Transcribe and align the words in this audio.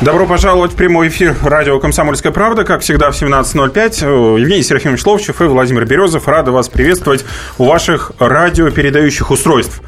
Добро 0.00 0.26
пожаловать 0.26 0.72
в 0.72 0.76
прямой 0.76 1.08
эфир 1.08 1.36
радио 1.42 1.78
«Комсомольская 1.78 2.32
правда». 2.32 2.64
Как 2.64 2.80
всегда, 2.80 3.10
в 3.10 3.20
17.05. 3.20 4.40
Евгений 4.40 4.62
Серафимович 4.62 5.04
Ловчев 5.04 5.42
и 5.42 5.44
Владимир 5.44 5.84
Березов. 5.84 6.26
Рады 6.26 6.52
вас 6.52 6.70
приветствовать 6.70 7.26
у 7.58 7.66
ваших 7.66 8.12
радиопередающих 8.18 9.30
устройств. 9.30 9.82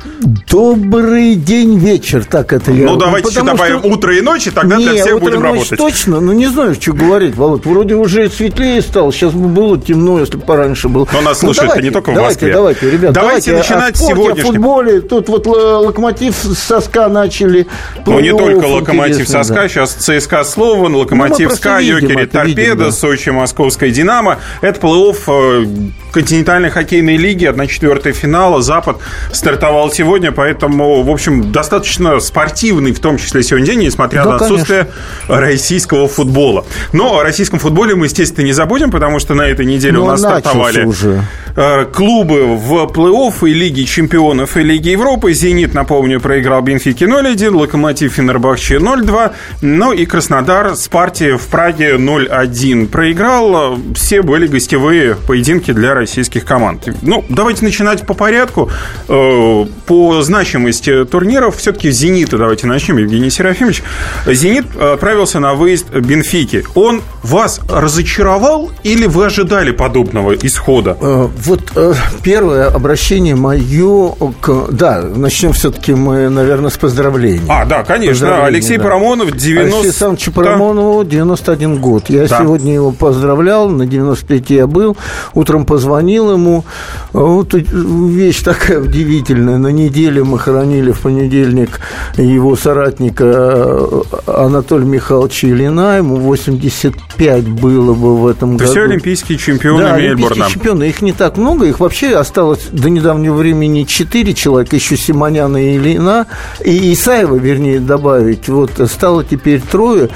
Добрый 0.51 1.35
день, 1.35 1.79
вечер, 1.79 2.27
так 2.27 2.53
это 2.53 2.73
я. 2.73 2.85
Ну, 2.85 2.96
давайте 2.96 3.31
еще 3.31 3.43
добавим 3.43 3.79
что... 3.79 3.89
утро 3.89 4.14
и 4.14 4.21
ночи, 4.21 4.51
тогда 4.51 4.77
не, 4.77 4.85
для 4.85 5.03
всех 5.03 5.17
утро 5.17 5.25
будем 5.25 5.39
и 5.39 5.43
ночь 5.45 5.71
работать. 5.71 5.79
точно, 5.79 6.21
ну, 6.21 6.33
не 6.33 6.47
знаю, 6.47 6.75
что 6.75 6.93
говорить, 6.93 7.35
Володь. 7.35 7.65
Вроде 7.65 7.95
уже 7.95 8.29
светлее 8.29 8.83
стало, 8.83 9.15
сейчас 9.15 9.33
бы 9.33 9.49
было 9.49 9.81
темно, 9.81 10.21
если 10.21 10.37
бы 10.37 10.43
пораньше 10.43 10.91
было. 10.91 11.09
Но 11.11 11.23
нас 11.23 11.41
ну, 11.41 11.55
слушают 11.55 11.83
не 11.83 11.91
только 11.91 12.11
в 12.11 12.17
Москве. 12.17 12.53
Давайте, 12.53 12.81
давайте, 12.83 12.91
ребят. 12.91 13.13
Давайте, 13.14 13.50
давайте 13.53 13.72
начинать 13.75 13.94
о 13.94 13.99
спорте, 13.99 14.43
о 14.43 14.44
футболе. 14.44 15.00
Тут 15.00 15.31
вот 15.31 15.47
локомотив 15.47 16.35
соска 16.36 17.08
начали. 17.08 17.67
Ну, 18.05 18.21
не 18.21 18.36
только 18.36 18.67
локомотив 18.67 19.27
соска, 19.27 19.55
да. 19.55 19.69
сейчас 19.71 20.02
ЦСКА 20.03 20.45
Слован, 20.45 20.95
Локомотив 20.95 21.51
ну, 21.51 21.57
СКА, 21.57 21.79
Йокери 21.79 22.27
Торпеда, 22.27 22.87
да. 22.87 22.93
Сочи, 22.93 23.31
Московская 23.31 23.91
Динамо. 23.91 24.39
Это 24.61 24.81
плей-офф 24.81 25.19
э, 25.29 25.67
континентальной 26.12 26.71
хоккейной 26.71 27.16
лиги, 27.16 27.48
1-4 27.48 28.12
финала. 28.12 28.62
Запад 28.62 28.98
стартовал 29.32 29.90
сегодня, 29.90 30.32
поэтому, 30.32 31.02
в 31.02 31.11
общем, 31.11 31.52
достаточно 31.52 32.20
спортивный, 32.20 32.92
в 32.92 33.00
том 33.00 33.19
числе 33.19 33.42
сегодня 33.42 33.66
день, 33.66 33.80
несмотря 33.80 34.25
да, 34.25 34.30
на 34.30 34.36
отсутствие 34.36 34.88
конечно. 35.27 35.41
российского 35.41 36.08
футбола. 36.08 36.64
Но 36.92 37.19
о 37.19 37.22
российском 37.22 37.58
футболе 37.58 37.94
мы, 37.94 38.06
естественно, 38.06 38.44
не 38.44 38.52
забудем, 38.52 38.91
потому 38.91 39.19
что 39.19 39.34
на 39.34 39.42
этой 39.42 39.66
неделе 39.66 39.94
Но 39.94 40.05
у 40.05 40.06
нас 40.06 40.20
стартовали 40.20 40.84
уже. 40.84 41.25
Э, 41.55 41.84
клубы 41.84 42.56
в 42.56 42.86
плей-офф 42.92 43.48
и 43.48 43.52
Лиги 43.52 43.82
чемпионов, 43.84 44.56
и 44.56 44.62
Лиги 44.62 44.91
Европы. 44.91 45.32
«Зенит», 45.32 45.74
напомню, 45.74 46.20
проиграл 46.20 46.62
Бенфике 46.62 47.06
0-1, 47.06 47.56
«Локомотив» 47.56 48.12
Фенербахче 48.14 48.76
0-2, 48.76 49.32
ну 49.60 49.92
и 49.92 50.06
«Краснодар» 50.06 50.76
с 50.76 50.88
партией 50.88 51.36
в 51.36 51.47
Праге 51.48 51.97
0-1 51.97 52.88
проиграл. 52.88 53.78
Все 53.94 54.22
были 54.22 54.47
гостевые 54.47 55.14
поединки 55.14 55.72
для 55.72 55.94
российских 56.03 56.45
команд. 56.45 56.89
Ну, 57.03 57.25
давайте 57.28 57.64
начинать 57.64 58.05
по 58.06 58.14
порядку. 58.14 58.70
Э, 59.08 59.64
по 59.86 60.22
значимости 60.22 61.05
турниров 61.05 61.56
все-таки 61.56 61.91
«Зенита» 61.91 62.39
давайте 62.39 62.67
начнем, 62.67 62.98
Евгений 62.98 63.31
Серафимович. 63.31 63.83
«Зенит» 64.27 64.67
отправился 64.77 65.39
на 65.39 65.55
выезд 65.55 65.91
Бенфики. 65.91 66.64
Он 66.75 67.03
вас 67.22 67.61
разочаровал 67.69 68.70
или 68.83 69.06
вы 69.06 69.27
ожидали 69.27 69.70
подобного 69.70 70.34
исхода? 70.34 70.97
Э, 71.00 71.28
вот 71.47 71.72
э, 71.77 71.94
первое 72.22 72.66
обращение 72.69 73.37
мое 73.37 74.14
к... 74.41 74.72
Да, 74.72 75.03
начнем 75.03 75.53
все-таки 75.53 75.94
мы, 75.94 76.28
наверное, 76.28 76.70
с 76.70 76.77
поздравлений. 76.77 77.47
А, 77.48 77.64
да, 77.64 77.84
конечно. 77.84 78.44
Алексей 78.44 78.77
да. 78.77 78.84
Парамонов, 78.84 79.31
90... 79.31 79.61
Алексей 79.61 79.89
Александровичу 79.89 80.33
Парамонову 80.33 81.05
91 81.05 81.81
год. 81.81 82.11
Я 82.11 82.27
да. 82.27 82.41
сегодня 82.41 82.75
его 82.75 82.91
поздравлял, 82.91 83.69
на 83.69 83.87
93 83.87 84.56
я 84.56 84.66
был, 84.66 84.97
утром 85.34 85.64
позвонил 85.64 85.91
ему. 86.00 86.64
Вот 87.12 87.54
вещь 87.54 88.42
такая 88.42 88.80
удивительная. 88.80 89.58
На 89.58 89.68
неделе 89.68 90.24
мы 90.24 90.38
хоронили 90.38 90.92
в 90.92 91.00
понедельник 91.00 91.80
его 92.16 92.56
соратника 92.56 93.78
Анатолия 94.26 94.86
Михайловича 94.86 95.48
Ильина. 95.48 95.98
Ему 95.98 96.16
85 96.16 97.48
было 97.48 97.94
бы 97.94 98.16
в 98.16 98.26
этом 98.26 98.56
То 98.56 98.64
году. 98.64 98.70
все 98.72 98.82
олимпийские 98.84 99.38
чемпионы 99.38 99.82
да, 99.82 99.96
Мельбурна. 99.96 100.26
олимпийские 100.26 100.48
чемпионы. 100.54 100.84
Их 100.84 101.02
не 101.02 101.12
так 101.12 101.36
много. 101.36 101.66
Их 101.66 101.80
вообще 101.80 102.16
осталось 102.16 102.66
до 102.72 102.88
недавнего 102.88 103.34
времени 103.34 103.84
4 103.84 104.34
человека. 104.34 104.76
Еще 104.76 104.96
Симоняна 104.96 105.56
и 105.56 105.76
Ильина. 105.76 106.26
И 106.64 106.92
Исаева, 106.92 107.36
вернее, 107.36 107.80
добавить. 107.80 108.48
Вот 108.48 108.70
стало 108.91 109.25
теперь 109.25 109.60
трое. 109.60 110.08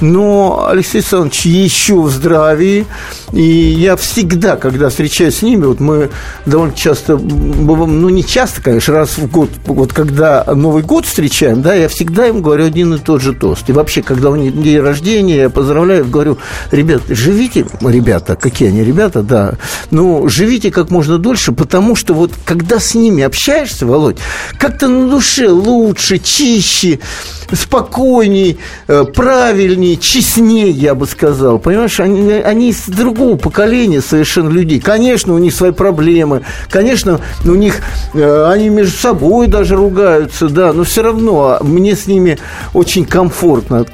Но 0.00 0.66
Алексей 0.68 0.98
Александрович 0.98 1.46
еще 1.46 2.00
в 2.00 2.10
здравии. 2.10 2.86
И 3.32 3.42
я 3.42 3.96
всегда, 3.96 4.56
когда 4.56 4.90
встречаюсь 5.22 5.38
с 5.38 5.42
ними, 5.42 5.64
вот 5.64 5.80
мы 5.80 6.10
довольно 6.46 6.74
часто, 6.74 7.16
ну 7.16 8.08
не 8.08 8.24
часто, 8.24 8.62
конечно, 8.62 8.94
раз 8.94 9.18
в 9.18 9.30
год, 9.30 9.50
вот 9.66 9.92
когда 9.92 10.44
Новый 10.44 10.82
год 10.82 11.06
встречаем, 11.06 11.62
да, 11.62 11.74
я 11.74 11.88
всегда 11.88 12.26
им 12.26 12.42
говорю 12.42 12.66
один 12.66 12.94
и 12.94 12.98
тот 12.98 13.22
же 13.22 13.32
тост. 13.32 13.68
И 13.68 13.72
вообще, 13.72 14.02
когда 14.02 14.30
у 14.30 14.36
них 14.36 14.60
день 14.60 14.80
рождения, 14.80 15.36
я 15.36 15.50
поздравляю, 15.50 16.06
говорю, 16.06 16.38
ребят, 16.70 17.02
живите, 17.08 17.66
ребята, 17.80 18.36
какие 18.36 18.68
они 18.68 18.82
ребята, 18.84 19.22
да, 19.22 19.54
ну, 19.90 20.28
живите 20.28 20.70
как 20.70 20.90
можно 20.90 21.18
дольше, 21.18 21.52
потому 21.52 21.94
что 21.94 22.14
вот 22.14 22.32
когда 22.44 22.80
с 22.80 22.94
ними 22.94 23.22
общаешься, 23.22 23.86
Володь, 23.86 24.18
как-то 24.58 24.88
на 24.88 25.08
душе 25.08 25.48
лучше, 25.48 26.18
чище, 26.18 26.98
спокойней, 27.56 28.58
э, 28.88 29.04
правильней, 29.04 29.96
честнее, 29.96 30.70
я 30.70 30.94
бы 30.94 31.06
сказал. 31.06 31.58
Понимаешь, 31.58 32.00
они, 32.00 32.32
они 32.32 32.70
из 32.70 32.86
другого 32.86 33.36
поколения 33.36 34.00
совершенно 34.00 34.48
людей. 34.48 34.80
Конечно, 34.80 35.34
у 35.34 35.38
них 35.38 35.54
свои 35.54 35.72
проблемы. 35.72 36.42
Конечно, 36.70 37.20
у 37.44 37.54
них 37.54 37.76
э, 38.14 38.50
они 38.50 38.68
между 38.68 38.96
собой 38.96 39.46
даже 39.46 39.76
ругаются, 39.76 40.48
да, 40.48 40.72
но 40.72 40.84
все 40.84 41.02
равно 41.02 41.58
мне 41.60 41.96
с 41.96 42.06
ними 42.06 42.38
очень 42.72 43.04
комфортно. 43.04 43.86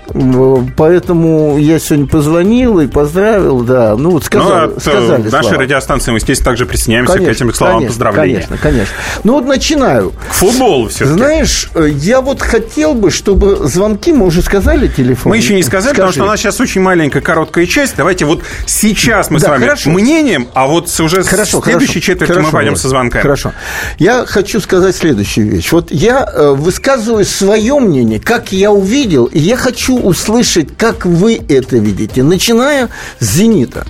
Поэтому 0.77 1.59
я 1.59 1.79
сегодня 1.79 2.07
позвонил 2.07 2.81
и 2.81 2.87
поздравил, 2.87 3.61
да. 3.61 3.97
Ну, 3.97 4.11
вот 4.11 4.25
сказал, 4.25 4.69
ну, 4.69 4.81
сказали 4.81 5.23
нашей 5.23 5.49
слова. 5.49 5.63
радиостанции 5.63 6.11
мы, 6.11 6.19
естественно, 6.19 6.51
также 6.51 6.67
присоединяемся 6.67 7.15
конечно, 7.15 7.33
к 7.33 7.37
этим 7.37 7.55
словам 7.55 7.77
конечно, 7.77 7.89
поздравления. 7.89 8.35
Конечно, 8.35 8.59
конечно. 8.59 8.95
Ну, 9.25 9.33
вот 9.35 9.47
начинаю. 9.47 10.13
К 10.31 10.33
футболу 10.33 10.89
все 10.89 11.07
Знаешь, 11.07 11.71
э, 11.75 11.89
я 11.91 12.21
вот 12.21 12.41
хотел 12.41 12.95
бы, 12.95 13.11
чтобы 13.11 13.47
звонки, 13.56 14.12
мы 14.12 14.26
уже 14.26 14.42
сказали 14.42 14.88
телефон? 14.88 15.31
Мы 15.31 15.36
еще 15.36 15.54
не 15.54 15.62
сказали, 15.62 15.94
Скажи. 15.94 15.97
потому 15.97 16.12
что 16.12 16.25
у 16.25 16.26
нас 16.26 16.41
сейчас 16.41 16.60
очень 16.60 16.81
маленькая 16.81 17.20
короткая 17.20 17.66
часть. 17.66 17.97
Давайте 17.97 18.25
вот 18.25 18.42
сейчас 18.66 19.31
мы 19.31 19.41
да, 19.41 19.47
с 19.47 19.48
вами 19.50 19.64
хорошо. 19.64 19.91
мнением, 19.91 20.48
а 20.54 20.66
вот 20.66 20.88
уже 21.00 21.22
хорошо, 21.22 21.62
следующей 21.62 22.00
четверти 22.00 22.32
хорошо, 22.32 22.47
мы 22.47 22.53
пойдем 22.53 22.76
со 22.76 22.88
звонками. 22.88 23.22
Хорошо. 23.22 23.53
Я 23.98 24.25
хочу 24.26 24.60
сказать 24.60 24.94
следующую 24.97 25.50
вещь. 25.50 25.72
Вот 25.72 25.91
я 25.91 26.28
э, 26.32 26.53
высказываю 26.53 27.25
свое 27.25 27.78
мнение, 27.78 28.20
как 28.20 28.53
я 28.53 28.72
увидел, 28.72 29.26
и 29.26 29.38
я 29.38 29.56
хочу 29.56 29.98
услышать, 29.98 30.76
как 30.76 31.06
вы 31.06 31.41
это 31.48 31.76
видите, 31.76 32.22
начиная 32.22 32.88
с 33.19 33.26
«Зенита». 33.26 33.86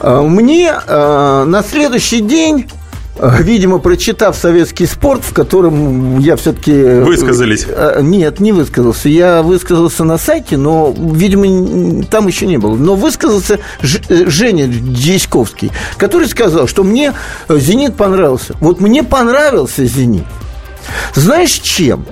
Э, 0.00 0.20
мне 0.22 0.72
э, 0.86 1.44
на 1.46 1.62
следующий 1.62 2.20
день 2.20 2.68
видимо, 3.18 3.78
прочитав 3.78 4.36
советский 4.36 4.86
спорт, 4.86 5.22
в 5.24 5.32
котором 5.32 6.18
я 6.18 6.36
все-таки... 6.36 6.72
Э, 6.72 7.04
Высказались? 7.04 7.66
Э, 7.68 8.00
нет, 8.02 8.40
не 8.40 8.52
высказался. 8.52 9.08
Я 9.08 9.42
высказался 9.42 10.04
на 10.04 10.18
сайте, 10.18 10.56
но, 10.56 10.94
видимо, 10.96 12.04
там 12.04 12.26
еще 12.28 12.46
не 12.46 12.58
было. 12.58 12.76
Но 12.76 12.94
высказался 12.94 13.58
э, 13.82 13.86
Женя 14.26 14.66
Дьячковский, 14.68 15.70
который 15.96 16.28
сказал, 16.28 16.68
что 16.68 16.84
мне 16.84 17.12
«Зенит» 17.48 17.96
понравился. 17.96 18.54
Вот 18.60 18.80
мне 18.80 19.02
понравился 19.02 19.84
«Зенит». 19.84 20.24
Знаешь, 21.14 21.50
чем? 21.50 22.06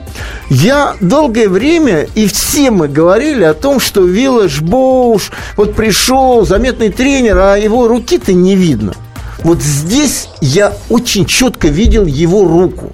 Я 0.51 0.97
долгое 1.01 1.49
время, 1.49 2.09
и 2.15 2.27
все 2.27 2.71
мы 2.71 2.89
говорили 2.89 3.43
о 3.43 3.55
том, 3.55 3.81
что 3.81 4.05
Виллаж 4.05 4.61
Боуш 4.61 5.31
вот 5.57 5.75
пришел, 5.75 6.45
заметный 6.45 6.91
тренер, 6.91 7.39
а 7.39 7.57
его 7.57 7.89
руки-то 7.89 8.35
не 8.35 8.55
видно– 8.55 8.95
вот 9.39 9.63
здесь 9.63 10.29
я 10.41 10.73
очень 10.89 11.27
четко 11.27 11.69
видел 11.69 12.07
его 12.07 12.47
руку. 12.47 12.93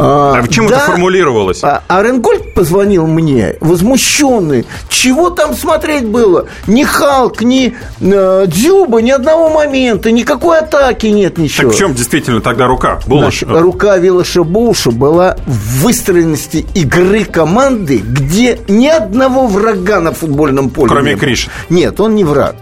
А, 0.00 0.42
в 0.42 0.48
чем 0.48 0.68
да, 0.68 0.76
это 0.76 0.92
формулировалось? 0.92 1.64
А, 1.64 1.82
а 1.88 2.02
Ренгольд 2.02 2.54
позвонил 2.54 3.08
мне, 3.08 3.56
возмущенный. 3.60 4.64
Чего 4.88 5.30
там 5.30 5.54
смотреть 5.54 6.06
было? 6.06 6.46
Ни 6.68 6.84
Халк, 6.84 7.42
ни 7.42 7.74
э, 8.00 8.44
Дзюба, 8.46 9.02
ни 9.02 9.10
одного 9.10 9.48
момента, 9.48 10.12
никакой 10.12 10.58
атаки 10.58 11.06
нет, 11.06 11.36
ничего. 11.38 11.68
Так 11.68 11.76
в 11.76 11.78
чем 11.78 11.94
действительно 11.94 12.40
тогда 12.40 12.68
рука? 12.68 13.00
Значит, 13.06 13.48
рука 13.50 13.96
Вилоша 13.96 14.44
Буша 14.44 14.92
была 14.92 15.36
в 15.46 15.82
выстроенности 15.82 16.64
игры 16.74 17.24
команды, 17.24 17.98
где 17.98 18.60
ни 18.68 18.86
одного 18.86 19.48
врага 19.48 19.98
на 19.98 20.12
футбольном 20.12 20.70
поле 20.70 20.90
Кроме 20.90 21.16
Криш. 21.16 21.48
Нет, 21.70 21.98
он 21.98 22.14
не 22.14 22.22
враг 22.22 22.54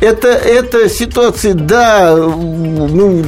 это, 0.00 0.28
это 0.28 0.88
ситуации, 0.88 1.52
да, 1.52 2.14
ну, 2.16 3.24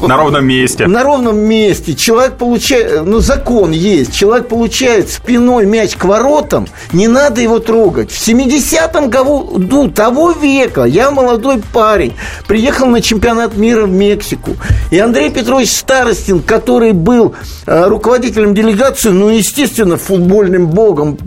На 0.06 0.16
ровном 0.16 0.46
месте. 0.46 0.86
На 0.86 1.02
ровном 1.02 1.38
месте. 1.38 1.94
Человек 1.94 2.36
получает... 2.36 3.04
Ну, 3.04 3.20
закон 3.20 3.72
есть. 3.72 4.14
Человек 4.14 4.48
получает 4.48 5.10
спиной 5.10 5.66
мяч 5.66 5.96
к 5.96 6.04
воротам, 6.04 6.66
не 6.92 7.08
надо 7.08 7.40
его 7.40 7.58
трогать. 7.58 8.10
В 8.10 8.28
70-м 8.28 9.10
году 9.10 9.90
того 9.90 10.32
века 10.32 10.84
я 10.84 11.10
молодой 11.10 11.62
парень, 11.72 12.14
приехал 12.46 12.86
на 12.86 13.00
чемпионат 13.00 13.56
мира 13.56 13.86
в 13.86 13.90
Мексику. 13.90 14.56
И 14.90 14.98
Андрей 14.98 15.30
Петрович 15.30 15.70
Старостин, 15.70 16.42
который 16.42 16.92
был 16.92 17.34
э, 17.66 17.86
руководителем 17.86 18.54
делегации, 18.54 19.10
ну, 19.10 19.28
естественно, 19.28 19.96
футбольным 19.96 20.68
богом 20.68 21.18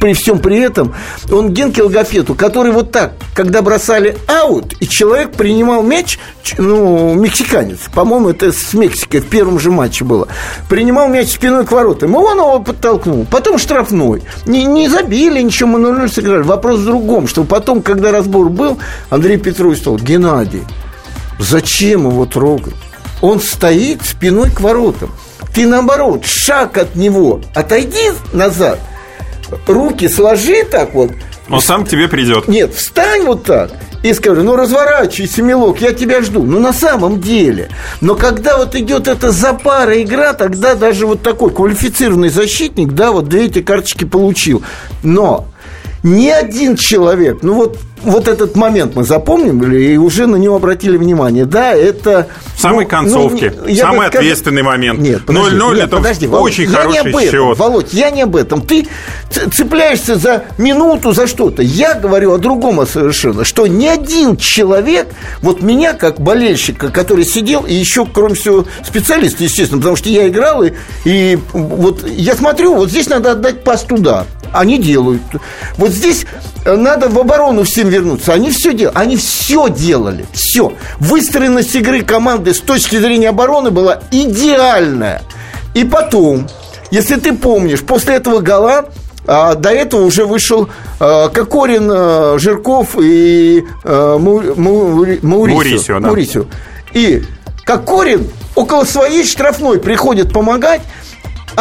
при 0.00 0.14
всем 0.14 0.38
при 0.38 0.60
этом, 0.60 0.94
он 1.30 1.52
Генке 1.52 1.82
Логофету, 1.82 2.34
который 2.34 2.72
вот 2.72 2.92
так, 2.92 3.12
когда 3.34 3.62
бросали 3.62 4.16
аут, 4.26 4.74
и 4.80 4.88
человек 4.88 5.32
принимал 5.32 5.82
мяч, 5.82 6.18
ну, 6.56 7.14
мексиканец, 7.14 7.80
по-моему, 8.08 8.30
это 8.30 8.52
с 8.52 8.72
Мексикой 8.72 9.20
в 9.20 9.28
первом 9.28 9.58
же 9.58 9.70
матче 9.70 10.02
было, 10.02 10.28
принимал 10.70 11.08
мяч 11.08 11.28
спиной 11.28 11.66
к 11.66 11.72
воротам, 11.72 12.14
и 12.14 12.16
он 12.16 12.38
его 12.38 12.58
подтолкнул. 12.58 13.26
Потом 13.30 13.58
штрафной. 13.58 14.22
Не, 14.46 14.64
не 14.64 14.88
забили, 14.88 15.42
ничего, 15.42 15.68
мы 15.68 15.78
0 15.78 16.10
сыграли. 16.10 16.42
Вопрос 16.42 16.80
в 16.80 16.86
другом, 16.86 17.28
что 17.28 17.44
потом, 17.44 17.82
когда 17.82 18.10
разбор 18.10 18.48
был, 18.48 18.78
Андрей 19.10 19.36
Петрович 19.36 19.80
сказал, 19.80 19.98
Геннадий, 19.98 20.62
зачем 21.38 22.08
его 22.08 22.24
трогать? 22.24 22.74
Он 23.20 23.40
стоит 23.40 24.00
спиной 24.02 24.50
к 24.50 24.60
воротам. 24.62 25.10
Ты, 25.54 25.66
наоборот, 25.66 26.24
шаг 26.24 26.78
от 26.78 26.96
него, 26.96 27.42
отойди 27.54 28.12
назад, 28.32 28.80
руки 29.66 30.08
сложи 30.08 30.64
так 30.64 30.94
вот. 30.94 31.10
Он 31.50 31.60
сам 31.60 31.84
к 31.84 31.90
тебе 31.90 32.08
придет. 32.08 32.48
Нет, 32.48 32.74
встань 32.74 33.24
вот 33.24 33.44
так 33.44 33.70
и 34.02 34.14
скажи, 34.14 34.42
ну 34.42 34.54
разворачивайся, 34.56 35.42
милок, 35.42 35.80
я 35.80 35.92
тебя 35.92 36.22
жду. 36.22 36.42
Ну 36.44 36.60
на 36.60 36.72
самом 36.72 37.20
деле. 37.20 37.68
Но 38.00 38.14
когда 38.14 38.56
вот 38.56 38.74
идет 38.74 39.08
эта 39.08 39.32
запара 39.32 40.00
игра, 40.00 40.34
тогда 40.34 40.74
даже 40.74 41.06
вот 41.06 41.22
такой 41.22 41.50
квалифицированный 41.50 42.28
защитник, 42.28 42.92
да, 42.92 43.10
вот 43.10 43.28
две 43.28 43.46
эти 43.46 43.60
карточки 43.60 44.04
получил. 44.04 44.62
Но 45.02 45.46
ни 46.08 46.28
один 46.28 46.76
человек, 46.76 47.38
ну 47.42 47.54
вот 47.54 47.78
вот 48.02 48.28
этот 48.28 48.56
момент 48.56 48.94
мы 48.94 49.04
запомнили 49.04 49.92
и 49.92 49.96
уже 49.96 50.26
на 50.26 50.36
него 50.36 50.56
обратили 50.56 50.96
внимание. 50.96 51.44
Да, 51.44 51.72
это... 51.72 52.28
В 52.54 52.60
самой 52.60 52.84
ну, 52.84 52.90
концовке. 52.90 53.52
Ну, 53.56 53.74
самый 53.74 53.74
сказал... 53.74 54.02
ответственный 54.02 54.62
момент. 54.62 55.00
Нет, 55.00 55.22
0-0 55.26 55.82
это 55.82 55.96
подожди, 55.96 56.26
очень 56.26 56.68
Володь, 56.68 56.82
хороший 56.82 56.94
я 56.94 57.02
не 57.02 57.10
об 57.10 57.16
этом, 57.16 57.30
счет. 57.30 57.58
Володь, 57.58 57.92
я 57.92 58.10
не 58.10 58.22
об 58.22 58.36
этом. 58.36 58.62
Ты 58.62 58.88
цепляешься 59.30 60.16
за 60.16 60.44
минуту, 60.58 61.12
за 61.12 61.26
что-то. 61.26 61.62
Я 61.62 61.94
говорю 61.94 62.32
о 62.32 62.38
другом 62.38 62.86
совершенно, 62.86 63.44
что 63.44 63.66
ни 63.66 63.86
один 63.86 64.36
человек, 64.36 65.08
вот 65.42 65.62
меня 65.62 65.94
как 65.94 66.20
болельщика, 66.20 66.88
который 66.88 67.24
сидел, 67.24 67.64
и 67.64 67.74
еще, 67.74 68.06
кроме 68.06 68.34
всего, 68.34 68.64
специалист, 68.84 69.40
естественно, 69.40 69.80
потому 69.80 69.96
что 69.96 70.08
я 70.08 70.28
играл, 70.28 70.62
и, 70.62 70.72
и 71.04 71.38
вот 71.52 72.06
я 72.06 72.34
смотрю, 72.34 72.74
вот 72.74 72.90
здесь 72.90 73.08
надо 73.08 73.32
отдать 73.32 73.64
пас 73.64 73.82
туда. 73.82 74.26
Они 74.52 74.78
делают. 74.78 75.22
Вот 75.76 75.90
здесь 75.90 76.26
надо 76.64 77.08
в 77.08 77.18
оборону 77.18 77.64
всем 77.64 77.88
вернуться. 77.88 78.32
Они 78.32 78.50
все 78.50 78.72
делали. 78.72 78.96
Они 78.96 79.16
все 79.16 79.68
делали. 79.68 80.26
Все. 80.32 80.72
Выстроенность 80.98 81.74
игры 81.74 82.02
команды 82.02 82.54
с 82.54 82.60
точки 82.60 82.96
зрения 82.96 83.30
обороны 83.30 83.70
была 83.70 84.00
идеальная. 84.10 85.22
И 85.74 85.84
потом, 85.84 86.48
если 86.90 87.16
ты 87.16 87.34
помнишь, 87.34 87.82
после 87.82 88.14
этого 88.14 88.40
гола 88.40 88.86
а, 89.26 89.54
до 89.54 89.70
этого 89.70 90.04
уже 90.04 90.24
вышел 90.24 90.68
а, 90.98 91.28
Кокорин, 91.28 91.90
а, 91.92 92.38
Жирков 92.38 92.96
и 92.98 93.64
а, 93.84 94.18
Му, 94.18 94.40
Му, 94.56 95.06
Маурисио. 95.22 96.00
Маурисио, 96.00 96.44
да. 96.44 96.48
И 96.98 97.22
Кокорин 97.64 98.26
около 98.54 98.84
своей 98.84 99.24
штрафной 99.24 99.78
приходит 99.78 100.32
помогать, 100.32 100.80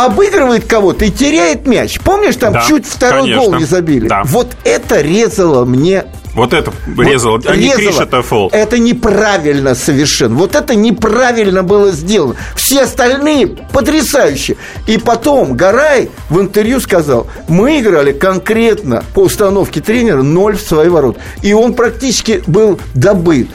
обыгрывает 0.05 0.65
кого-то 0.65 1.05
и 1.05 1.09
теряет 1.09 1.65
мяч. 1.65 1.99
Помнишь, 1.99 2.35
там 2.35 2.53
да, 2.53 2.61
чуть 2.67 2.85
второй 2.85 3.21
конечно. 3.21 3.43
гол 3.43 3.55
не 3.55 3.65
забили? 3.65 4.07
Да. 4.07 4.21
Вот 4.25 4.55
это 4.63 5.01
резало 5.01 5.65
мне 5.65 6.05
вот 6.35 6.53
это 6.53 6.71
резало, 6.99 7.37
вот 7.37 7.47
а 7.47 7.55
не 7.55 7.71
Криш 7.71 7.95
это 7.99 8.21
фол. 8.21 8.51
Это 8.53 8.77
неправильно 8.77 9.73
совершенно. 9.73 10.35
Вот 10.35 10.53
это 10.53 10.75
неправильно 10.75 11.63
было 11.63 11.91
сделано. 11.91 12.35
Все 12.55 12.83
остальные 12.83 13.47
потрясающие. 13.47 14.55
И 14.85 14.99
потом 14.99 15.57
Гарай 15.57 16.11
в 16.29 16.39
интервью 16.39 16.79
сказал, 16.79 17.25
мы 17.47 17.79
играли 17.79 18.11
конкретно 18.11 19.03
по 19.15 19.21
установке 19.21 19.81
тренера 19.81 20.21
ноль 20.21 20.57
в 20.57 20.61
свои 20.61 20.89
ворот. 20.89 21.17
И 21.41 21.53
он 21.53 21.73
практически 21.73 22.43
был 22.45 22.79
добыт. 22.93 23.47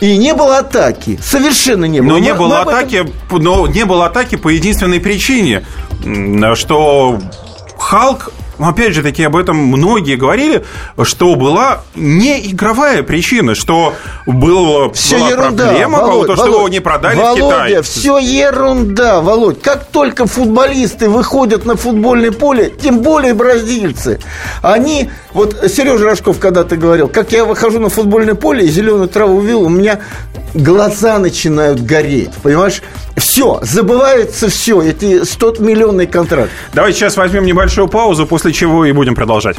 И 0.00 0.16
не 0.16 0.32
было 0.32 0.58
атаки. 0.58 1.18
Совершенно 1.22 1.84
не 1.84 2.00
было. 2.00 2.12
Но 2.12 2.18
не 2.18 2.32
было 2.32 2.60
атаки, 2.60 2.96
этом... 2.96 3.42
но 3.42 3.66
не 3.66 3.84
было 3.84 4.06
атаки 4.06 4.36
по 4.36 4.48
единственной 4.48 4.98
причине, 4.98 5.64
что 6.54 7.18
Халк 7.78 8.32
но 8.60 8.68
опять 8.68 8.92
же 8.92 9.02
таки 9.02 9.24
об 9.24 9.36
этом 9.36 9.56
многие 9.56 10.16
говорили, 10.16 10.62
что 11.02 11.34
была 11.34 11.80
не 11.94 12.50
игровая 12.50 13.02
причина, 13.02 13.54
что 13.54 13.94
было, 14.26 14.92
все 14.92 15.16
была 15.16 15.30
ерунда, 15.30 15.64
проблема, 15.64 15.98
Володь, 16.00 16.26
то, 16.26 16.34
что 16.34 16.44
Володь, 16.44 16.58
его 16.58 16.68
не 16.68 16.80
продали 16.80 17.16
Володя, 17.16 17.42
в 17.42 17.48
Китай. 17.48 17.82
все 17.82 18.18
ерунда, 18.18 19.22
Володь. 19.22 19.62
Как 19.62 19.86
только 19.86 20.26
футболисты 20.26 21.08
выходят 21.08 21.64
на 21.64 21.76
футбольное 21.76 22.32
поле, 22.32 22.70
тем 22.70 22.98
более 22.98 23.32
бразильцы, 23.32 24.20
они... 24.60 25.10
Вот 25.32 25.56
Сережа 25.68 26.04
Рожков 26.04 26.38
когда-то 26.38 26.76
говорил, 26.76 27.08
как 27.08 27.32
я 27.32 27.46
выхожу 27.46 27.78
на 27.78 27.88
футбольное 27.88 28.34
поле 28.34 28.66
и 28.66 28.68
зеленую 28.68 29.08
траву 29.08 29.36
увидел, 29.36 29.62
у 29.62 29.68
меня 29.70 30.00
глаза 30.54 31.18
начинают 31.18 31.80
гореть, 31.80 32.32
понимаешь? 32.42 32.82
Все, 33.16 33.60
забывается 33.62 34.48
все, 34.48 34.80
эти 34.82 35.24
100 35.24 35.56
миллионный 35.58 36.06
контракт. 36.06 36.50
Давайте 36.72 36.98
сейчас 36.98 37.16
возьмем 37.16 37.44
небольшую 37.44 37.88
паузу, 37.88 38.26
после 38.26 38.49
чего 38.52 38.84
и 38.84 38.92
будем 38.92 39.14
продолжать. 39.14 39.56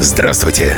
Здравствуйте, 0.00 0.76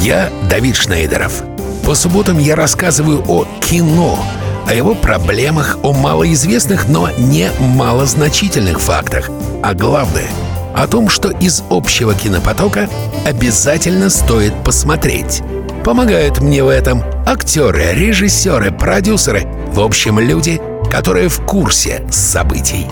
я 0.00 0.30
Давид 0.50 0.76
Шнейдеров. 0.76 1.42
По 1.84 1.94
субботам 1.94 2.38
я 2.38 2.54
рассказываю 2.54 3.24
о 3.26 3.46
кино, 3.60 4.18
о 4.66 4.74
его 4.74 4.94
проблемах, 4.94 5.78
о 5.82 5.92
малоизвестных, 5.92 6.88
но 6.88 7.10
не 7.16 7.50
малозначительных 7.58 8.80
фактах. 8.80 9.30
А 9.62 9.74
главное– 9.74 10.28
о 10.74 10.86
том, 10.86 11.08
что 11.08 11.30
из 11.30 11.64
общего 11.70 12.14
кинопотока 12.14 12.88
обязательно 13.24 14.10
стоит 14.10 14.52
посмотреть– 14.64 15.42
Помогают 15.88 16.40
мне 16.40 16.62
в 16.62 16.68
этом 16.68 17.02
актеры, 17.24 17.94
режиссеры, 17.94 18.70
продюсеры, 18.70 19.48
в 19.68 19.80
общем, 19.80 20.18
люди, 20.18 20.60
которые 20.90 21.30
в 21.30 21.40
курсе 21.46 22.06
событий. 22.10 22.86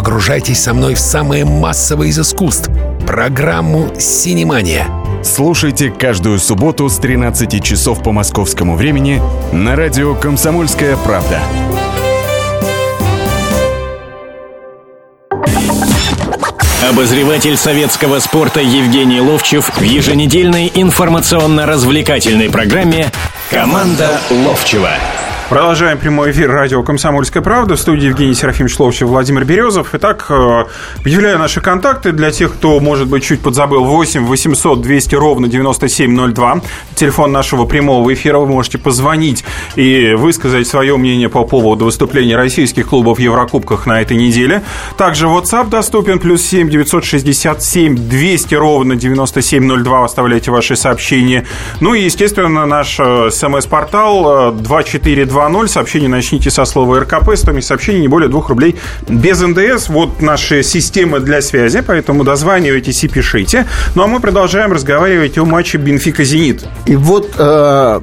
Погружайтесь 0.00 0.62
со 0.62 0.72
мной 0.72 0.94
в 0.94 0.98
самое 0.98 1.44
массовое 1.44 2.06
из 2.06 2.18
искусств– 2.18 2.70
программу 3.06 3.92
«Синемания». 3.98 4.86
Слушайте 5.22 5.90
каждую 5.90 6.38
субботу 6.38 6.88
с 6.88 6.96
13 6.96 7.62
часов 7.62 8.02
по 8.02 8.10
московскому 8.10 8.76
времени 8.76 9.20
на 9.52 9.76
радио 9.76 10.14
«Комсомольская 10.14 10.96
правда». 10.96 11.42
Обозреватель 16.90 17.58
советского 17.58 18.20
спорта 18.20 18.60
Евгений 18.60 19.20
Ловчев 19.20 19.70
в 19.76 19.82
еженедельной 19.82 20.72
информационно-развлекательной 20.74 22.48
программе 22.48 23.12
«Команда 23.50 24.18
Ловчева». 24.30 24.92
Продолжаем 25.50 25.98
прямой 25.98 26.30
эфир 26.30 26.48
радио 26.48 26.84
«Комсомольская 26.84 27.42
правда». 27.42 27.74
В 27.74 27.80
студии 27.80 28.06
Евгений 28.06 28.34
Серафим 28.34 28.68
Шловчев, 28.68 29.08
Владимир 29.08 29.44
Березов. 29.44 29.88
Итак, 29.94 30.26
э, 30.28 30.64
объявляю 31.00 31.40
наши 31.40 31.60
контакты 31.60 32.12
для 32.12 32.30
тех, 32.30 32.52
кто, 32.52 32.78
может 32.78 33.08
быть, 33.08 33.24
чуть 33.24 33.40
подзабыл. 33.40 33.82
8 33.82 34.26
800 34.26 34.80
200 34.80 35.16
ровно 35.16 35.48
9702. 35.48 36.60
Телефон 36.94 37.32
нашего 37.32 37.64
прямого 37.64 38.14
эфира. 38.14 38.38
Вы 38.38 38.46
можете 38.46 38.78
позвонить 38.78 39.44
и 39.74 40.14
высказать 40.16 40.68
свое 40.68 40.96
мнение 40.96 41.28
по 41.28 41.42
поводу 41.42 41.86
выступления 41.86 42.36
российских 42.36 42.86
клубов 42.86 43.18
в 43.18 43.20
Еврокубках 43.20 43.86
на 43.86 44.00
этой 44.00 44.16
неделе. 44.16 44.62
Также 44.96 45.26
WhatsApp 45.26 45.68
доступен. 45.68 46.20
Плюс 46.20 46.42
7 46.42 46.70
967 46.70 47.96
200 47.96 48.54
ровно 48.54 48.94
9702. 48.94 50.04
Оставляйте 50.04 50.52
ваши 50.52 50.76
сообщения. 50.76 51.44
Ну 51.80 51.94
и, 51.94 52.02
естественно, 52.04 52.66
наш 52.66 53.00
э, 53.00 53.30
смс-портал 53.32 54.52
242 54.52 55.39
7000 55.48 55.70
сообщение 55.72 56.08
начните 56.08 56.50
со 56.50 56.64
слова 56.64 57.00
РКП, 57.00 57.34
стоимость 57.36 57.68
сообщения 57.68 58.00
не 58.00 58.08
более 58.08 58.28
2 58.28 58.48
рублей 58.48 58.76
без 59.08 59.40
НДС. 59.40 59.88
Вот 59.88 60.20
наши 60.20 60.62
системы 60.62 61.20
для 61.20 61.40
связи, 61.40 61.82
поэтому 61.86 62.24
дозванивайтесь 62.24 63.02
и 63.04 63.08
пишите. 63.08 63.66
Ну 63.94 64.02
а 64.02 64.06
мы 64.06 64.20
продолжаем 64.20 64.72
разговаривать 64.72 65.38
о 65.38 65.44
матче 65.44 65.78
Бенфика-Зенит. 65.78 66.64
И 66.86 66.96
вот 66.96 67.30
э, 67.38 68.00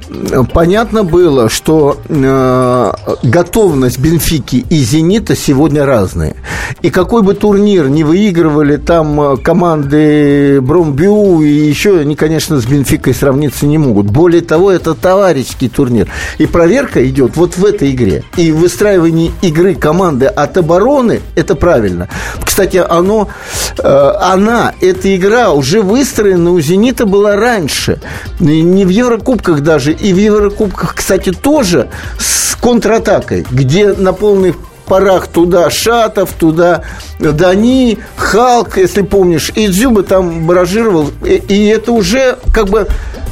понятно 0.53 1.03
было, 1.03 1.49
что 1.49 1.97
э, 2.07 2.91
готовность 3.23 3.99
Бенфики 3.99 4.65
и 4.69 4.77
Зенита 4.77 5.35
сегодня 5.35 5.85
разные. 5.85 6.35
И 6.81 6.89
какой 6.89 7.21
бы 7.21 7.33
турнир 7.33 7.89
не 7.89 8.03
выигрывали 8.03 8.77
там 8.77 9.19
э, 9.21 9.37
команды 9.37 10.61
Бромбю 10.61 11.41
и 11.41 11.49
еще, 11.49 11.99
они, 11.99 12.15
конечно, 12.15 12.59
с 12.59 12.65
Бенфикой 12.65 13.13
сравниться 13.13 13.65
не 13.65 13.77
могут. 13.77 14.07
Более 14.07 14.41
того, 14.41 14.71
это 14.71 14.93
товарищеский 14.93 15.69
турнир. 15.69 16.07
И 16.37 16.45
проверка 16.45 17.05
идет 17.07 17.26
вот 17.35 17.57
в 17.57 17.65
этой 17.65 17.91
игре. 17.91 18.23
И 18.35 18.51
выстраивание 18.51 19.31
игры 19.41 19.75
команды 19.75 20.25
от 20.25 20.57
обороны– 20.57 21.21
это 21.35 21.55
правильно. 21.55 22.07
Кстати, 22.43 22.77
оно, 22.77 23.29
э, 23.77 24.11
она, 24.21 24.73
эта 24.81 25.15
игра 25.15 25.51
уже 25.51 25.81
выстроена 25.81 26.51
у 26.51 26.59
«Зенита» 26.59 27.05
была 27.05 27.35
раньше. 27.35 27.99
Не 28.39 28.85
в 28.85 28.89
Еврокубках 28.89 29.61
даже, 29.61 29.91
и 29.91 30.13
в 30.13 30.17
Еврокубках, 30.17 30.95
кстати, 30.95 31.31
тоже 31.31 31.89
с 32.19 32.55
контратакой, 32.55 33.45
где 33.51 33.93
на 33.93 34.13
полный 34.13 34.53
парах 34.87 35.27
туда 35.27 35.69
Шатов, 35.69 36.31
туда 36.33 36.81
Дани, 37.19 37.99
Халк, 38.15 38.77
если 38.77 39.01
помнишь, 39.01 39.51
и 39.53 39.67
Дзюба 39.67 40.03
там 40.03 40.47
баражировал. 40.47 41.09
И, 41.23 41.35
и 41.35 41.67
это 41.67 41.91
уже 41.91 42.37
как 42.53 42.69
бы 42.69 42.87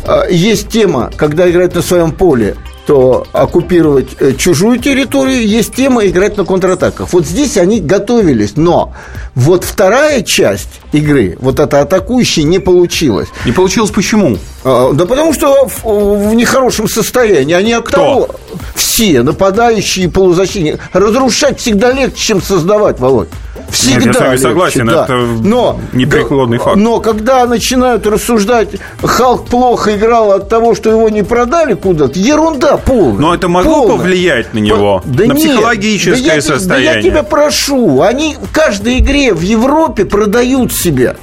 э, 0.06 0.22
есть 0.30 0.70
тема, 0.70 1.12
когда 1.16 1.50
играют 1.50 1.76
на 1.76 1.82
своем 1.82 2.12
поле 2.12 2.56
то 2.86 3.26
оккупировать 3.34 4.10
э, 4.20 4.34
чужую 4.34 4.80
территорию, 4.80 5.48
есть 5.48 5.76
тема 5.76 6.06
играть 6.06 6.38
на 6.38 6.46
контратаках. 6.46 7.12
Вот 7.12 7.26
здесь 7.26 7.58
они 7.58 7.80
готовились, 7.80 8.54
но 8.56 8.94
вот 9.34 9.64
вторая 9.64 10.22
часть 10.22 10.82
игры, 10.92 11.38
вот 11.42 11.60
эта 11.60 11.82
атакующая, 11.82 12.44
не 12.44 12.60
получилась. 12.60 13.28
Не 13.46 13.52
получилось 13.52 13.92
почему? 13.92 14.38
А, 14.64 14.94
да 14.94 15.06
потому 15.06 15.34
что 15.34 15.68
в, 15.68 16.30
в 16.30 16.34
нехорошем 16.34 16.88
состоянии. 16.88 17.54
Они 17.54 17.74
от 17.74 17.90
того, 17.90 18.30
все 18.76 19.24
нападающие 19.24 20.10
полузащитники. 20.10 20.80
Разрушать 20.94 21.60
всегда 21.60 21.92
легче, 21.92 22.20
чем 22.20 22.42
создавать, 22.42 23.00
Володь. 23.00 23.30
Всегда 23.70 24.06
Нет, 24.06 24.06
я 24.06 24.14
с 24.14 24.20
вами 24.20 24.30
легче, 24.32 24.44
согласен, 24.44 24.88
да. 24.88 25.04
это 25.04 25.16
но, 25.16 25.80
непреклонный 25.94 26.58
факт. 26.58 26.78
Но 26.78 27.00
когда 27.00 27.46
начинают 27.46 28.06
рассуждать, 28.08 28.70
Халк 29.04 29.48
плохо 29.48 29.96
играл 29.96 30.32
от 30.32 30.50
того, 30.50 30.76
что 30.76 30.90
его 30.90 31.10
не 31.10 31.24
продали 31.24 31.74
куда-то, 31.74 32.18
ерунда 32.20 32.78
полная. 32.78 33.20
Но 33.20 33.34
это 33.34 33.48
могло 33.48 33.82
полная. 33.82 33.98
повлиять 33.98 34.54
на 34.54 34.60
него, 34.60 35.02
Да 35.06 35.26
на 35.26 35.34
нет, 35.34 35.38
психологическое 35.38 36.28
да 36.28 36.34
я, 36.36 36.42
состояние. 36.42 36.92
Да 36.94 36.98
я 37.00 37.04
тебя 37.04 37.24
прошу, 37.24 38.02
они 38.02 38.36
в 38.42 38.52
каждой 38.52 39.00
игре 39.00 39.34
в 39.34 39.42
Европе 39.42 40.06
продают 40.06 40.74
себя. 40.74 41.16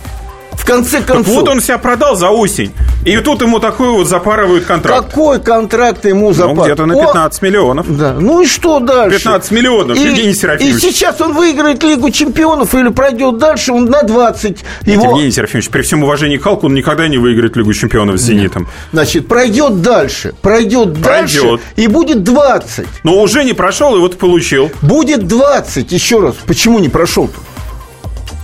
В 0.63 0.65
конце 0.65 0.99
Так 0.99 1.07
концов. 1.07 1.35
вот 1.35 1.49
он 1.49 1.61
себя 1.61 1.77
продал 1.77 2.15
за 2.15 2.31
осень. 2.31 2.73
И 3.05 3.17
тут 3.17 3.43
ему 3.43 3.59
такой 3.59 3.89
вот 3.91 4.07
запарывают 4.07 4.65
контракт. 4.65 5.09
Какой 5.09 5.41
контракт 5.41 6.05
ему 6.05 6.33
запал? 6.33 6.55
Ну, 6.55 6.63
где-то 6.63 6.87
на 6.87 6.95
О, 6.95 7.07
15 7.07 7.43
миллионов. 7.43 7.97
Да. 7.99 8.15
Ну 8.17 8.43
и 8.43 8.47
что 8.47 8.79
дальше? 8.79 9.19
15 9.19 9.51
миллионов, 9.51 9.99
и, 9.99 10.03
Евгений 10.03 10.33
Серафимович. 10.33 10.77
И 10.77 10.79
сейчас 10.79 11.21
он 11.21 11.33
выиграет 11.33 11.83
Лигу 11.83 12.11
чемпионов 12.11 12.77
или 12.77 12.91
пройдет 12.91 13.39
дальше, 13.39 13.73
он 13.73 13.87
на 13.87 14.05
20. 14.05 14.59
Его, 14.87 15.05
Евгений 15.11 15.33
Серафимович, 15.33 15.69
при 15.69 15.83
всем 15.83 16.05
уважении 16.05 16.37
к 16.37 16.45
Халку, 16.45 16.67
он 16.67 16.75
никогда 16.75 17.09
не 17.09 17.19
выиграет 17.19 17.57
Лигу 17.57 17.73
чемпионов 17.75 18.19
с 18.19 18.23
«Зенитом». 18.23 18.69
значит, 18.93 19.27
пройдет 19.27 19.83
дальше. 19.83 20.33
Пройдет, 20.41 21.01
дальше 21.03 21.41
Пройдет. 21.41 21.61
и 21.75 21.89
будет 21.89 22.23
20. 22.23 22.87
Но 23.03 23.21
уже 23.21 23.43
не 23.43 23.53
прошел, 23.53 23.97
и 23.97 23.99
вот 23.99 24.17
получил. 24.17 24.71
Будет 24.81 25.27
20. 25.27 25.91
Еще 25.91 26.21
раз. 26.21 26.37
Почему 26.47 26.79
не 26.79 26.89
прошел-то? 26.89 27.41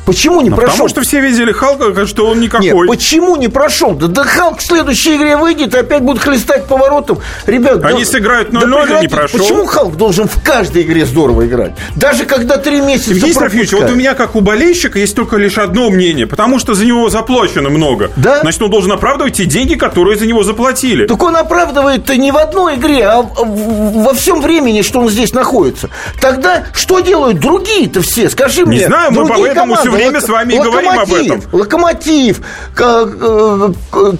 Почему 0.09 0.41
не 0.41 0.49
Ну, 0.49 0.57
прошел? 0.57 0.73
Потому 0.73 0.89
что 0.89 1.03
все 1.03 1.21
видели 1.21 1.53
Халка, 1.53 2.07
что 2.07 2.29
он 2.29 2.41
никакой. 2.41 2.65
Нет, 2.67 2.87
почему 2.89 3.37
не 3.37 3.49
прошел? 3.49 3.93
Да, 3.93 4.07
да 4.07 4.25
Халк 4.25 4.61
в 4.61 4.63
следующей 4.63 5.17
игре 5.17 5.37
выйдет 5.37 5.75
и 5.75 5.79
опять 5.79 6.01
будет 6.01 6.23
хлестать 6.23 6.65
поворотом. 6.65 7.19
Ребят, 7.45 7.85
Они 7.85 8.05
да- 8.05 8.11
сыграют 8.11 8.49
0:0 8.49 8.89
да 8.89 9.01
не 9.03 9.09
прошел. 9.09 9.39
Почему 9.39 9.67
Халк 9.67 9.97
должен 9.97 10.27
в 10.27 10.43
каждой 10.43 10.85
игре 10.85 11.05
здорово 11.05 11.47
играть? 11.47 11.73
Даже 11.95 12.25
когда 12.25 12.57
три 12.57 12.81
месяца 12.81 13.11
Евгений 13.11 13.35
Серафимович, 13.35 13.73
вот 13.75 13.91
у 13.91 13.95
меня, 13.97 14.15
как 14.15 14.35
у 14.35 14.41
болельщика, 14.41 14.99
есть 14.99 15.15
только 15.15 15.37
лишь 15.37 15.59
одно 15.59 15.91
мнение. 15.91 16.27
Потому 16.27 16.59
что 16.59 16.73
за 16.73 16.87
него 16.87 17.11
заплачено 17.11 17.69
много. 17.69 18.11
Да? 18.17 18.41
Значит, 18.41 18.63
он 18.63 18.71
должен 18.71 18.93
оправдывать 18.93 19.35
те 19.35 19.45
деньги, 19.45 19.75
которые 19.75 20.17
за 20.17 20.25
него 20.25 20.43
заплатили. 20.43 21.07
Так 21.07 21.23
он 21.23 21.37
оправдывает 21.37 22.09
не 22.09 22.33
в 22.33 22.39
одной 22.39 22.77
игре, 22.77 23.05
а 23.05 23.21
во 23.21 24.15
всем 24.15 24.41
времени, 24.41 24.81
что 24.81 25.01
он 25.01 25.11
здесь 25.11 25.35
находится. 25.35 25.91
Тогда 26.19 26.65
что 26.73 27.01
делают 27.01 27.41
другие-то 27.41 28.01
все? 28.01 28.31
Скажи 28.31 28.65
мне. 28.65 28.87
знаю, 28.87 29.13
мы 29.13 29.27
поэтому 29.27 29.75
всё 29.75 29.85
команды. 29.85 29.98
Время 29.99 30.21
с 30.21 30.29
вами 30.29 30.55
и 30.55 30.59
говорим 30.59 30.99
об 30.99 31.13
этом. 31.13 31.43
Локомотив, 31.53 32.41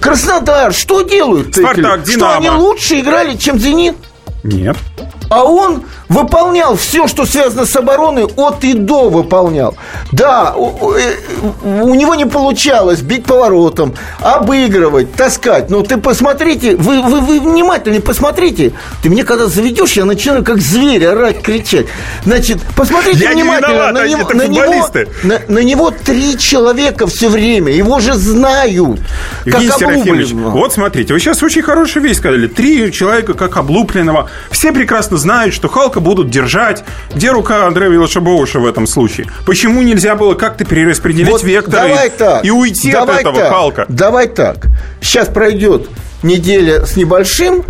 Краснодар, 0.01 0.73
что 0.73 1.01
делают? 1.01 1.55
Спартак, 1.55 2.01
Что 2.01 2.11
Динамо. 2.11 2.35
они 2.37 2.49
лучше 2.49 2.99
играли, 2.99 3.35
чем 3.37 3.57
Зенит? 3.59 3.95
Нет. 4.43 4.77
А 5.29 5.43
он 5.43 5.83
выполнял 6.07 6.75
все, 6.75 7.07
что 7.07 7.25
связано 7.25 7.65
с 7.65 7.75
обороной, 7.75 8.25
от 8.25 8.63
и 8.63 8.73
до 8.73 9.09
выполнял. 9.09 9.75
Да, 10.11 10.53
у, 10.55 10.87
у- 10.87 10.93
э, 10.95 11.15
у 11.63 11.93
него 11.93 12.15
не 12.15 12.25
получалось 12.25 13.01
бить 13.01 13.25
поворотом, 13.25 13.93
обыгрывать, 14.19 15.13
таскать. 15.13 15.69
Но 15.69 15.81
ты 15.83 15.97
посмотрите, 15.97 16.75
вы, 16.75 17.01
вы, 17.03 17.19
вы 17.21 17.39
внимательно 17.39 18.01
посмотрите. 18.01 18.73
Ты 19.03 19.09
мне 19.09 19.23
когда 19.23 19.45
заведешь, 19.45 19.93
я 19.93 20.05
начинаю 20.05 20.43
как 20.43 20.59
зверь 20.59 21.05
орать, 21.05 21.41
кричать. 21.43 21.85
Значит, 22.25 22.57
посмотрите 22.75 23.23
Я 23.23 23.33
не 23.33 23.43
внимательно. 23.43 23.71
виноват, 23.73 23.93
на, 23.93 23.99
это 23.99 24.35
на, 24.35 24.47
него, 24.47 24.89
на, 25.23 25.39
на 25.47 25.59
него 25.59 25.91
три 25.91 26.37
человека 26.39 27.05
все 27.07 27.29
время. 27.29 27.71
Его 27.71 27.99
же 27.99 28.13
знают. 28.15 28.99
Евгений 29.45 29.67
как 29.67 29.77
Серафимович, 29.77 30.31
вот 30.31 30.73
смотрите, 30.73 31.13
вы 31.13 31.19
сейчас 31.19 31.43
очень 31.43 31.61
хорошую 31.61 32.03
вещь 32.03 32.17
сказали. 32.17 32.47
Три 32.47 32.91
человека 32.91 33.35
как 33.35 33.57
облупленного. 33.57 34.29
Все 34.49 34.71
прекрасно 34.71 35.18
знают, 35.19 35.53
что 35.53 35.67
Халка 35.67 35.99
будут 35.99 36.29
держать. 36.29 36.83
Где 37.13 37.31
рука 37.31 37.67
Андрея 37.67 37.89
Велошабовыша 37.89 38.59
в 38.59 38.65
этом 38.65 38.87
случае? 38.87 39.27
Почему 39.45 39.81
нельзя 39.81 40.15
было 40.15 40.33
как-то 40.33 40.65
перераспределить 40.65 41.29
Вот 41.29 41.43
векторы 41.43 41.89
давай 41.89 42.09
так, 42.09 42.43
и 42.45 42.51
уйти 42.51 42.91
давай 42.91 43.15
от 43.15 43.21
этого 43.21 43.37
так, 43.37 43.49
Халка? 43.49 43.85
Давай 43.87 44.27
так. 44.27 44.67
Сейчас 45.01 45.27
пройдет 45.27 45.89
неделя 46.23 46.85
с 46.85 46.95
небольшим, 46.95 47.63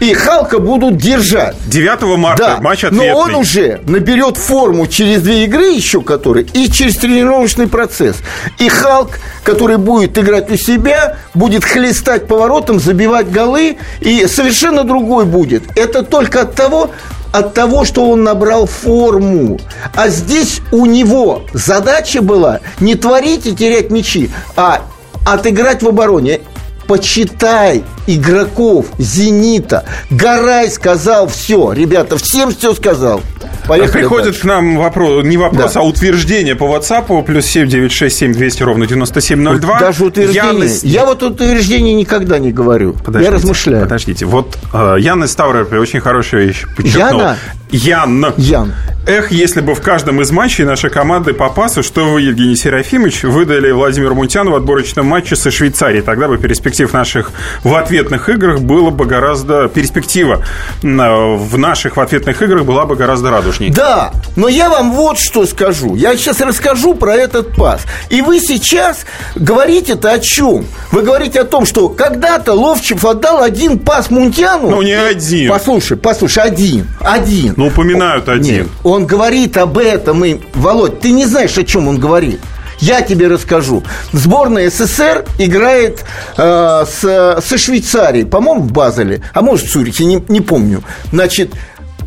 и 0.00 0.12
Халка 0.14 0.58
будут 0.58 0.96
держать. 0.96 1.56
9 1.66 2.02
марта 2.18 2.56
Да, 2.56 2.60
матч 2.60 2.82
но 2.82 2.88
ответный. 2.88 3.12
он 3.12 3.34
уже 3.34 3.80
наберет 3.86 4.36
форму 4.36 4.86
через 4.86 5.22
две 5.22 5.44
игры 5.44 5.70
еще, 5.70 6.02
которые, 6.02 6.46
и 6.46 6.70
через 6.70 6.96
тренировочный 6.96 7.66
процесс. 7.66 8.16
И 8.58 8.68
Халк, 8.68 9.18
который 9.42 9.78
будет 9.78 10.18
играть 10.18 10.50
у 10.50 10.56
себя, 10.56 11.16
будет 11.34 11.64
хлестать 11.64 12.26
поворотом, 12.26 12.78
забивать 12.80 13.30
голы, 13.30 13.78
и 14.00 14.26
совершенно 14.26 14.84
другой 14.84 15.24
будет. 15.24 15.62
Это 15.76 16.02
только 16.02 16.42
от 16.42 16.54
того, 16.54 16.90
от 17.32 17.54
того, 17.54 17.84
что 17.84 18.08
он 18.08 18.22
набрал 18.22 18.66
форму. 18.66 19.58
А 19.94 20.08
здесь 20.08 20.60
у 20.72 20.86
него 20.86 21.42
задача 21.52 22.22
была 22.22 22.60
не 22.80 22.94
творить 22.94 23.46
и 23.46 23.54
терять 23.54 23.90
мячи, 23.90 24.30
а 24.56 24.82
отыграть 25.26 25.82
в 25.82 25.88
обороне. 25.88 26.40
Почитай 26.86 27.84
игроков 28.06 28.86
«Зенита». 28.98 29.84
Гарай 30.10 30.70
сказал 30.70 31.26
все. 31.28 31.72
Ребята, 31.72 32.16
всем 32.18 32.50
все 32.52 32.74
сказал. 32.74 33.20
Поехали 33.66 33.92
Приходит 34.02 34.24
дальше. 34.26 34.40
к 34.42 34.44
нам 34.44 34.76
вопрос, 34.78 35.24
не 35.24 35.36
вопрос, 35.36 35.72
Да. 35.72 35.80
а 35.80 35.82
утверждение 35.82 36.54
по 36.54 36.64
WhatsApp, 36.64 37.24
плюс 37.24 37.46
7967 37.46 38.32
200 38.32 38.62
ровно 38.62 38.86
9702. 38.86 39.80
Даже 39.80 40.04
утверждение. 40.04 40.68
Яна- 40.68 40.80
Я 40.86 41.04
вот 41.04 41.22
утверждение 41.24 41.94
никогда 41.94 42.38
не 42.38 42.52
говорю. 42.52 42.92
Подождите, 43.04 43.24
я 43.24 43.36
размышляю. 43.36 43.82
Подождите, 43.82 44.24
вот 44.24 44.56
э, 44.72 44.96
Ян 45.00 45.24
из 45.24 45.32
Ставрополя 45.32 45.80
очень 45.80 45.98
хорошая 46.00 46.44
вещь 46.44 46.64
подчеркнул. 46.76 47.20
Яна? 47.20 47.36
Ян. 47.70 48.34
Ян. 48.36 48.72
Эх, 49.06 49.30
если 49.30 49.60
бы 49.60 49.76
в 49.76 49.80
каждом 49.82 50.20
из 50.20 50.32
матчей 50.32 50.64
нашей 50.64 50.90
команды 50.90 51.32
по 51.32 51.48
пасу, 51.48 51.84
что 51.84 52.06
вы, 52.06 52.22
Евгений 52.22 52.56
Серафимович, 52.56 53.22
выдали 53.22 53.70
Владимиру 53.70 54.16
Мунтяну 54.16 54.50
в 54.50 54.56
отборочном 54.56 55.06
матче 55.06 55.36
со 55.36 55.52
Швейцарией. 55.52 56.02
Тогда 56.02 56.26
бы 56.26 56.38
перспектив 56.38 56.92
наших 56.92 57.30
в 57.62 57.72
ответных 57.76 58.28
играх 58.28 58.60
было 58.60 58.90
бы 58.90 59.04
гораздо... 59.06 59.68
Перспектива 59.68 60.42
э, 60.82 60.86
в 60.86 61.56
наших 61.56 61.96
в 61.96 62.00
ответных 62.00 62.42
играх 62.42 62.64
была 62.64 62.84
бы 62.84 62.96
гораздо 62.96 63.30
радужней. 63.30 63.70
Да, 63.70 64.10
но 64.34 64.48
я 64.48 64.70
вам 64.70 64.90
вот 64.90 65.18
что 65.18 65.46
скажу. 65.46 65.94
Я 65.94 66.16
сейчас 66.16 66.40
расскажу 66.40 66.94
про 66.94 67.14
этот 67.14 67.54
пас. 67.54 67.82
И 68.10 68.22
вы 68.22 68.40
сейчас 68.40 69.06
говорите-то 69.36 70.10
о 70.10 70.18
чем? 70.18 70.66
Вы 70.90 71.02
говорите 71.02 71.42
о 71.42 71.44
том, 71.44 71.64
что 71.64 71.88
когда-то 71.88 72.54
Ловчев 72.54 73.04
отдал 73.04 73.40
один 73.40 73.78
пас 73.78 74.10
Мунтяну. 74.10 74.70
Ну, 74.70 74.82
не 74.82 74.98
один. 74.98 75.48
Послушай, 75.48 75.96
послушай, 75.96 76.42
один. 76.42 76.88
Один. 77.00 77.54
Ну, 77.56 77.68
упоминают 77.68 78.28
один. 78.28 78.54
Нет, 78.54 78.66
он 78.84 79.06
говорит 79.06 79.56
об 79.56 79.78
этом. 79.78 80.24
И, 80.24 80.38
Володь, 80.54 81.00
ты 81.00 81.10
не 81.10 81.24
знаешь, 81.24 81.56
о 81.58 81.64
чем 81.64 81.88
он 81.88 81.98
говорит. 81.98 82.40
Я 82.78 83.00
тебе 83.00 83.28
расскажу. 83.28 83.82
Сборная 84.12 84.68
СССР 84.68 85.24
играет 85.38 86.04
э, 86.36 86.84
с, 86.86 87.40
со 87.42 87.58
Швейцарией, 87.58 88.26
по-моему, 88.26 88.62
в 88.64 88.72
Базеле, 88.72 89.22
а 89.32 89.40
может 89.40 89.66
в 89.66 89.72
Цюрихе, 89.72 90.04
не, 90.04 90.22
не 90.28 90.42
помню. 90.42 90.82
Значит, 91.10 91.54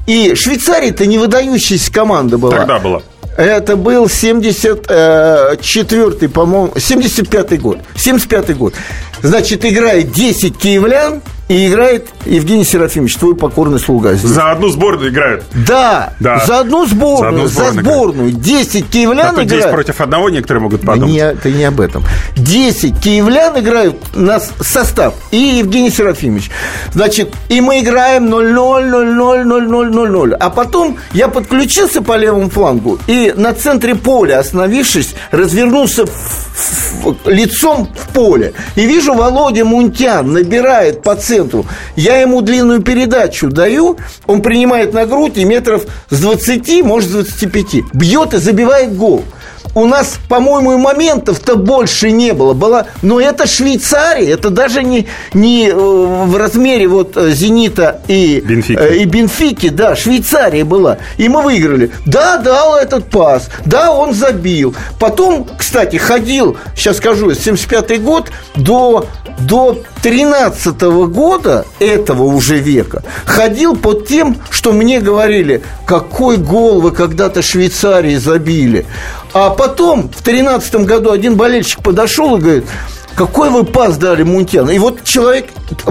И 0.05 0.35
Швейцария-то 0.35 1.07
не 1.07 1.17
выдающаяся 1.17 1.91
команда 1.91 2.37
была. 2.37 2.57
Тогда 2.57 2.77
была. 2.79 3.01
Это 3.37 3.75
был 3.77 4.05
74-й, 4.07 6.27
по-моему, 6.29 6.67
75-й 6.75 7.57
год. 7.57 7.77
75-й 7.95 8.53
год. 8.53 8.73
Значит, 9.21 9.63
играет 9.65 10.11
10 10.11 10.57
киевлян, 10.57 11.21
и 11.49 11.67
играет 11.67 12.07
Евгений 12.27 12.63
Серафимович, 12.63 13.15
твой 13.15 13.35
покорный 13.35 13.79
слуга. 13.79 14.13
Здесь. 14.13 14.29
За 14.29 14.51
одну 14.51 14.69
сборную 14.69 15.09
играют. 15.09 15.43
Да, 15.67 16.13
Да. 16.19 16.45
за 16.45 16.59
одну 16.59 16.85
сборную, 16.85 17.47
За 17.47 17.69
одну 17.69 17.73
за 17.73 17.81
сборную 17.81 18.29
сборную. 18.29 18.31
10 18.33 18.87
киевлян 18.87 19.31
А 19.31 19.33
то 19.33 19.41
10 19.43 19.53
играют. 19.57 19.71
против 19.73 19.99
одного 19.99 20.29
некоторые 20.29 20.61
могут 20.61 20.81
Да 20.81 20.87
подумать. 20.87 21.11
не, 21.11 21.17
это 21.17 21.49
не 21.49 21.63
об 21.63 21.81
этом. 21.81 22.03
10 22.35 22.99
киевлян 23.01 23.57
играют 23.59 23.95
на 24.15 24.39
состав. 24.39 25.15
И 25.31 25.37
Евгений 25.37 25.89
Серафимович. 25.89 26.51
Значит, 26.93 27.33
и 27.49 27.61
мы 27.61 27.79
играем 27.79 28.27
0-0, 28.31 28.91
0-0, 28.91 29.43
0-0, 29.45 29.89
0-0. 29.91 30.33
А 30.39 30.49
потом 30.51 30.97
я 31.13 31.29
подключился 31.29 32.03
по 32.03 32.15
левому 32.15 32.51
флангу 32.51 32.99
и 33.09 33.33
на 33.35 33.53
центре 33.53 33.95
поля, 33.95 34.37
остановившись, 34.39 35.15
развернулся 35.31 36.05
в- 36.05 36.11
в- 37.03 37.29
лицом 37.29 37.89
в 37.97 38.13
поле. 38.13 38.53
И 38.75 38.85
вижу, 38.85 39.15
Володя 39.15 39.65
Мунтян 39.65 40.31
набирает 40.31 41.01
по 41.01 41.15
центру. 41.15 41.65
Я 41.95 42.17
ему 42.17 42.41
длинную 42.41 42.83
передачу 42.83 43.49
даю, 43.49 43.97
он 44.27 44.43
принимает 44.43 44.93
на 44.93 45.07
грудь 45.07 45.37
и 45.37 45.43
метров 45.43 45.85
с 46.11 46.19
20, 46.19 46.83
может, 46.83 47.09
с 47.09 47.13
25. 47.13 47.81
Бьет 47.93 48.35
и 48.35 48.37
забивает 48.37 48.95
гол. 48.95 49.23
У 49.79 49.87
нас, 49.87 50.19
по-моему, 50.27 50.77
моментов-то 50.77 51.55
больше 51.55 52.11
не 52.11 52.33
было. 52.33 52.53
Было, 52.53 52.87
но 53.01 53.21
это 53.21 53.47
Швейцария, 53.47 54.31
это 54.31 54.49
даже 54.49 54.83
не, 54.83 55.07
не 55.33 55.69
э, 55.69 55.73
в 55.73 56.35
размере 56.35 56.87
вот 56.87 57.15
э, 57.15 57.31
«Зенита» 57.31 58.01
и 58.09 58.41
Бенфики. 58.41 58.77
э, 58.77 58.97
и 58.97 59.05
Бенфики, 59.05 59.69
да, 59.69 59.95
Швейцария 59.95 60.65
была. 60.65 60.97
И 61.17 61.29
мы 61.29 61.41
выиграли. 61.41 61.91
Да, 62.05 62.37
дал 62.37 62.75
этот 62.75 63.09
пас, 63.09 63.49
да, 63.65 63.93
он 63.93 64.13
забил. 64.13 64.75
Потом, 64.99 65.47
кстати, 65.57 65.95
ходил, 65.95 66.57
сейчас 66.75 66.97
скажу, 66.97 67.33
75 67.33 68.01
год 68.03 68.31
до, 68.55 69.05
до 69.39 69.81
13 70.01 70.81
года 71.07 71.65
этого 71.79 72.23
уже 72.23 72.57
века 72.57 73.03
ходил 73.25 73.75
под 73.75 74.07
тем, 74.07 74.37
что 74.49 74.71
мне 74.71 74.99
говорили, 74.99 75.61
какой 75.85 76.37
гол 76.37 76.81
вы 76.81 76.91
когда-то 76.91 77.41
Швейцарии 77.41 78.15
забили. 78.15 78.85
А 79.33 79.51
потом 79.51 80.09
в 80.09 80.21
13 80.23 80.75
году 80.85 81.11
один 81.11 81.35
болельщик 81.35 81.81
подошел 81.83 82.37
и 82.37 82.41
говорит, 82.41 82.65
какой 83.19 83.49
вы 83.49 83.65
пас 83.65 83.97
дали 83.97 84.23
Мунтяну? 84.23 84.71
И 84.71 84.79
вот 84.79 85.03
человек 85.03 85.47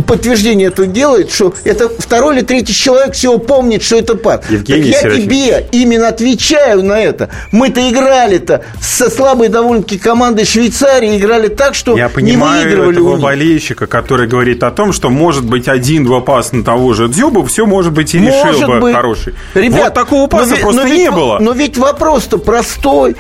подтверждение 0.06 0.68
этого 0.68 0.88
делает, 0.88 1.30
что 1.30 1.52
это 1.64 1.90
второй 1.90 2.36
или 2.36 2.42
третий 2.44 2.72
человек 2.72 3.12
всего 3.12 3.36
помнит, 3.36 3.82
что 3.82 3.96
это 3.96 4.14
пас. 4.14 4.40
Евгений 4.48 4.92
так 4.92 5.04
я 5.04 5.10
тебе 5.20 5.66
именно 5.72 6.08
отвечаю 6.08 6.82
на 6.82 6.98
это. 6.98 7.28
Мы-то 7.52 7.86
играли-то 7.90 8.64
со 8.80 9.10
слабой 9.10 9.48
довольно-таки 9.48 9.98
командой 9.98 10.46
Швейцарии, 10.46 11.18
играли 11.18 11.48
так, 11.48 11.74
что 11.74 11.98
Я 11.98 12.10
не 12.16 12.36
выигрывали 12.36 12.92
этого 12.96 13.10
у 13.10 13.12
них. 13.16 13.22
болельщика, 13.22 13.86
который 13.86 14.26
говорит 14.26 14.62
о 14.62 14.70
том, 14.70 14.94
что 14.94 15.10
может 15.10 15.44
быть 15.44 15.68
один-два 15.68 16.20
паса 16.20 16.56
на 16.56 16.64
того 16.64 16.94
же 16.94 17.08
Дзюбу, 17.08 17.44
все 17.44 17.66
может 17.66 17.92
быть 17.92 18.14
и 18.14 18.18
решил 18.18 18.46
Может 18.46 18.66
бы 18.68 18.80
быть. 18.80 18.94
хороший. 18.94 19.34
Ребят, 19.52 19.84
вот 19.84 19.94
такого 19.94 20.22
но 20.22 20.28
паса 20.28 20.50
ведь- 20.52 20.60
просто 20.62 20.82
но 20.82 20.88
ведь 20.88 20.98
не 20.98 21.10
было. 21.10 21.38
Но 21.40 21.52
ведь 21.52 21.76
вопрос-то 21.76 22.38
простой. 22.38 23.16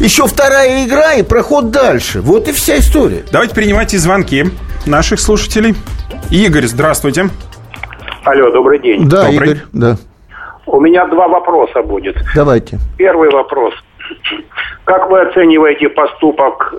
Еще 0.00 0.26
вторая 0.26 0.84
игра 0.84 1.14
и 1.14 1.22
проход 1.22 1.70
дальше. 1.70 2.20
Вот 2.22 2.48
и 2.48 2.52
вся 2.52 2.78
история. 2.78 3.22
Давайте 3.30 3.51
принимайте 3.54 3.98
звонки 3.98 4.46
наших 4.86 5.20
слушателей. 5.20 5.74
Игорь, 6.30 6.66
здравствуйте. 6.66 7.28
Алло, 8.24 8.50
добрый 8.50 8.78
день. 8.80 9.08
Да, 9.08 9.24
Добрый. 9.26 9.50
Игорь, 9.52 9.62
да. 9.72 9.96
У 10.66 10.80
меня 10.80 11.06
два 11.08 11.28
вопроса 11.28 11.82
будет. 11.82 12.16
Давайте. 12.34 12.78
Первый 12.96 13.30
вопрос. 13.30 13.74
Как 14.84 15.10
вы 15.10 15.20
оцениваете 15.22 15.88
поступок 15.88 16.74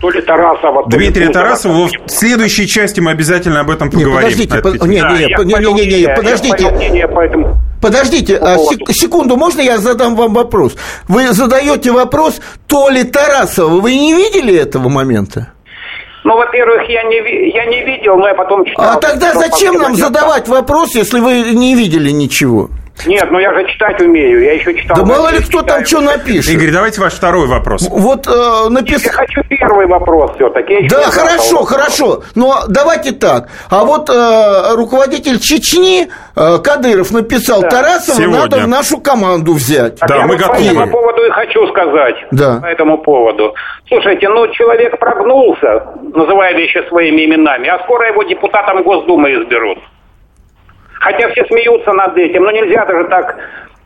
то 0.00 0.10
ли 0.10 0.20
Тарасова, 0.22 0.84
то 0.88 0.96
ли 0.96 1.06
Дмитрия 1.06 1.26
Бузова? 1.26 1.44
Тарасова, 1.44 1.88
в 2.06 2.10
следующей 2.10 2.68
части 2.68 3.00
мы 3.00 3.10
обязательно 3.10 3.60
об 3.60 3.70
этом 3.70 3.88
Не, 3.88 3.94
поговорим. 4.04 4.16
подождите, 4.22 4.54
на 4.54 4.62
по- 4.62 4.68
эту 4.68 4.78
тему. 4.78 4.92
не, 4.92 5.00
Да, 5.00 5.10
не, 5.12 5.20
я 5.28 5.36
по- 5.36 5.42
не, 5.42 5.54
понял 5.54 5.74
не, 5.74 5.74
не, 5.74 5.80
не, 5.80 5.86
мнение, 5.88 6.00
я 6.10 6.14
подождите. 6.16 6.56
понял 6.56 6.70
мнение, 6.76 7.08
поэтому... 7.08 7.56
Подождите, 7.82 8.36
а, 8.36 8.58
сек- 8.58 8.90
секунду, 8.92 9.36
можно 9.36 9.60
я 9.60 9.78
задам 9.78 10.14
вам 10.14 10.34
вопрос? 10.34 10.76
Вы 11.08 11.32
задаете 11.32 11.90
вопрос 11.90 12.40
то 12.68 12.88
ли 12.90 13.02
Тарасова. 13.02 13.80
Вы 13.80 13.94
не 13.96 14.14
видели 14.14 14.54
этого 14.54 14.88
момента? 14.88 15.52
Ну, 16.28 16.36
во-первых, 16.36 16.82
я 16.90 17.04
не, 17.04 17.48
я 17.54 17.64
не 17.64 17.82
видел, 17.84 18.18
но 18.18 18.28
я 18.28 18.34
потом 18.34 18.62
читал. 18.66 18.84
А 18.84 19.00
тогда 19.00 19.32
зачем 19.32 19.76
нам 19.76 19.94
задавать 19.94 20.46
вопрос, 20.46 20.94
если 20.94 21.20
вы 21.20 21.54
не 21.54 21.74
видели 21.74 22.10
ничего? 22.10 22.68
Нет, 23.06 23.28
ну 23.30 23.38
я 23.38 23.52
же 23.54 23.66
читать 23.68 24.00
умею, 24.00 24.42
я 24.42 24.54
еще 24.54 24.74
читал. 24.74 24.96
Да 24.96 25.04
мало 25.04 25.30
ли 25.30 25.38
кто 25.40 25.62
там 25.62 25.84
что 25.84 26.00
напишет. 26.00 26.52
Игорь, 26.52 26.70
давайте 26.72 27.00
ваш 27.00 27.14
второй 27.14 27.46
вопрос. 27.46 27.88
Вот 27.90 28.26
э, 28.26 28.30
Я 28.30 28.70
написал... 28.70 29.12
хочу 29.12 29.42
первый 29.48 29.86
вопрос 29.86 30.32
все-таки. 30.36 30.88
Да, 30.88 31.02
хорошо, 31.10 31.64
хорошо. 31.64 32.22
Но 32.34 32.54
давайте 32.68 33.12
так. 33.12 33.48
А 33.70 33.84
вот 33.84 34.08
э, 34.10 34.74
руководитель 34.74 35.38
Чечни 35.38 36.08
э, 36.36 36.58
Кадыров 36.62 37.10
написал, 37.12 37.62
Да. 37.62 37.68
Тарасова 37.68 38.16
Сегодня. 38.16 38.40
надо 38.40 38.56
в 38.58 38.68
нашу 38.68 38.98
команду 38.98 39.52
взять. 39.54 39.98
Да, 40.06 40.16
я 40.16 40.22
мы 40.26 40.36
вот 40.36 40.42
по 40.46 40.48
готовы. 40.52 40.70
этому 40.70 40.90
поводу 40.90 41.24
и 41.24 41.30
хочу 41.30 41.66
сказать. 41.68 42.16
Да. 42.32 42.58
По 42.62 42.66
этому 42.66 42.98
поводу. 42.98 43.54
Слушайте, 43.88 44.28
ну 44.28 44.46
человек 44.52 44.98
прогнулся, 44.98 45.86
называя 46.14 46.54
вещи 46.54 46.78
своими 46.88 47.24
именами, 47.26 47.68
а 47.68 47.78
скоро 47.84 48.08
его 48.08 48.22
депутатом 48.24 48.82
Госдумы 48.82 49.30
изберут. 49.32 49.78
Хотя 51.00 51.28
все 51.30 51.44
смеются 51.46 51.92
над 51.92 52.16
этим, 52.16 52.42
но 52.44 52.50
нельзя 52.50 52.84
даже 52.86 53.08
так 53.08 53.36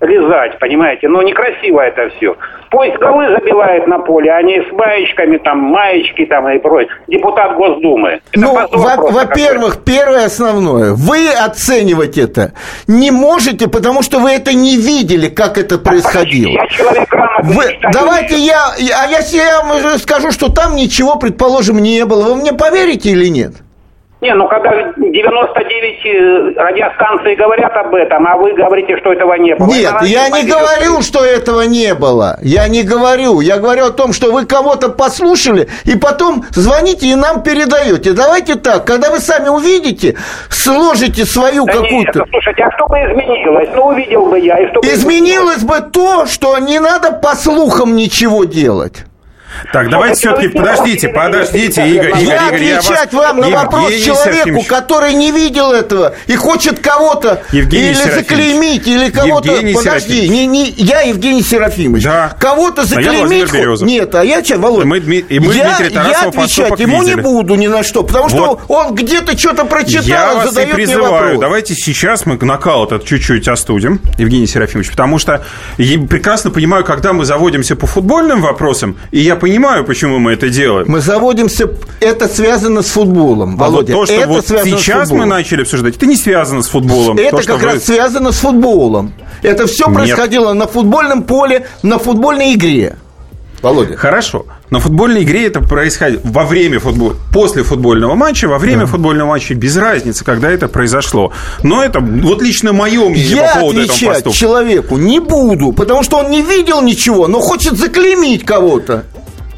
лизать, 0.00 0.58
понимаете? 0.58 1.08
Ну, 1.08 1.22
некрасиво 1.22 1.80
это 1.80 2.08
все. 2.16 2.34
Пусть 2.70 2.96
голы 2.96 3.28
забивает 3.38 3.86
на 3.86 3.98
поле, 4.00 4.32
а 4.32 4.42
не 4.42 4.60
с 4.62 4.72
маечками, 4.72 5.36
там, 5.38 5.58
маечки 5.58 6.24
там 6.26 6.48
и 6.48 6.58
прочее. 6.58 6.90
Депутат 7.06 7.54
Госдумы. 7.54 8.20
Это 8.32 8.40
Ну, 8.40 8.54
позор 8.54 8.80
во- 8.96 9.10
во-первых, 9.10 9.84
первое 9.84 10.24
основное, 10.26 10.94
вы 10.94 11.28
оценивать 11.28 12.18
это 12.18 12.52
не 12.88 13.10
можете, 13.12 13.68
потому 13.68 14.02
что 14.02 14.18
вы 14.18 14.30
это 14.32 14.54
не 14.54 14.76
видели, 14.76 15.28
как 15.28 15.56
это 15.58 15.78
происходило. 15.78 16.50
Я 16.50 16.66
человек. 16.66 17.08
Вы- 17.42 17.78
давайте 17.92 18.36
я, 18.38 18.70
а 19.02 19.06
если 19.06 19.36
я 19.36 19.62
вам 19.62 19.98
скажу, 19.98 20.32
что 20.32 20.50
там 20.50 20.74
ничего, 20.74 21.16
предположим, 21.16 21.78
не 21.78 22.04
было, 22.06 22.30
вы 22.30 22.36
мне 22.40 22.52
поверите 22.52 23.10
или 23.10 23.26
нет? 23.28 23.52
Не, 24.22 24.34
ну 24.34 24.46
когда 24.46 24.70
99 24.70 26.06
э, 26.06 26.60
радиостанций 26.60 27.34
говорят 27.34 27.72
об 27.76 27.92
этом, 27.92 28.24
а 28.24 28.36
вы 28.36 28.52
говорите, 28.52 28.96
что 28.98 29.12
этого 29.12 29.34
не 29.34 29.56
было. 29.56 29.66
Нет, 29.66 29.92
Это 29.96 30.04
я 30.04 30.26
не 30.26 30.30
пойдет. 30.30 30.58
говорю, 30.58 31.02
что 31.02 31.24
этого 31.24 31.62
не 31.62 31.92
было. 31.94 32.38
Я 32.40 32.68
не 32.68 32.84
говорю. 32.84 33.40
Я 33.40 33.58
говорю 33.58 33.86
о 33.86 33.90
том, 33.90 34.12
что 34.12 34.30
вы 34.30 34.46
кого-то 34.46 34.90
послушали 34.90 35.68
и 35.84 35.98
потом 35.98 36.44
звоните 36.50 37.06
и 37.06 37.16
нам 37.16 37.42
передаете. 37.42 38.12
Давайте 38.12 38.54
так, 38.54 38.84
когда 38.84 39.10
вы 39.10 39.18
сами 39.18 39.48
увидите, 39.48 40.16
сложите 40.50 41.24
свою 41.24 41.66
Да 41.66 41.72
нет, 41.72 41.82
какую-то... 41.82 42.18
ну, 42.20 42.24
слушайте, 42.30 42.62
а 42.62 42.70
что 42.76 42.86
бы 42.86 42.98
изменилось? 42.98 43.70
Ну, 43.74 43.86
увидел 43.86 44.26
бы 44.26 44.38
я. 44.38 44.56
И 44.56 44.68
что 44.70 44.82
бы 44.82 44.86
Изменилось 44.86 45.64
бы 45.64 45.80
то, 45.80 46.26
что 46.26 46.56
не 46.58 46.78
надо 46.78 47.10
по 47.10 47.34
слухам 47.34 47.96
ничего 47.96 48.44
делать. 48.44 49.04
Так, 49.72 49.88
давайте 49.90 50.14
все-таки 50.16 50.48
подождите, 50.48 51.08
подождите. 51.08 51.86
Игорь, 51.88 52.08
Игорь, 52.10 52.22
я 52.24 52.46
Игорь, 52.48 52.62
я 52.64 52.78
отвечать 52.78 53.12
вас- 53.12 53.24
вам 53.26 53.38
на 53.40 53.50
вопрос 53.50 53.82
Евгений 53.90 54.04
человеку, 54.04 54.32
Серафимович. 54.34 54.66
который 54.66 55.14
не 55.14 55.30
видел 55.32 55.72
этого 55.72 56.14
и 56.26 56.36
хочет 56.36 56.78
кого-то 56.80 57.42
Евгений 57.52 57.86
или 57.88 57.94
Серафимович. 57.94 58.28
заклеймить, 58.28 58.88
или 58.88 59.10
кого-то... 59.10 59.50
Евгений 59.50 59.74
Подожди, 59.74 60.28
не, 60.28 60.46
не, 60.46 60.68
я 60.70 61.00
Евгений 61.02 61.42
Серафимович. 61.42 62.04
Да. 62.04 62.36
Кого-то 62.38 62.82
А 62.82 62.84
я 62.84 62.88
заклеймить... 62.88 63.52
Березов. 63.52 63.86
Нет, 63.88 64.14
а 64.14 64.24
я 64.24 64.42
че, 64.42 64.56
Володя? 64.56 64.86
Мы 64.86 64.98
и 64.98 65.38
мы 65.38 65.54
я, 65.54 65.76
Дмитрия 65.76 65.90
Тарасова 65.90 66.22
я 66.22 66.28
отвечать 66.28 66.80
ему 66.80 67.00
видели. 67.02 67.16
не 67.16 67.20
буду 67.22 67.54
ни 67.54 67.66
на 67.66 67.82
что, 67.82 68.02
потому 68.02 68.28
что 68.28 68.46
Вот. 68.46 68.60
он 68.68 68.94
где-то 68.94 69.36
что-то 69.38 69.64
прочитал 69.64 70.02
Я 70.04 70.34
вас 70.34 70.46
и 70.46 70.48
задает 70.50 70.68
мне 70.74 70.86
призываю, 70.86 71.10
вопрос. 71.12 71.40
давайте 71.40 71.74
сейчас 71.74 72.26
мы 72.26 72.36
накал 72.42 72.84
этот 72.86 73.04
чуть-чуть 73.04 73.48
остудим, 73.48 74.00
Евгений 74.18 74.46
Серафимович, 74.46 74.90
потому 74.90 75.18
что 75.18 75.44
я 75.78 75.98
прекрасно 76.00 76.50
понимаю, 76.50 76.84
когда 76.84 77.12
мы 77.12 77.24
заводимся 77.24 77.76
по 77.76 77.86
футбольным 77.86 78.40
вопросам, 78.42 78.96
и 79.10 79.20
я 79.20 79.36
понимаю, 79.42 79.84
почему 79.84 80.20
мы 80.20 80.32
это 80.34 80.48
делаем. 80.48 80.86
Мы 80.88 81.00
заводимся... 81.00 81.68
Это 82.00 82.28
связано 82.28 82.82
с 82.82 82.86
футболом, 82.90 83.56
А 83.60 83.64
вот 83.64 83.70
Володя. 83.72 83.92
то, 83.92 84.06
что 84.06 84.14
это 84.14 84.28
вот 84.28 84.46
связано 84.46 84.78
сейчас 84.78 85.10
мы 85.10 85.26
начали 85.26 85.62
обсуждать, 85.62 85.96
это 85.96 86.06
не 86.06 86.16
связано 86.16 86.62
с 86.62 86.68
футболом. 86.68 87.18
Это 87.18 87.38
То, 87.38 87.42
как 87.46 87.60
вы- 87.60 87.66
раз 87.66 87.84
связано 87.84 88.30
с 88.30 88.36
футболом. 88.38 89.12
Это 89.42 89.66
все 89.66 89.86
Нет. 89.86 89.94
происходило 89.96 90.52
на 90.52 90.68
футбольном 90.68 91.24
поле, 91.24 91.66
на 91.82 91.98
футбольной 91.98 92.54
игре. 92.54 92.94
Володя. 93.62 93.96
Хорошо. 93.96 94.46
На 94.70 94.78
футбольной 94.78 95.22
игре 95.24 95.46
это 95.46 95.60
происходит 95.60 96.20
во 96.24 96.44
время 96.44 96.78
футбола, 96.80 97.14
после 97.32 97.62
футбольного 97.64 98.14
матча, 98.14 98.46
во 98.48 98.58
время 98.58 98.86
футбольного 98.86 99.28
матча, 99.30 99.54
без 99.54 99.76
разницы, 99.76 100.24
когда 100.24 100.50
это 100.50 100.68
произошло. 100.68 101.32
Но 101.64 101.82
это 101.82 101.98
вот 102.00 102.42
лично 102.42 102.72
мое 102.72 103.08
мнение 103.08 103.36
Я 103.36 103.54
по 103.54 103.60
поводу 103.60 103.80
этого 103.80 103.94
отвечать 103.94 104.14
поступка. 104.14 104.38
человеку 104.38 104.96
не 104.98 105.18
буду, 105.20 105.72
потому 105.72 106.02
что 106.04 106.18
он 106.18 106.30
не 106.30 106.42
видел 106.42 106.80
ничего, 106.82 107.26
но 107.28 107.40
хочет 107.40 107.76
заклеймить 107.76 108.44
кого-то. 108.44 109.04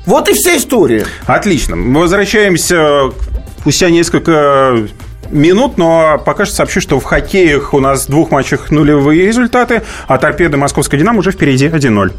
Вот 0.07 0.29
и 0.29 0.35
вся 0.35 0.57
история. 0.57 1.07
Отлично. 1.27 1.77
Мы 1.77 2.01
возвращаемся 2.01 3.11
спустя 3.59 3.89
несколько 3.91 4.87
минут, 5.31 5.79
но 5.79 6.21
пока 6.25 6.45
что 6.45 6.55
сообщу, 6.55 6.81
что 6.81 7.01
в 7.01 7.05
хоккеях 7.05 7.73
у 7.73 7.81
нас 7.81 8.07
в 8.07 8.11
двух 8.11 8.31
матчах 8.31 8.71
нулевые 8.71 9.27
результаты, 9.27 9.83
а 10.07 10.19
торпеды 10.19 10.57
Московской 10.59 10.99
«Динамо» 10.99 11.21
уже 11.21 11.33
впереди 11.33 11.67
1-0. 11.67 12.13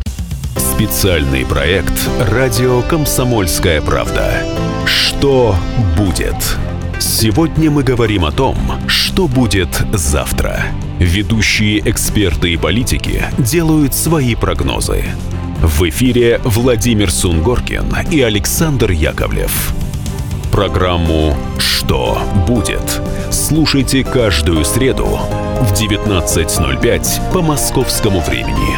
Специальный 0.58 1.45
проект 1.45 1.93
«Радио 2.32 2.82
Комсомольская 2.82 3.82
правда». 3.82 4.34
Что 4.86 5.56
будет? 5.95 6.36
Сегодня 7.00 7.69
мы 7.69 7.84
говорим 7.84 8.26
о 8.26 8.32
том, 8.32 8.58
что 8.88 9.28
будет 9.28 9.69
завтра. 9.93 10.65
Ведущие 11.00 11.80
эксперты 11.89 12.54
и 12.54 12.58
политики 12.58 13.24
делают 13.38 13.93
свои 13.93 14.34
прогнозы. 14.36 15.04
В 15.65 15.89
эфире 15.89 16.39
Владимир 16.43 17.12
Сунгоркин 17.12 17.91
и 18.12 18.21
Александр 18.21 18.91
Яковлев. 18.91 19.73
Программу 20.51 21.36
«Что 21.58 22.19
будет?» 22.47 23.01
слушайте 23.32 24.04
каждую 24.04 24.63
среду 24.63 25.08
в 25.62 25.73
19.05 25.73 27.34
по 27.34 27.41
московскому 27.41 28.19
времени. 28.19 28.78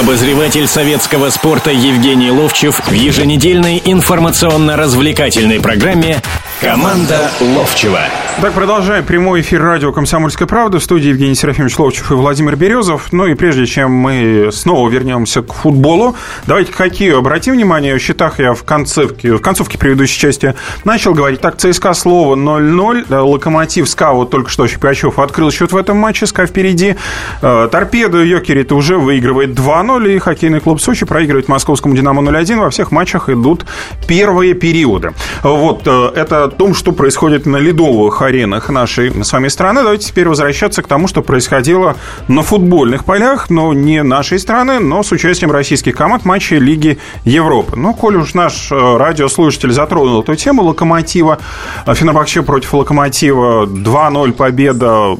Обозреватель 0.00 0.66
советского 0.66 1.30
спорта 1.30 1.70
Евгений 1.70 2.32
Ловчев 2.32 2.84
в 2.84 2.92
еженедельной 2.92 3.80
информационно-развлекательной 3.84 5.60
программе 5.60 6.20
«Команда 6.62 7.28
Ловчева». 7.40 7.98
Так, 8.40 8.54
продолжаем 8.54 9.04
прямой 9.04 9.42
эфир 9.42 9.62
радио 9.62 9.92
«Комсомольская 9.92 10.48
правда» 10.48 10.78
в 10.78 10.82
студии 10.82 11.08
Евгений 11.08 11.34
Серафимович 11.34 11.78
Ловчев 11.78 12.10
и 12.10 12.14
Владимир 12.14 12.56
Березов. 12.56 13.12
Ну 13.12 13.26
и 13.26 13.34
прежде 13.34 13.66
чем 13.66 13.92
мы 13.92 14.48
снова 14.52 14.88
вернемся 14.88 15.42
к 15.42 15.52
футболу, 15.52 16.16
давайте 16.46 16.72
к 16.72 16.76
хоккею 16.76 17.18
обратим 17.18 17.54
внимание. 17.54 17.94
В 17.94 17.98
счетах 17.98 18.38
я 18.38 18.54
в 18.54 18.64
концовке, 18.64 19.34
в 19.34 19.40
концовке 19.40 19.76
предыдущей 19.76 20.18
части 20.18 20.54
начал 20.84 21.14
говорить. 21.14 21.40
Так, 21.40 21.56
ЦСКА 21.56 21.92
слово 21.92 22.36
0-0. 22.36 23.20
Локомотив 23.22 23.88
СКА, 23.88 24.12
вот 24.12 24.30
только 24.30 24.48
что 24.48 24.66
Щипачев 24.66 25.18
открыл 25.18 25.50
счет 25.50 25.72
в 25.72 25.76
этом 25.76 25.98
матче, 25.98 26.26
СКА 26.26 26.46
впереди. 26.46 26.96
Э, 27.42 27.68
торпеда 27.70 28.22
Йокерит 28.22 28.72
уже 28.72 28.96
выигрывает 28.96 29.50
2-0, 29.50 30.14
и 30.14 30.18
хоккейный 30.18 30.60
клуб 30.60 30.80
Сочи 30.80 31.04
проигрывает 31.04 31.48
московскому 31.48 31.94
«Динамо» 31.94 32.22
0-1. 32.22 32.60
Во 32.60 32.70
всех 32.70 32.92
матчах 32.92 33.28
идут 33.28 33.66
первые 34.08 34.54
периоды. 34.54 35.12
Вот, 35.42 35.82
э, 35.86 36.12
это 36.14 36.51
том, 36.52 36.74
что 36.74 36.92
происходит 36.92 37.46
на 37.46 37.56
ледовых 37.56 38.22
аренах 38.22 38.68
нашей 38.68 39.12
с 39.22 39.32
вами 39.32 39.48
страны. 39.48 39.82
Давайте 39.82 40.08
теперь 40.08 40.28
возвращаться 40.28 40.82
к 40.82 40.86
тому, 40.86 41.08
что 41.08 41.22
происходило 41.22 41.96
на 42.28 42.42
футбольных 42.42 43.04
полях, 43.04 43.50
но 43.50 43.72
не 43.72 44.02
нашей 44.02 44.38
страны, 44.38 44.78
но 44.78 45.02
с 45.02 45.12
участием 45.12 45.50
российских 45.50 45.96
команд 45.96 46.24
матчей 46.24 46.58
Лиги 46.58 46.98
Европы. 47.24 47.76
Ну, 47.76 47.94
коль 47.94 48.16
уж 48.16 48.34
наш 48.34 48.70
э, 48.70 48.96
радиослушатель 48.96 49.72
затронул 49.72 50.22
эту 50.22 50.34
тему 50.36 50.62
Локомотива, 50.62 51.38
э, 51.86 51.94
Фенербахче 51.94 52.42
против 52.42 52.72
Локомотива, 52.74 53.66
2-0 53.66 54.32
победа 54.32 55.16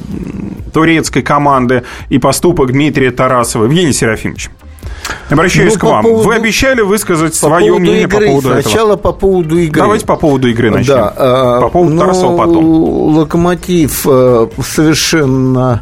турецкой 0.73 1.21
команды 1.21 1.83
и 2.09 2.17
поступок 2.17 2.71
Дмитрия 2.71 3.11
Тарасова. 3.11 3.65
Евгений 3.65 3.93
Серафимович. 3.93 4.49
Обращаюсь 5.29 5.73
ну, 5.73 5.79
к 5.79 5.83
вам. 5.83 6.03
Поводу, 6.03 6.27
Вы 6.27 6.35
обещали 6.35 6.81
высказать 6.81 7.39
по 7.39 7.47
свое 7.47 7.73
мнение 7.73 8.03
игры. 8.03 8.19
по 8.19 8.25
поводу 8.25 8.47
Сначала 8.47 8.59
этого. 8.59 8.69
Сначала 8.69 8.95
по 8.95 9.11
поводу 9.11 9.57
игры. 9.57 9.81
Давайте 9.81 10.05
по 10.05 10.15
поводу 10.15 10.47
игры 10.49 10.69
начнем. 10.71 10.95
Да, 10.95 11.59
по 11.61 11.69
поводу 11.69 11.97
Тарасова 11.97 12.37
потом. 12.37 12.65
Локомотив 13.17 14.05
э, 14.05 14.47
совершенно 14.63 15.81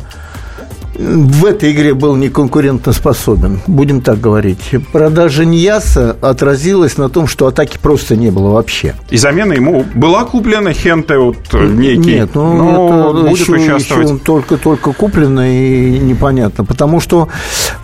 в 1.02 1.46
этой 1.46 1.72
игре 1.72 1.94
был 1.94 2.16
неконкурентоспособен, 2.16 3.62
будем 3.68 4.02
так 4.02 4.20
говорить. 4.20 4.60
Продажа 4.92 5.46
Ньяса 5.46 6.16
отразилась 6.22 6.98
на 6.98 7.10
том, 7.10 7.28
что 7.28 7.48
атаки 7.48 7.78
просто 7.82 8.16
не 8.16 8.30
было 8.30 8.52
вообще. 8.52 8.96
И 9.10 9.18
замена 9.18 9.54
ему 9.54 9.86
была 9.94 10.24
куплена 10.26 10.74
Хенте 10.74 11.18
вот 11.18 11.38
некий, 11.54 12.16
Нет, 12.16 12.32
ну, 12.34 12.54
но 12.54 13.12
это 13.12 13.30
будет 13.30 13.40
еще, 13.40 13.54
участвовать. 13.54 14.10
Еще 14.10 14.18
только-только 14.20 14.94
куплено 14.94 15.50
и 15.50 16.00
непонятно. 16.00 16.66
Потому 16.66 17.00
что 17.00 17.30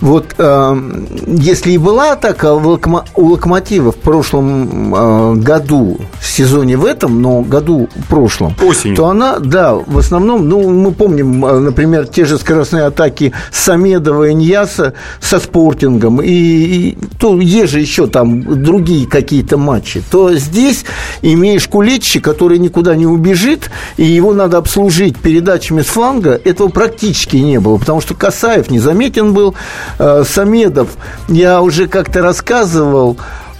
вот 0.02 0.36
э, 0.38 0.82
если 1.28 1.72
и 1.72 1.78
была 1.78 2.14
атака 2.14 2.54
у 2.54 3.26
Локомотива 3.26 3.92
в 3.92 3.98
прошлом 3.98 4.94
э, 4.94 5.34
году, 5.36 6.00
в 6.20 6.28
сезоне 6.28 6.78
в 6.78 6.86
этом, 6.86 7.22
но 7.22 7.42
году 7.42 7.90
прошлом, 8.10 8.56
Осенью. 8.62 8.96
то 8.96 9.08
она, 9.08 9.40
да, 9.40 9.74
в 9.76 9.98
основном, 9.98 10.48
ну, 10.48 10.70
мы 10.70 10.92
помним, 10.92 11.46
э, 11.46 11.60
например, 11.60 12.08
те 12.08 12.26
же 12.26 12.38
скоростные 12.38 12.84
атаки 12.84 13.07
атаки 13.08 13.34
Самедова 13.52 14.30
и 14.30 14.34
Ньяса 14.34 14.94
со 15.20 15.40
спортингом, 15.40 16.22
и, 16.22 16.30
и 16.30 16.98
то 17.20 17.40
есть 17.40 17.72
же 17.72 17.80
еще 17.80 18.08
там 18.08 18.64
другие 18.64 19.08
какие-то 19.08 19.58
матчи, 19.58 20.02
то 20.12 20.34
здесь 20.34 20.86
имеешь 21.22 21.68
Куличи, 21.68 22.20
который 22.20 22.60
никуда 22.60 22.96
не 22.96 23.06
убежит, 23.06 23.70
и 23.98 24.06
его 24.06 24.34
надо 24.34 24.58
обслужить 24.58 25.18
передачами 25.18 25.82
с 25.82 25.88
фланга, 25.88 26.40
этого 26.44 26.70
практически 26.70 27.38
не 27.38 27.60
было, 27.60 27.78
потому 27.78 28.02
что 28.02 28.14
Касаев 28.14 28.70
незаметен 28.70 29.34
был, 29.34 29.56
э, 30.00 30.24
Самедов, 30.28 30.90
я 31.28 31.62
уже 31.62 31.88
как-то 31.88 32.22
рассказывал, 32.22 33.18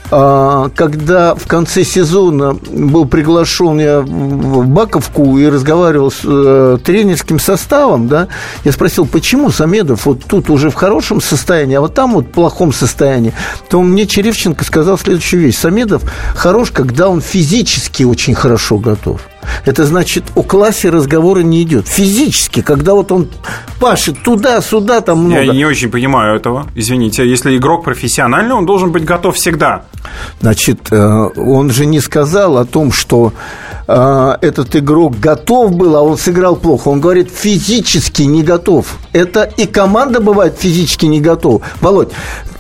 когда 0.10 1.36
в 1.36 1.48
конце 1.48 1.84
сезона 1.84 2.54
был 2.54 3.06
приглашен 3.06 3.80
я 3.80 4.00
в 4.02 4.68
Баковку 4.68 5.38
и 5.38 5.48
разговаривал 5.48 6.12
с 6.12 6.22
э, 6.24 6.78
тренерским 6.84 7.40
составом, 7.40 8.08
да, 8.08 8.28
я 8.64 8.72
спросил, 8.72 9.06
почему 9.06 9.52
Самедов 9.52 10.06
вот 10.06 10.24
тут 10.26 10.50
уже 10.50 10.70
в 10.70 10.76
хорошем 10.76 11.20
состоянии, 11.20 11.76
а 11.76 11.82
вот 11.82 11.94
там 11.94 12.14
вот 12.14 12.28
в 12.28 12.30
плохом 12.30 12.72
состоянии, 12.72 13.34
то 13.70 13.82
мне 13.82 14.06
Черевченко 14.06 14.64
сказал 14.64 14.98
следующую 14.98 15.42
вещь. 15.42 15.58
Самедов 15.58 16.04
хорош, 16.36 16.72
когда 16.72 17.10
он 17.10 17.22
физически 17.22 18.04
очень 18.04 18.34
хорошо 18.34 18.78
готов. 18.78 19.22
Это 19.66 19.86
значит, 19.86 20.24
о 20.36 20.44
классе 20.44 20.90
разговора 20.90 21.42
не 21.42 21.62
идет. 21.64 21.88
Физически, 21.88 22.62
когда 22.62 22.94
вот 22.94 23.12
он 23.12 23.28
пашет 23.80 24.24
туда-сюда, 24.24 25.02
там 25.02 25.26
много. 25.26 25.42
Я 25.42 25.54
не 25.54 25.66
очень 25.66 25.90
понимаю 25.90 26.36
этого. 26.36 26.68
Извините, 26.76 27.28
если 27.28 27.58
игрок 27.58 27.84
профессиональный, 27.84 28.54
он 28.54 28.66
должен 28.66 28.92
быть 28.92 29.04
готов 29.04 29.36
всегда. 29.36 29.84
Значит, 30.42 30.92
э, 30.92 30.98
он 30.98 31.70
же 31.72 31.86
не 31.86 32.00
сказал 32.00 32.58
о 32.58 32.66
том, 32.66 32.92
что 32.92 33.34
э, 33.88 34.38
этот 34.42 34.76
игрок 34.76 35.20
готов 35.20 35.74
был, 35.74 35.96
а 35.96 36.02
он 36.02 36.18
сыграл 36.18 36.56
плохо. 36.56 36.90
Он 36.90 37.02
говорит, 37.02 37.30
физически 37.30 38.24
не 38.24 38.44
готов. 38.44 38.98
Это 39.12 39.44
и 39.44 39.66
команда 39.66 40.20
бывает 40.20 40.58
физически 40.58 41.06
не 41.06 41.20
готова. 41.20 41.62
Володь, 41.82 42.12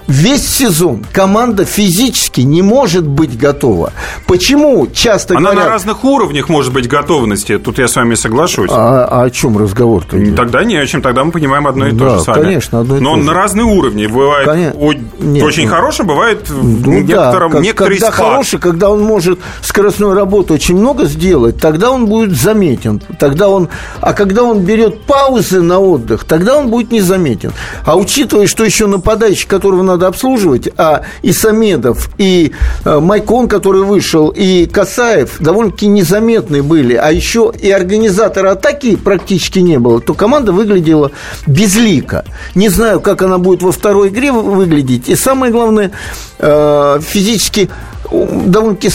весь 0.07 0.47
сезон 0.47 1.05
команда 1.11 1.65
физически 1.65 2.41
не 2.41 2.61
может 2.61 3.05
быть 3.07 3.37
готова. 3.37 3.91
Почему 4.25 4.87
часто 4.87 5.35
Она 5.37 5.51
говорят... 5.51 5.65
на 5.65 5.69
разных 5.71 6.03
уровнях 6.03 6.49
может 6.49 6.73
быть 6.73 6.87
готовности. 6.87 7.57
Тут 7.57 7.77
я 7.79 7.87
с 7.87 7.95
вами 7.95 8.15
соглашусь. 8.15 8.69
А, 8.71 9.05
а 9.09 9.23
о 9.23 9.29
чем 9.29 9.57
разговор-то? 9.57 10.17
Тогда 10.35 10.63
не 10.63 10.75
о 10.77 10.85
чем. 10.85 11.01
Тогда 11.01 11.23
мы 11.23 11.31
понимаем 11.31 11.67
одно 11.67 11.87
и 11.87 11.91
да, 11.91 11.97
то 12.05 12.17
же 12.17 12.23
с 12.23 12.27
вами. 12.27 12.41
конечно, 12.43 12.79
одно 12.81 12.97
и 12.97 12.99
Но 12.99 13.15
то 13.15 13.21
же. 13.21 13.27
на 13.27 13.33
разные 13.33 13.65
уровни. 13.65 14.07
Бывает 14.07 14.45
Конечно. 14.47 14.79
о... 14.79 14.93
Нет, 15.19 15.43
очень 15.43 15.63
нет. 15.63 15.71
хороший, 15.71 16.05
бывает 16.05 16.47
Ну, 16.49 16.99
некотором, 17.01 17.51
да, 17.51 17.59
некоторый 17.59 17.97
когда 17.99 18.11
спад. 18.11 18.25
хороший, 18.27 18.59
когда 18.59 18.89
он 18.89 19.01
может 19.03 19.39
скоростную 19.61 20.13
работу 20.13 20.53
очень 20.53 20.77
много 20.77 21.05
сделать, 21.05 21.59
тогда 21.59 21.91
он 21.91 22.05
будет 22.07 22.35
заметен. 22.37 23.01
Тогда 23.19 23.49
он, 23.49 23.69
а 24.01 24.13
когда 24.13 24.43
он 24.43 24.59
берет 24.59 25.01
паузы 25.03 25.61
на 25.61 25.79
отдых, 25.79 26.23
тогда 26.23 26.57
он 26.57 26.69
будет 26.69 26.91
незаметен. 26.91 27.51
А 27.85 27.97
учитывая, 27.97 28.47
что 28.47 28.63
еще 28.63 28.87
нападающий, 28.87 29.47
которого 29.47 29.83
надо 29.83 29.96
обслуживать, 30.05 30.69
а 30.77 31.01
и 31.23 31.33
Самедов, 31.33 32.09
и 32.19 32.51
э, 32.85 32.99
Майкон, 32.99 33.47
который 33.47 33.81
вышел, 33.83 34.29
и 34.29 34.67
Касаев 34.67 35.37
довольно-таки 35.39 35.87
незаметны 35.87 36.61
были, 36.61 36.93
а 36.95 37.11
еще 37.11 37.51
и 37.59 37.71
организатора 37.71 38.51
атаки 38.51 38.95
практически 38.95 39.59
не 39.59 39.79
было, 39.79 39.99
то 40.01 40.13
команда 40.13 40.51
выглядела 40.51 41.11
безлико. 41.47 42.25
Не 42.53 42.69
знаю, 42.69 42.99
как 42.99 43.21
она 43.21 43.37
будет 43.37 43.63
во 43.63 43.71
второй 43.71 44.09
игре 44.09 44.31
вы- 44.31 44.43
выглядеть. 44.43 45.09
И 45.09 45.15
самое 45.15 45.51
главное, 45.51 45.91
э, 46.39 46.99
физически 47.01 47.69
довольно-таки 48.11 48.89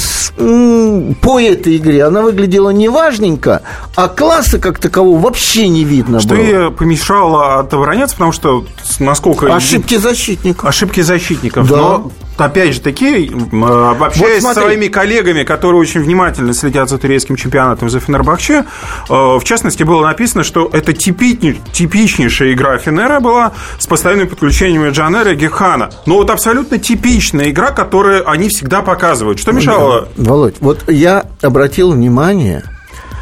по 1.21 1.41
этой 1.41 1.77
игре 1.77 2.05
она 2.05 2.23
выглядела 2.23 2.71
неважненько, 2.71 3.63
а 3.95 4.09
класса 4.09 4.59
как 4.59 4.79
такового 4.79 5.19
вообще 5.19 5.69
не 5.69 5.85
видно 5.85 6.21
Что 6.21 6.35
было. 6.35 6.69
и 6.69 6.71
помешало 6.71 7.61
отобороняться, 7.61 8.17
потому 8.17 8.33
что, 8.33 8.65
насколько... 8.99 9.55
Ошибки 9.55 9.97
защитника. 9.97 10.69
Ошибки 10.69 11.01
защитников. 11.01 11.69
Да. 11.69 11.77
Но, 11.77 12.13
опять 12.37 12.75
же 12.75 12.81
таки, 12.81 13.31
э, 13.31 13.95
общаясь 14.01 14.39
с 14.39 14.43
смотри. 14.43 14.63
своими 14.63 14.89
коллегами, 14.89 15.43
которые 15.45 15.81
очень 15.81 16.01
внимательно 16.01 16.55
следят 16.55 16.89
за 16.89 16.99
турецким 16.99 17.37
чемпионатом 17.37 17.89
за 17.91 18.01
Фенербахче, 18.01 18.65
э, 19.09 19.13
в 19.13 19.43
частности, 19.45 19.83
было 19.83 20.05
написано, 20.05 20.45
что 20.45 20.69
это 20.73 20.93
типичнейшая 20.93 22.53
игра 22.53 22.79
Фенера 22.79 23.21
была 23.21 23.53
с 23.79 23.87
постоянными 23.87 24.29
подключениями 24.29 24.91
Джанера 24.91 25.33
и 25.33 25.37
Гехана. 25.37 25.91
Но 26.07 26.15
вот 26.15 26.31
абсолютно 26.31 26.79
типичная 26.79 27.51
игра, 27.51 27.71
которую 27.71 28.29
они 28.29 28.49
всегда 28.49 28.83
показывают. 28.83 29.39
Что 29.39 29.53
мешало? 29.53 30.09
Володь, 30.17 30.57
вот 30.61 30.89
я 30.91 31.27
обратил 31.43 31.93
внимание, 31.93 32.65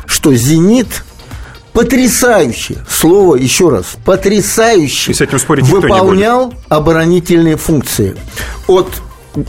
что 0.06 0.34
«Зенит» 0.34 1.04
потрясающе, 1.80 2.76
слово 2.88 3.36
еще 3.36 3.70
раз, 3.70 3.96
потрясающе 4.04 5.12
И 5.12 5.14
с 5.14 5.20
этим 5.22 5.38
спорить 5.38 5.66
выполнял 5.66 6.52
оборонительные 6.68 7.56
функции. 7.56 8.16
От 8.66 8.88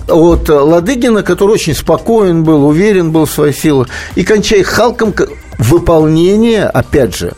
от 0.08 0.48
Ладыгина, 0.48 1.24
который 1.24 1.54
очень 1.54 1.74
спокоен 1.74 2.44
был, 2.44 2.68
уверен 2.68 3.12
был 3.12 3.26
в 3.26 3.32
своих 3.32 3.58
силах, 3.58 3.88
и 4.14 4.24
кончая 4.24 4.64
Халком 4.64 5.12
выполнение, 5.58 6.66
опять 6.66 7.18
же, 7.18 7.34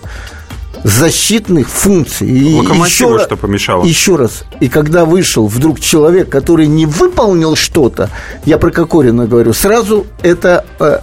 защитных 0.83 1.69
функций. 1.69 2.27
И 2.27 2.51
еще, 2.55 3.17
что 3.19 3.37
помешало? 3.37 3.85
Еще 3.85 4.17
раз. 4.17 4.43
И 4.59 4.67
когда 4.67 5.05
вышел 5.05 5.47
вдруг 5.47 5.79
человек, 5.79 6.29
который 6.29 6.67
не 6.67 6.85
выполнил 6.85 7.55
что-то, 7.55 8.09
я 8.43 8.57
про 8.57 8.71
Кокорина 8.71 9.25
говорю, 9.25 9.53
сразу 9.53 10.05
это 10.21 10.65
э, 10.79 10.99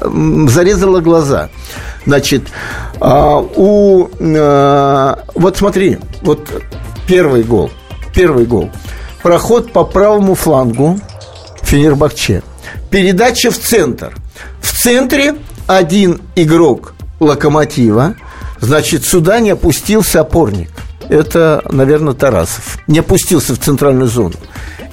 зарезало 0.49 1.01
глаза. 1.01 1.49
Значит, 2.07 2.43
э, 3.01 3.43
у... 3.57 4.09
Э, 4.19 5.15
вот 5.35 5.57
смотри, 5.57 5.99
вот 6.23 6.49
первый 7.07 7.43
гол. 7.43 7.71
Первый 8.15 8.47
гол. 8.47 8.71
Проход 9.23 9.73
по 9.73 9.85
правому 9.85 10.35
флангу 10.35 10.99
Фенербахче. 11.63 12.43
Передача 12.91 13.51
в 13.51 13.59
центр. 13.59 14.17
В 14.61 14.73
центре 14.73 15.37
один 15.67 16.21
игрок 16.35 16.95
Локомотива– 17.21 18.15
Значит, 18.61 19.07
сюда 19.07 19.41
не 19.41 19.51
опустился 19.51 20.21
опорник. 20.21 20.71
Это, 21.09 21.63
наверное, 21.71 22.15
Тарасов. 22.15 22.79
Не 22.87 23.01
опустился 23.01 23.55
в 23.55 23.59
центральную 23.59 24.09
зону. 24.09 24.35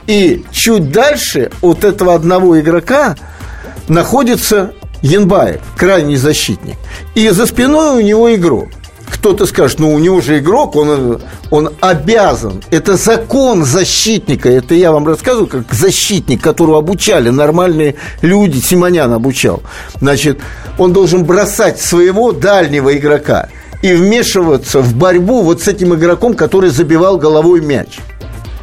И 0.08 0.46
чуть 0.52 0.92
дальше 0.92 1.52
от 1.62 1.84
этого 1.84 2.16
одного 2.16 2.60
игрока 2.60 3.16
находится 3.88 4.74
Янбаев, 5.02 5.62
крайний 5.76 6.18
защитник. 6.18 6.78
И 7.16 7.30
за 7.30 7.46
спиной 7.46 7.98
у 7.98 8.06
него 8.06 8.34
игрок 8.34 8.70
кто-то 9.10 9.46
скажет, 9.46 9.80
ну 9.80 9.94
у 9.94 10.00
него 10.00 10.22
же 10.22 10.40
игрок, 10.40 10.76
он, 10.76 11.22
он 11.50 11.70
обязан. 11.80 12.62
Это 12.72 12.98
закон 12.98 13.64
защитника. 13.64 14.50
Это 14.50 14.76
я 14.76 14.92
вам 14.92 15.08
рассказываю, 15.08 15.48
как 15.48 15.74
защитник, 15.74 16.42
которого 16.42 16.80
обучали 16.80 17.30
нормальные 17.30 17.96
люди. 18.22 18.60
Симонян 18.60 19.12
обучал. 19.14 19.62
Значит, 20.00 20.40
он 20.78 20.94
должен 20.94 21.24
бросать 21.24 21.80
своего 21.80 22.32
дальнего 22.32 22.96
игрока 22.96 23.50
и 23.82 23.94
вмешиваться 23.94 24.82
в 24.82 24.96
борьбу 24.96 25.42
вот 25.42 25.62
с 25.62 25.68
этим 25.68 25.96
игроком, 25.96 26.34
который 26.34 26.70
забивал 26.70 27.18
головой 27.18 27.62
мяч. 27.62 28.00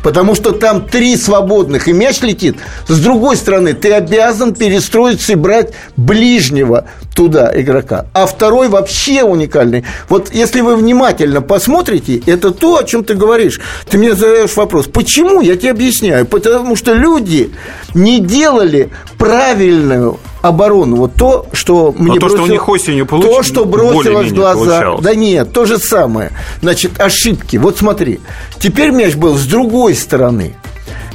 Потому 0.05 0.35
что 0.35 0.53
там 0.53 0.87
три 0.87 1.17
свободных, 1.17 1.89
и 1.89 1.95
мяч 1.95 2.21
летит. 2.21 2.57
С 2.87 3.01
другой 3.01 3.37
стороны, 3.37 3.73
ты 3.73 3.91
обязан 3.91 4.55
перестроиться 4.55 5.33
и 5.33 5.35
брать 5.35 5.73
ближнего 5.97 6.85
туда 7.15 7.51
игрока. 7.59 8.05
А 8.13 8.27
второй 8.27 8.69
вообще 8.69 9.23
уникальный. 9.23 9.85
Вот 10.11 10.29
если 10.31 10.61
вы 10.61 10.77
внимательно 10.77 11.41
посмотрите, 11.41 12.23
это 12.27 12.51
то, 12.51 12.77
о 12.77 12.85
чем 12.85 13.03
ты 13.03 13.15
говоришь. 13.15 13.63
Ты 13.89 13.97
мне 13.97 14.15
задаешь 14.15 14.55
вопрос, 14.57 14.89
почему? 14.89 15.41
Я 15.41 15.57
тебе 15.57 15.71
объясняю. 15.71 16.27
Потому 16.27 16.77
что 16.77 16.93
люди 16.93 17.55
не 17.95 18.21
делали 18.21 18.91
правильную 19.17 20.21
оборону. 20.45 20.97
Вот 20.97 21.15
то, 21.15 21.47
что 21.53 21.95
мне 21.97 22.15
Но 22.15 22.15
то, 22.15 22.21
бросило, 22.27 22.39
что 22.39 22.43
у 22.45 22.53
них 22.53 22.69
осенью 22.69 23.07
получ... 23.07 23.25
То, 23.25 23.43
что 23.43 23.65
бросилось 23.65 24.31
в 24.31 24.35
глаза. 24.35 24.57
Получалось. 24.57 25.03
Да 25.03 25.15
нет, 25.15 25.53
то 25.53 25.65
же 25.65 25.79
самое. 25.79 26.33
Значит, 26.61 27.01
ошибки. 27.01 27.57
Вот 27.57 27.79
смотри. 27.79 28.21
Теперь 28.59 28.91
мяч 28.91 29.15
был 29.15 29.37
с 29.37 29.47
другой 29.47 29.95
стороны. 29.95 30.55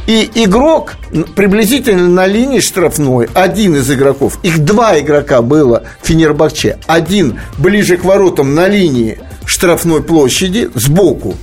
И 0.07 0.27
игрок 0.33 0.95
приблизительно 1.35 2.07
на 2.07 2.25
линии 2.25 2.59
штрафной, 2.59 3.29
один 3.35 3.75
из 3.75 3.91
игроков, 3.91 4.39
их 4.41 4.57
два 4.65 4.99
игрока 4.99 5.43
было 5.43 5.83
в 6.01 6.07
Фенербахче, 6.07 6.79
один 6.87 7.39
ближе 7.59 7.97
к 7.97 8.03
воротам 8.03 8.55
на 8.55 8.67
линии 8.67 9.19
штрафной 9.45 10.01
площади 10.01 10.71
сбоку, 10.73 11.35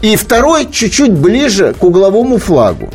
и 0.00 0.16
второй 0.16 0.70
чуть-чуть 0.70 1.12
ближе 1.12 1.74
к 1.78 1.84
угловому 1.84 2.38
флагу. 2.38 2.88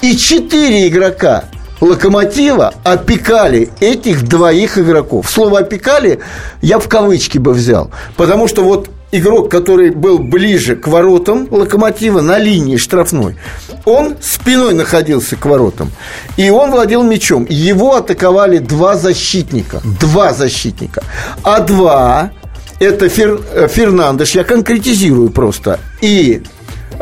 И 0.00 0.16
четыре 0.16 0.88
игрока 0.88 1.44
Локомотива 1.80 2.74
опекали 2.84 3.70
этих 3.80 4.22
двоих 4.22 4.78
игроков. 4.78 5.30
Слово 5.30 5.60
опекали 5.60 6.20
я 6.62 6.78
в 6.78 6.88
кавычки 6.88 7.38
бы 7.38 7.52
взял. 7.52 7.90
Потому 8.16 8.48
что 8.48 8.62
вот 8.62 8.88
игрок, 9.12 9.50
который 9.50 9.90
был 9.90 10.18
ближе 10.18 10.76
к 10.76 10.88
воротам 10.88 11.48
Локомотива 11.50 12.20
на 12.20 12.38
линии 12.38 12.76
штрафной, 12.76 13.36
он 13.84 14.16
спиной 14.20 14.74
находился 14.74 15.36
к 15.36 15.44
воротам. 15.46 15.90
И 16.36 16.50
он 16.50 16.70
владел 16.70 17.02
мячом. 17.02 17.46
Его 17.48 17.96
атаковали 17.96 18.58
два 18.58 18.96
защитника. 18.96 19.80
Два 20.00 20.32
защитника. 20.32 21.02
А 21.42 21.60
два 21.60 22.30
это 22.80 23.08
Фер, 23.08 23.40
э, 23.52 23.68
Фернандеш, 23.68 24.34
я 24.34 24.44
конкретизирую 24.44 25.30
просто, 25.30 25.78
и 26.00 26.42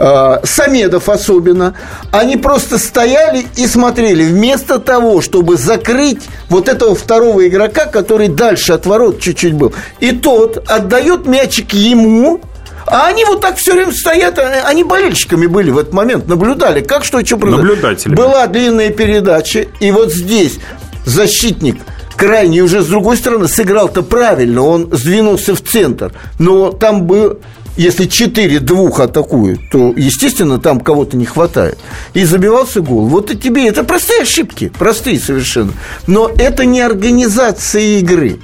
э, 0.03 0.39
Самедов 0.45 1.09
особенно, 1.09 1.75
они 2.11 2.37
просто 2.37 2.79
стояли 2.79 3.47
и 3.57 3.67
смотрели, 3.67 4.25
вместо 4.25 4.79
того, 4.79 5.21
чтобы 5.21 5.57
закрыть 5.57 6.23
вот 6.49 6.69
этого 6.69 6.95
второго 6.95 7.47
игрока, 7.47 7.87
который 7.87 8.29
дальше 8.29 8.73
от 8.73 8.85
ворот 8.85 9.21
чуть-чуть 9.21 9.55
был. 9.55 9.73
И 10.01 10.11
тот 10.11 10.69
отдает 10.69 11.27
мячик 11.27 11.73
ему, 11.73 12.41
а 12.87 13.07
они 13.07 13.25
вот 13.25 13.41
так 13.41 13.57
все 13.57 13.75
время 13.75 13.93
стоят, 13.93 14.39
а, 14.39 14.63
они 14.67 14.83
болельщиками 14.83 15.47
были 15.47 15.71
в 15.71 15.79
этот 15.79 15.93
момент, 15.93 16.27
наблюдали, 16.27 16.81
как 16.81 17.05
что, 17.05 17.25
что 17.25 17.37
происходит. 17.37 17.69
Наблюдатели. 17.69 18.15
Была 18.15 18.47
длинная 18.49 18.91
передача, 18.91 19.67
и 19.79 19.91
вот 19.93 20.13
здесь 20.13 20.59
защитник 21.07 21.81
крайний 22.17 22.61
уже 22.61 22.83
с 22.83 22.87
другой 22.87 23.17
стороны 23.17 23.49
сыграл-то 23.49 24.03
правильно, 24.03 24.63
он 24.63 24.89
сдвинулся 24.93 25.55
в 25.55 25.63
центр, 25.63 26.13
но 26.39 26.71
там 26.71 27.05
был 27.05 27.39
если 27.77 28.07
4 28.07 28.61
двух 28.61 29.01
атакуют, 29.01 29.61
то, 29.71 29.93
естественно, 29.97 30.59
там 30.59 30.81
кого-то 30.81 31.17
не 31.17 31.25
хватает. 31.25 31.79
И 32.15 32.25
забивался 32.25 32.81
гол. 32.81 33.07
Вот 33.07 33.31
и 33.31 33.37
тебе 33.37 33.69
это 33.69 33.85
простые 33.85 34.23
ошибки, 34.23 34.71
простые 34.79 35.19
совершенно. 35.19 35.73
Но 36.07 36.31
это 36.37 36.65
не 36.65 36.81
организация 36.81 37.99
игры. 37.99 38.39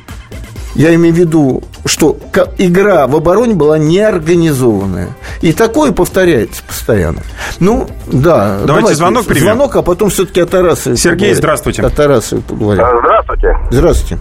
Я 0.75 0.95
имею 0.95 1.15
в 1.15 1.19
виду, 1.19 1.63
что 1.87 2.19
игра 2.59 3.07
в 3.07 3.17
обороне 3.17 3.55
была 3.55 3.79
неорганизованная. 3.79 5.09
И 5.41 5.53
такое 5.53 5.93
повторяется 5.93 6.63
постоянно. 6.63 7.23
Ну, 7.59 7.89
да. 8.07 8.59
Давайте, 8.59 8.67
давайте 8.67 8.95
звонок 8.95 9.27
примем. 9.27 9.43
Звонок, 9.43 9.77
а 9.77 9.83
потом 9.83 10.11
все-таки 10.11 10.41
о 10.41 10.47
Тарасове 10.47 10.97
Сергей, 10.97 11.17
поговорим. 11.17 11.37
здравствуйте. 11.37 11.83
О 11.83 11.91
Тарасове 11.91 12.43
поговорим. 12.43 12.85
Здравствуйте. 13.03 13.59
Здравствуйте. 13.71 14.19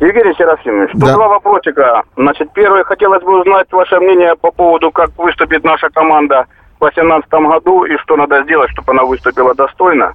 Евгений 0.00 0.34
Серафимович, 0.36 0.92
тут 0.92 1.00
да. 1.00 1.14
два 1.14 1.28
вопросика. 1.28 2.02
Значит, 2.16 2.52
первое, 2.52 2.84
хотелось 2.84 3.22
бы 3.22 3.40
узнать 3.40 3.72
ваше 3.72 3.98
мнение 4.00 4.34
по 4.36 4.50
поводу, 4.50 4.90
как 4.90 5.10
выступит 5.16 5.64
наша 5.64 5.88
команда 5.90 6.46
в 6.78 6.84
2018 6.84 7.30
году 7.30 7.84
и 7.84 7.96
что 7.98 8.16
надо 8.16 8.42
сделать, 8.42 8.70
чтобы 8.70 8.92
она 8.92 9.04
выступила 9.04 9.54
достойно. 9.54 10.14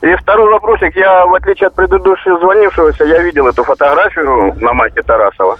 И 0.00 0.14
второй 0.14 0.50
вопросик. 0.50 0.96
Я, 0.96 1.26
в 1.26 1.34
отличие 1.34 1.66
от 1.66 1.74
предыдущего 1.74 2.38
звонившегося, 2.38 3.04
я 3.04 3.22
видел 3.22 3.48
эту 3.48 3.64
фотографию 3.64 4.54
на 4.60 4.72
майке 4.72 5.02
Тарасова. 5.02 5.58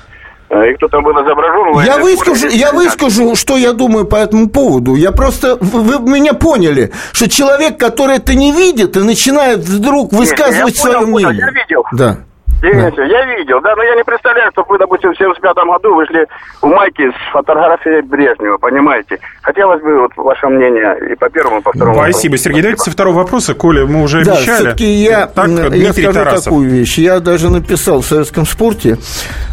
Э, 0.49 0.71
и 0.71 0.75
кто 0.75 0.89
там 0.89 1.05
был 1.05 1.13
изображен. 1.13 1.81
Я 1.85 1.99
выскажу, 1.99 2.49
я 2.49 2.73
выскажу, 2.73 3.37
что 3.37 3.57
я 3.57 3.73
думаю 3.73 4.07
по 4.07 4.17
этому 4.17 4.49
поводу. 4.49 4.95
Я 4.95 5.13
просто... 5.13 5.57
Вы 5.61 5.99
меня 6.01 6.35
поняли, 6.35 6.91
что 7.13 7.29
человек, 7.29 7.79
который 7.79 8.17
это 8.17 8.35
не 8.35 8.53
видит 8.53 8.97
и 8.97 9.01
начинает 9.01 9.59
вдруг 9.59 10.13
высказывать 10.13 10.75
Нет, 10.75 10.77
свое 10.77 11.01
мнение. 11.01 11.41
Я 11.41 11.51
видел. 11.51 11.85
Да. 11.93 12.17
Денис, 12.61 12.93
да. 12.95 13.05
я 13.05 13.25
видел, 13.37 13.61
да, 13.63 13.75
но 13.75 13.83
я 13.83 13.95
не 13.97 14.05
представляю, 14.05 14.51
что 14.53 14.65
вы, 14.69 14.79
допустим, 14.79 15.13
в 15.13 15.17
75 15.17 15.57
году 15.67 15.95
вышли 15.95 16.27
в 16.61 16.67
майке 16.67 17.11
с 17.11 17.33
фотографией 17.33 18.03
Брежнева, 18.03 18.59
понимаете? 18.59 19.19
Хотелось 19.41 19.81
бы 19.83 20.03
вот 20.03 20.13
ваше 20.17 20.47
мнение 20.49 21.13
и 21.13 21.15
по 21.17 21.31
первому, 21.31 21.61
и 21.61 21.63
по 21.63 21.73
второму 21.73 21.95
Спасибо, 21.95 22.33
вопросу. 22.33 22.45
Сергей. 22.45 22.63
Давайте 22.63 22.83
со 22.83 22.91
второго 22.91 23.17
вопроса, 23.17 23.55
Коля, 23.55 23.87
мы 23.87 24.03
уже 24.03 24.25
да, 24.25 24.35
обещали. 24.35 24.57
все-таки 24.57 24.85
я, 24.85 25.27
так, 25.27 25.49
я 25.49 25.93
скажу 25.93 26.13
Тарасов. 26.13 26.45
такую 26.45 26.69
вещь. 26.69 26.99
Я 26.99 27.21
даже 27.21 27.49
написал 27.49 28.03
в 28.03 28.07
советском 28.07 28.45
спорте, 28.45 28.99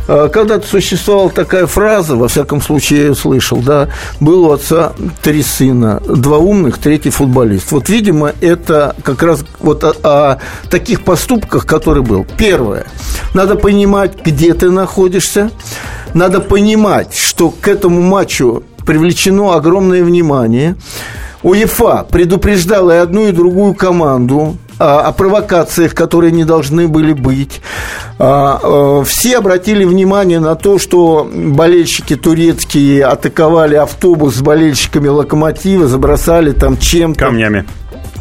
э, 0.10 0.28
когда-то 0.28 0.68
существовала 0.68 1.30
такая 1.30 1.66
фраза, 1.66 2.18
во 2.18 2.28
всяком 2.28 2.60
случае, 2.60 3.00
я 3.00 3.06
ее 3.08 3.16
слышал, 3.16 3.60
да, 3.60 3.88
был 4.20 4.50
у 4.50 4.52
отца 4.52 4.92
три 5.24 5.44
сына, 5.44 6.02
два 6.06 6.40
умных, 6.40 6.78
третий 6.78 7.10
футболист. 7.10 7.72
Вот, 7.72 7.88
видимо, 7.88 8.34
это 8.42 8.96
как 9.04 9.24
раз 9.24 9.46
вот 9.60 9.86
о, 9.86 9.94
о 10.04 10.40
таких 10.70 11.06
поступках, 11.06 11.66
который 11.66 12.04
был. 12.04 12.26
Первое– 12.38 12.86
надо 13.34 13.56
понимать, 13.56 14.14
где 14.24 14.54
ты 14.54 14.72
находишься. 14.72 15.52
Надо 16.14 16.40
понимать, 16.40 17.16
что 17.16 17.50
к 17.50 17.68
этому 17.68 18.02
матчу 18.02 18.64
привлечено 18.86 19.54
огромное 19.54 20.04
внимание. 20.04 20.76
УЕФА 21.44 22.08
предупреждала 22.10 22.92
и 22.92 22.98
одну, 22.98 23.28
и 23.28 23.32
другую 23.32 23.76
команду 23.76 24.58
о, 24.80 25.02
о 25.02 25.12
провокациях, 25.12 25.94
которые 25.94 26.32
не 26.32 26.44
должны 26.44 26.88
были 26.88 27.14
быть. 27.14 27.62
А, 28.20 28.60
а, 28.62 29.04
все 29.04 29.38
обратили 29.38 29.84
внимание 29.86 30.40
на 30.40 30.56
то, 30.56 30.80
что 30.80 31.30
болельщики 31.32 32.16
турецкие 32.16 33.06
атаковали 33.06 33.76
автобус 33.76 34.36
с 34.36 34.42
болельщиками 34.42 35.08
локомотива, 35.08 35.88
забросали 35.88 36.52
там 36.52 36.78
чем-то. 36.78 37.20
Камнями 37.20 37.66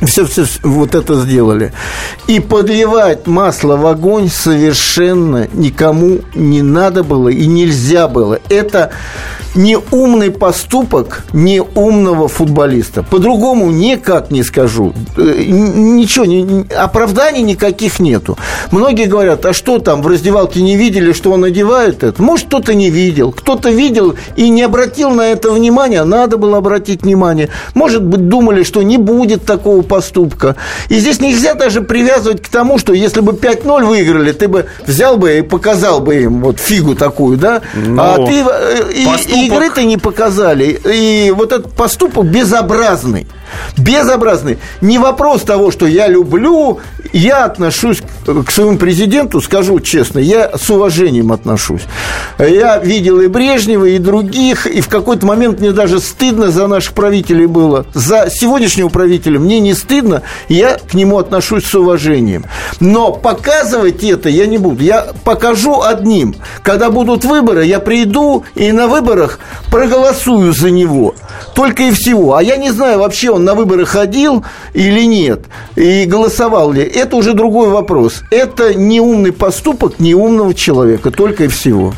все, 0.03 0.27
все 0.27 0.45
вот 0.63 0.95
это 0.95 1.21
сделали. 1.21 1.73
И 2.27 2.41
подливать 2.41 3.27
масло 3.27 3.77
в 3.77 3.87
огонь 3.87 4.29
совершенно 4.29 5.49
никому 5.53 6.21
не 6.35 6.63
надо 6.63 7.03
было 7.03 7.29
и 7.29 7.47
нельзя 7.47 8.09
было. 8.09 8.39
Это 8.49 8.91
не 9.57 9.79
умный 9.91 10.31
поступок 10.31 11.25
не 11.33 11.61
умного 11.61 12.29
футболиста. 12.29 13.03
По-другому 13.03 13.71
никак 13.71 14.31
не 14.31 14.43
скажу. 14.43 14.93
Э, 15.17 15.45
ничего, 15.47 16.25
не, 16.25 16.67
оправданий 16.75 17.43
никаких 17.43 17.99
нету. 17.99 18.37
Многие 18.71 19.07
говорят, 19.07 19.45
а 19.47 19.53
что 19.53 19.79
там, 19.79 20.03
в 20.03 20.07
раздевалке 20.07 20.63
не 20.63 20.77
видели, 20.77 21.13
что 21.13 21.33
он 21.33 21.45
одевает 21.45 22.05
это? 22.05 22.23
Может, 22.23 22.47
кто-то 22.47 22.75
не 22.75 22.91
видел, 22.91 23.33
кто-то 23.33 23.71
видел 23.71 24.15
и 24.37 24.49
не 24.49 24.63
обратил 24.63 25.11
на 25.11 25.29
это 25.29 25.51
внимания, 25.51 26.05
надо 26.05 26.37
было 26.37 26.59
обратить 26.59 27.03
внимание. 27.03 27.49
Может 27.75 28.05
быть, 28.05 28.29
думали, 28.29 28.63
что 28.63 28.83
не 28.83 28.99
будет 28.99 29.45
такого 29.45 29.83
поступка. 29.83 30.57
И 30.89 30.99
здесь 30.99 31.21
нельзя 31.21 31.55
даже 31.55 31.81
привязывать 31.81 32.43
к 32.43 32.49
тому, 32.49 32.79
что 32.79 32.93
если 32.93 33.21
бы 33.21 33.33
5-0 33.33 33.85
выиграли, 33.85 34.33
ты 34.33 34.49
бы 34.49 34.67
взял 34.87 35.17
бы 35.17 35.39
и 35.39 35.43
показал 35.43 36.01
бы 36.01 36.17
им 36.17 36.43
вот 36.43 36.59
фигу 36.59 36.95
такую, 36.95 37.37
да? 37.37 37.63
Ну, 37.75 38.03
а 38.03 38.17
ты 38.27 38.45
э, 38.45 38.93
и, 38.95 39.46
игры-то 39.47 39.85
не 39.85 39.97
показали. 39.97 40.81
И 40.85 41.33
вот 41.37 41.53
этот 41.53 41.73
поступок 41.75 42.27
безобразный. 42.27 43.27
Безобразный. 43.77 44.59
Не 44.81 44.99
вопрос 44.99 45.43
того, 45.43 45.71
что 45.71 45.87
я 45.87 46.09
люблю, 46.09 46.81
я 47.13 47.45
отношусь 47.45 48.03
к 48.25 48.51
своему 48.51 48.79
президенту, 48.79 49.41
скажу 49.41 49.81
честно, 49.81 50.19
я 50.19 50.53
с 50.57 50.69
уважением 50.71 51.33
отношусь. 51.33 51.83
Я 52.39 52.79
видел 52.79 53.21
и 53.21 53.29
Брежнева, 53.29 53.85
и 53.85 53.99
других, 53.99 54.67
и 54.67 54.81
в 54.81 54.89
какой-то 54.89 55.27
момент 55.27 55.61
мне 55.61 55.73
даже 55.73 56.01
стыдно 56.01 56.51
за 56.51 56.67
наших 56.67 56.93
правителей 56.95 57.47
было. 57.47 57.87
За 57.95 58.29
сегодняшнего 58.31 58.89
правителя 58.89 59.39
мне 59.39 59.61
не 59.61 59.75
стыдно, 59.75 60.23
я 60.49 60.79
к 60.79 60.95
нему 60.95 61.19
отношусь 61.19 61.65
с 61.65 61.75
уважением. 61.75 62.45
Но 62.81 63.13
показывать 63.13 64.03
это 64.05 64.29
я 64.29 64.47
не 64.47 64.59
буду. 64.59 64.83
Я 64.83 65.07
покажу 65.25 65.83
одним. 65.83 66.35
Когда 66.63 66.91
будут 66.91 67.25
выборы, 67.25 67.65
я 67.65 67.81
приду 67.81 68.45
и 68.55 68.73
на 68.73 68.87
выборах 68.89 69.39
проголосую 69.71 70.53
за 70.53 70.71
него. 70.71 71.15
Только 71.57 71.85
и 71.85 71.91
всего. 71.91 72.37
А 72.37 72.43
я 72.43 72.57
не 72.59 72.71
знаю, 72.71 72.99
вообще 72.99 73.31
он 73.31 73.45
на 73.45 73.55
выборы 73.55 73.87
ходил 73.87 74.45
или 74.75 75.01
нет, 75.07 75.47
и 75.75 76.05
голосовал 76.05 76.71
ли. 76.71 76.83
Это 76.83 77.17
уже 77.17 77.33
другой 77.33 77.71
вопрос. 77.71 78.23
Это 78.31 78.75
неумный 78.75 79.33
поступок 79.33 79.99
неумного 79.99 80.53
человека, 80.53 81.11
только 81.11 81.45
и 81.45 81.49
всего. 81.49 81.95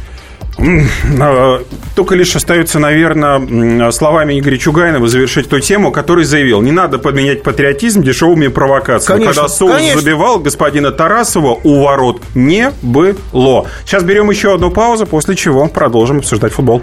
А, 1.21 1.62
только 1.94 2.14
лишь 2.14 2.35
остается, 2.37 2.79
наверное, 2.79 3.90
словами 3.90 4.38
Игоря 4.38 4.59
Чугайнова 4.59 5.09
завершить 5.09 5.49
ту 5.49 5.59
тему, 5.61 5.92
который 5.92 6.25
заявил, 6.25 6.61
не 6.62 6.73
надо 6.73 6.99
подменять 6.99 7.42
патриотизм 7.42 8.03
дешевыми 8.03 8.49
провокациями. 8.49 9.21
Конечно, 9.23 9.42
Когда 9.42 9.55
соус 9.55 9.73
конечно. 9.73 10.01
забивал 10.01 10.38
господина 10.38 10.92
Тарасова, 10.92 11.59
у 11.62 11.83
ворот 11.83 12.23
не 12.35 12.73
было. 12.83 13.66
Сейчас 13.85 14.03
берем 14.03 14.31
еще 14.31 14.55
одну 14.55 14.71
паузу, 14.71 15.07
после 15.07 15.35
чего 15.37 15.66
продолжим 15.66 16.18
обсуждать 16.18 16.53
футбол. 16.53 16.83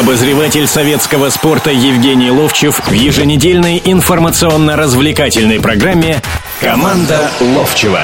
Обозреватель 0.00 0.66
советского 0.66 1.28
спорта 1.28 1.70
Евгений 1.70 2.30
Ловчев 2.30 2.80
в 2.86 2.92
еженедельной 2.92 3.82
информационно-развлекательной 3.84 5.60
программе 5.60 6.22
«Команда 6.62 7.30
Ловчева». 7.40 8.00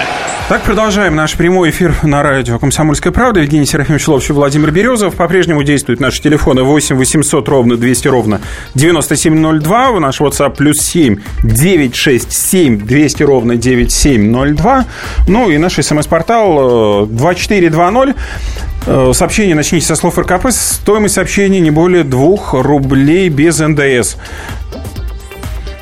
Так, 0.51 0.63
продолжаем 0.63 1.15
наш 1.15 1.35
прямой 1.35 1.71
эфир 1.71 1.95
на 2.03 2.23
радио 2.23 2.59
«Комсомольская 2.59 3.13
правда». 3.13 3.41
Евгений 3.41 3.67
Серафимович 3.67 4.09
Ловчев, 4.09 4.37
Владимир 4.37 4.71
Березов. 4.71 5.15
По-прежнему 5.15 5.63
действуют 5.63 6.01
наши 6.01 6.23
телефоны 6.23 6.63
8 6.63 6.97
800 6.97 7.49
ровно 7.49 7.77
200 7.77 8.09
ровно 8.09 8.41
9702. 8.75 10.01
Наш 10.01 10.21
WhatsApp 10.21 10.57
плюс 10.57 10.81
7 10.81 11.21
967 11.43 12.79
200 12.79 13.23
ровно 13.23 13.57
9702. 13.57 14.87
Ну 15.27 15.51
и 15.51 15.59
наш 15.59 15.75
смс-портал 15.75 17.07
2420. 17.07 18.17
Э, 18.91 19.13
сообщение 19.13 19.55
начните 19.55 19.85
со 19.85 19.97
слов 19.97 20.19
РКП. 20.19 20.51
Стоимость 20.51 21.17
сообщения 21.17 21.61
не 21.61 21.71
более 21.71 22.05
2 22.05 22.63
рублей 22.63 23.29
без 23.29 23.59
НДС. 23.59 24.17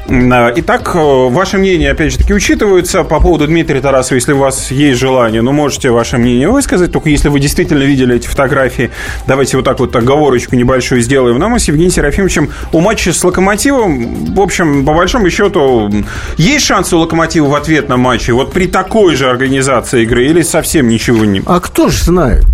Итак, 0.09 0.93
э, 0.95 0.99
ваше 0.99 1.59
мнение, 1.59 1.91
опять 1.91 2.13
же 2.13 2.19
таки, 2.19 2.33
учитывается 2.33 3.03
по 3.03 3.19
поводу 3.19 3.49
Дмитрия 3.49 3.81
Тарасова, 3.81 4.15
если 4.15 4.33
у 4.35 4.39
вас 4.39 4.71
есть 4.71 5.01
желание, 5.01 5.43
ну, 5.43 5.51
можете 5.51 5.91
ваше 5.91 6.17
мнение 6.17 6.49
высказать, 6.49 6.93
только 6.93 7.09
если 7.09 7.29
вы 7.29 7.41
действительно 7.41 7.83
видели 7.83 8.15
эти 8.15 8.29
фотографии, 8.29 8.93
давайте 9.27 9.57
вот 9.57 9.65
так 9.65 9.81
вот 9.81 9.97
оговорочку 9.97 10.55
небольшую 10.55 11.01
сделаем. 11.01 11.39
Но 11.39 11.49
мы 11.49 11.59
с 11.59 11.65
Евгением 11.65 11.91
Серафимовичем 11.91 12.51
у 12.73 12.81
матча 12.81 13.13
с 13.13 13.25
Локомотивом, 13.25 14.35
в 14.35 14.41
общем, 14.41 14.85
по 14.85 14.95
большому 14.95 15.29
счету, 15.29 15.93
есть 16.37 16.65
шанс 16.65 16.93
у 16.93 16.99
Локомотива 16.99 17.49
в 17.49 17.55
ответ 17.57 17.89
на 17.89 17.97
матче 17.97 18.33
вот 18.33 18.53
при 18.53 18.69
такой 18.69 19.17
же 19.17 19.29
организации 19.29 20.03
игры 20.03 20.27
или 20.27 20.43
совсем 20.43 20.87
ничего 20.87 21.25
не... 21.25 21.43
А 21.47 21.59
кто 21.59 21.89
же 21.89 22.05
знает? 22.05 22.45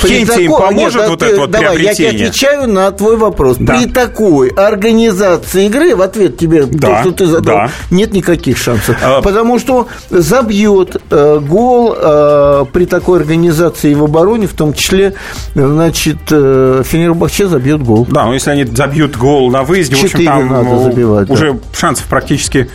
Хенти 0.00 0.42
им 0.42 0.52
поможет 0.52 1.02
Нет, 1.02 1.10
вот 1.10 1.18
ты, 1.20 1.26
это 1.26 1.40
вот 1.40 1.50
давай, 1.50 1.76
приобретение? 1.76 2.18
я 2.18 2.28
отвечаю 2.28 2.68
на 2.68 2.90
твой 2.90 3.16
вопрос. 3.16 3.56
Да. 3.58 3.76
При 3.76 3.86
такой 3.86 4.48
организации 4.48 5.66
игры, 5.66 5.94
в 5.94 6.02
ответ 6.02 6.36
тебе 6.36 6.66
да, 6.84 6.96
то, 6.96 7.00
что 7.00 7.12
ты 7.12 7.26
задал, 7.26 7.56
да. 7.56 7.70
нет 7.90 8.12
никаких 8.12 8.58
шансов. 8.58 8.96
А... 9.02 9.22
Потому 9.22 9.58
что 9.58 9.88
забьет 10.10 11.00
э, 11.10 11.40
гол 11.40 11.94
э, 11.96 12.64
при 12.72 12.86
такой 12.86 13.20
организации 13.20 13.94
в 13.94 14.04
обороне, 14.04 14.46
в 14.46 14.54
том 14.54 14.72
числе, 14.74 15.14
значит, 15.54 16.18
э, 16.30 16.82
Фенербахче 16.84 17.46
забьет 17.46 17.82
гол. 17.82 18.06
Да, 18.08 18.26
но 18.26 18.34
если 18.34 18.50
они 18.50 18.64
забьют 18.64 19.16
гол 19.16 19.50
на 19.50 19.62
выезде, 19.62 19.96
в 19.96 20.04
общем, 20.04 20.24
там 20.24 20.48
надо 20.48 20.78
забивать, 20.78 21.30
уже 21.30 21.52
да. 21.52 21.58
шансов 21.72 22.06
практически 22.06 22.68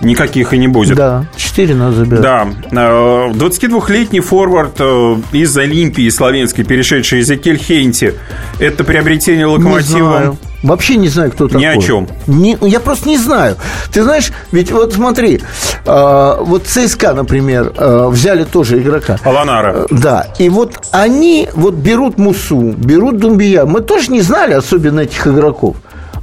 никаких 0.00 0.52
и 0.52 0.58
не 0.58 0.68
будет. 0.68 0.96
Да, 0.96 1.24
4 1.36 1.74
надо 1.74 1.96
забирать. 1.96 2.22
Да. 2.22 2.48
22-летний 2.70 4.20
э, 4.20 4.22
форвард 4.22 4.76
э, 4.78 5.16
из 5.32 5.56
Олимпии 5.56 6.08
словенской, 6.08 6.64
перешедший 6.64 7.20
из 7.20 7.30
Хейнти, 7.30 8.14
это 8.58 8.84
приобретение 8.84 9.46
локомотива... 9.46 10.36
Вообще 10.62 10.96
не 10.96 11.08
знаю, 11.08 11.30
кто 11.30 11.46
такой. 11.46 11.60
Ни 11.60 11.66
о 11.66 11.78
чем. 11.78 12.08
Не, 12.26 12.58
я 12.62 12.80
просто 12.80 13.08
не 13.08 13.16
знаю. 13.16 13.56
Ты 13.92 14.02
знаешь, 14.02 14.32
ведь 14.50 14.72
вот 14.72 14.92
смотри, 14.92 15.40
э, 15.84 16.36
вот 16.40 16.66
ЦСКА, 16.66 17.14
например, 17.14 17.72
э, 17.76 18.08
взяли 18.08 18.44
тоже 18.44 18.80
игрока. 18.80 19.18
Аланара. 19.24 19.72
Э, 19.74 19.86
да. 19.90 20.26
И 20.38 20.48
вот 20.48 20.74
они 20.90 21.48
вот 21.54 21.74
берут 21.74 22.18
Мусу, 22.18 22.74
берут 22.76 23.18
Думбия. 23.18 23.66
Мы 23.66 23.80
тоже 23.80 24.10
не 24.10 24.20
знали 24.20 24.54
особенно 24.54 25.00
этих 25.00 25.26
игроков. 25.26 25.76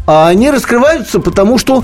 А 0.08 0.28
они 0.28 0.52
раскрываются, 0.52 1.20
потому 1.20 1.58
что 1.58 1.84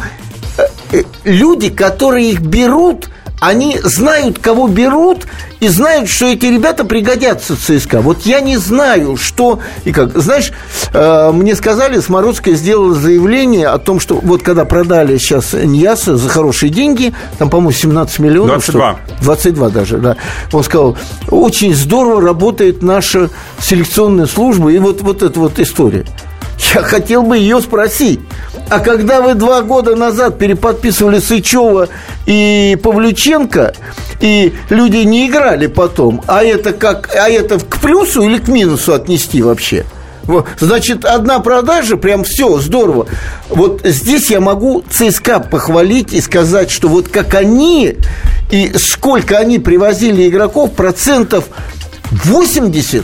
Э, 0.91 1.03
люди, 1.23 1.69
которые 1.69 2.31
их 2.31 2.41
берут, 2.41 3.09
они 3.41 3.79
знают, 3.83 4.37
кого 4.37 4.67
берут, 4.67 5.25
и 5.59 5.67
знают, 5.67 6.09
что 6.09 6.27
эти 6.27 6.45
ребята 6.45 6.85
пригодятся 6.85 7.55
ЦСКА. 7.57 8.01
Вот 8.01 8.21
я 8.21 8.39
не 8.39 8.55
знаю, 8.57 9.17
что 9.17 9.59
и 9.83 9.91
как. 9.91 10.15
Знаешь, 10.15 10.51
э, 10.93 11.31
мне 11.33 11.55
сказали, 11.55 11.99
Смородская 11.99 12.53
сделала 12.53 12.93
заявление 12.93 13.67
о 13.69 13.79
том, 13.79 13.99
что 13.99 14.19
вот 14.21 14.43
когда 14.43 14.63
продали 14.63 15.17
сейчас 15.17 15.53
Ньяса 15.53 16.17
за 16.17 16.29
хорошие 16.29 16.69
деньги, 16.69 17.15
там, 17.39 17.49
по-моему, 17.49 17.71
17 17.71 18.19
миллионов. 18.19 18.63
22. 18.63 18.91
Что, 18.91 19.23
22 19.23 19.69
даже, 19.69 19.97
да. 19.97 20.17
Он 20.53 20.63
сказал, 20.63 20.95
очень 21.27 21.73
здорово 21.73 22.21
работает 22.21 22.83
наша 22.83 23.31
селекционная 23.59 24.27
служба, 24.27 24.69
и 24.69 24.77
вот, 24.77 25.01
вот 25.01 25.23
эта 25.23 25.39
вот 25.39 25.59
история. 25.59 26.05
Я 26.75 26.83
хотел 26.83 27.23
бы 27.23 27.37
ее 27.37 27.59
спросить. 27.59 28.19
А 28.71 28.79
когда 28.79 29.19
вы 29.19 29.33
два 29.33 29.63
года 29.63 29.97
назад 29.97 30.37
переподписывали 30.37 31.19
Сычева 31.19 31.89
и 32.25 32.79
Павлюченко, 32.81 33.73
и 34.21 34.53
люди 34.69 34.99
не 34.99 35.27
играли 35.27 35.67
потом, 35.67 36.23
а 36.25 36.41
это 36.41 36.71
как, 36.71 37.13
а 37.13 37.29
это 37.29 37.59
к 37.59 37.81
плюсу 37.81 38.21
или 38.21 38.37
к 38.37 38.47
минусу 38.47 38.93
отнести 38.93 39.41
вообще? 39.41 39.83
Значит, 40.57 41.03
одна 41.03 41.41
продажа, 41.41 41.97
прям 41.97 42.23
все, 42.23 42.59
здорово. 42.59 43.07
Вот 43.49 43.81
здесь 43.83 44.31
я 44.31 44.39
могу 44.39 44.85
ЦСКА 44.89 45.41
похвалить 45.41 46.13
и 46.13 46.21
сказать, 46.21 46.71
что 46.71 46.87
вот 46.87 47.09
как 47.09 47.33
они 47.33 47.97
и 48.51 48.71
сколько 48.77 49.37
они 49.37 49.59
привозили 49.59 50.29
игроков, 50.29 50.71
процентов 50.75 51.43
80 52.11 53.03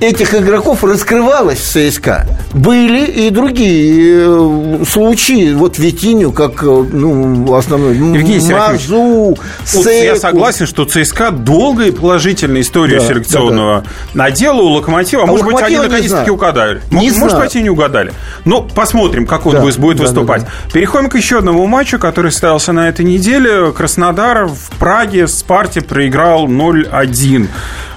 этих 0.00 0.34
игроков 0.34 0.84
раскрывалось 0.84 1.58
в 1.58 1.90
ЦСКА. 1.90 2.26
Были 2.52 3.04
и 3.04 3.30
другие 3.30 4.26
э, 4.26 4.84
случаи. 4.88 5.52
Вот 5.52 5.78
Витиню, 5.78 6.32
как 6.32 6.62
э, 6.62 6.66
ну, 6.66 7.54
основной. 7.54 7.96
Евгений 7.96 8.52
Мазу, 8.52 9.36
вот 9.74 9.86
Я 9.86 10.16
согласен, 10.16 10.66
что 10.66 10.84
ЦСКА 10.84 11.30
долго 11.30 11.84
и 11.84 11.90
положительную 11.90 12.62
историю 12.62 13.00
да, 13.00 13.06
селекционного 13.06 13.80
да, 13.80 13.90
да. 14.14 14.24
надела 14.24 14.60
у 14.60 14.68
Локомотива. 14.68 15.24
А 15.24 15.26
может 15.26 15.46
быть, 15.46 15.60
они 15.62 15.76
наконец-таки 15.76 16.30
угадали. 16.30 16.82
Не 16.90 17.10
может 17.10 17.30
знаю. 17.30 17.44
быть, 17.44 17.56
они 17.56 17.64
не 17.64 17.70
угадали. 17.70 18.12
Но 18.44 18.62
посмотрим, 18.62 19.26
как 19.26 19.46
он 19.46 19.54
да, 19.54 19.60
будет 19.60 19.96
да, 19.96 20.02
выступать. 20.04 20.42
Да, 20.42 20.48
да. 20.64 20.70
Переходим 20.72 21.08
к 21.08 21.16
еще 21.16 21.38
одному 21.38 21.66
матчу, 21.66 21.98
который 21.98 22.30
состоялся 22.30 22.72
на 22.72 22.88
этой 22.88 23.04
неделе. 23.04 23.72
Краснодар 23.72 24.46
в 24.46 24.70
Праге 24.78 25.26
Спарте 25.26 25.80
проиграл 25.80 26.46
0-1. 26.46 27.48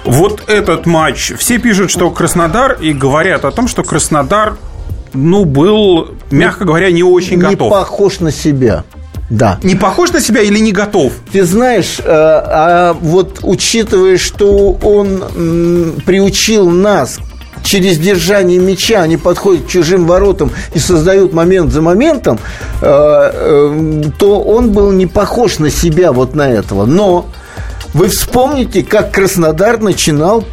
Вот 0.06 0.44
этот 0.48 0.86
матч. 0.86 1.34
Все 1.38 1.58
пишут, 1.58 1.92
что 1.92 2.12
Краснодар, 2.12 2.78
и 2.80 2.94
говорят 2.94 3.44
о 3.46 3.52
том, 3.52 3.68
что 3.68 3.84
Краснодар, 3.84 4.58
ну, 5.14 5.46
был, 5.46 6.12
мягко 6.32 6.66
говоря, 6.66 6.92
не 6.92 7.04
очень 7.04 7.38
не 7.38 7.42
готов. 7.42 7.68
Не 7.68 7.70
похож 7.70 8.20
на 8.20 8.32
себя. 8.32 8.84
Да. 9.30 9.60
Не 9.64 9.76
похож 9.76 10.12
на 10.12 10.22
себя 10.22 10.42
или 10.42 10.60
не 10.60 10.72
готов? 10.72 11.14
Ты 11.32 11.44
знаешь, 11.44 12.00
а, 12.06 12.92
а 12.92 12.94
вот 12.94 13.40
учитывая, 13.42 14.18
что 14.18 14.78
он 14.84 15.24
м, 15.36 15.94
приучил 16.06 16.70
нас 16.70 17.20
через 17.66 17.98
держание 17.98 18.60
мяча 18.60 19.02
они 19.02 19.18
подходят 19.18 19.66
к 19.66 19.68
чужим 19.68 20.06
воротам 20.06 20.52
и 20.74 20.80
создают 20.80 21.34
момент 21.34 21.72
за 21.72 21.82
моментом, 21.82 22.40
э, 22.82 22.86
э, 22.86 24.04
то 24.18 24.42
он 24.42 24.72
был 24.72 24.92
не 24.92 25.08
похож 25.08 25.60
на 25.60 25.70
себя 25.70 26.12
вот 26.12 26.36
на 26.36 26.48
этого. 26.48 26.86
Но 26.86 27.26
вы 27.94 28.08
вспомните, 28.08 28.84
как 28.84 29.12
Краснодар 29.12 29.80
начинал 29.80 30.44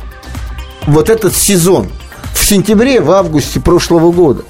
вот 0.87 1.11
этот 1.11 1.37
сезон 1.37 1.89
в 2.35 2.45
сентябре, 2.45 3.01
в 3.01 3.11
августе 3.11 3.61
прошлого 3.61 4.12
года. 4.12 4.43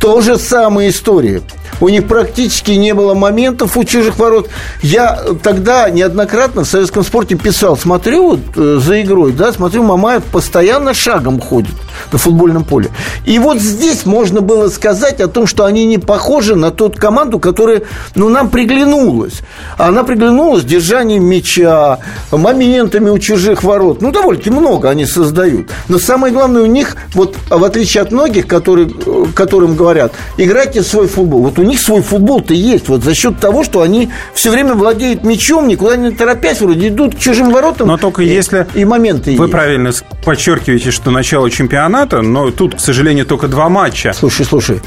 То 0.00 0.20
же 0.20 0.38
самая 0.38 0.90
история– 0.90 1.42
у 1.80 1.88
них 1.88 2.06
практически 2.06 2.72
не 2.72 2.94
было 2.94 3.14
моментов 3.14 3.76
у 3.76 3.84
чужих 3.84 4.18
ворот. 4.18 4.48
Я 4.82 5.20
тогда 5.42 5.90
неоднократно 5.90 6.64
в 6.64 6.68
советском 6.68 7.04
спорте 7.04 7.36
писал, 7.36 7.76
смотрю 7.76 8.30
вот 8.30 8.40
э, 8.56 8.78
за 8.82 9.02
игрой, 9.02 9.32
да, 9.32 9.52
смотрю, 9.52 9.82
Мамаев 9.82 10.24
постоянно 10.24 10.94
шагом 10.94 11.40
ходит 11.40 11.74
на 12.12 12.18
футбольном 12.18 12.64
поле. 12.64 12.90
И 13.24 13.38
вот 13.38 13.58
здесь 13.58 14.06
можно 14.06 14.40
было 14.40 14.68
сказать 14.68 15.20
о 15.20 15.28
том, 15.28 15.46
что 15.46 15.64
они 15.64 15.86
не 15.86 15.98
похожи 15.98 16.54
на 16.54 16.70
ту 16.70 16.90
команду, 16.90 17.38
которая, 17.38 17.82
ну, 18.14 18.28
нам 18.28 18.48
приглянулась. 18.48 19.40
Она 19.76 20.04
приглянулась 20.04 20.64
держанием 20.64 21.24
мяча, 21.24 21.98
моментами 22.30 23.10
у 23.10 23.18
чужих 23.18 23.62
ворот. 23.62 24.00
Ну, 24.00 24.10
довольно-таки 24.10 24.50
много 24.50 24.88
они 24.88 25.06
создают. 25.06 25.68
Но 25.88 25.98
самое 25.98 26.32
главное 26.32 26.62
у 26.62 26.66
них, 26.66 26.96
вот 27.14 27.36
в 27.48 27.64
отличие 27.64 28.02
от 28.02 28.12
многих, 28.12 28.46
которые, 28.46 28.88
э, 28.88 29.24
которым 29.34 29.76
говорят, 29.76 30.12
играйте 30.36 30.82
свой 30.82 31.06
футбол. 31.06 31.42
Вот 31.42 31.57
у 31.58 31.62
них 31.62 31.80
свой 31.80 32.02
футбол-то 32.02 32.54
есть. 32.54 32.88
Вот 32.88 33.04
за 33.04 33.14
счет 33.14 33.38
того, 33.38 33.64
что 33.64 33.82
они 33.82 34.10
все 34.34 34.50
время 34.50 34.74
владеют 34.74 35.24
мячом, 35.24 35.68
никуда 35.68 35.96
не 35.96 36.10
торопясь, 36.10 36.60
вроде 36.60 36.88
идут 36.88 37.16
к 37.16 37.18
чужим 37.18 37.50
воротам. 37.50 37.88
Но 37.88 37.96
только 37.96 38.22
и, 38.22 38.28
если 38.28 38.66
и 38.74 38.84
моменты 38.84 39.36
вы 39.36 39.44
есть. 39.44 39.52
правильно 39.52 39.90
подчеркиваете, 40.24 40.90
что 40.90 41.10
начало 41.10 41.50
чемпионата, 41.50 42.22
но 42.22 42.50
тут, 42.50 42.76
к 42.76 42.80
сожалению, 42.80 43.26
только 43.26 43.48
два 43.48 43.68
матча. 43.68 44.12
Слушай, 44.12 44.46
слушай. 44.46 44.80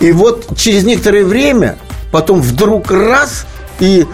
И 0.00 0.12
вот 0.12 0.56
через 0.56 0.84
некоторое 0.84 1.24
время, 1.24 1.76
потом 2.12 2.40
вдруг 2.40 2.90
раз, 2.90 3.46
и 3.80 4.06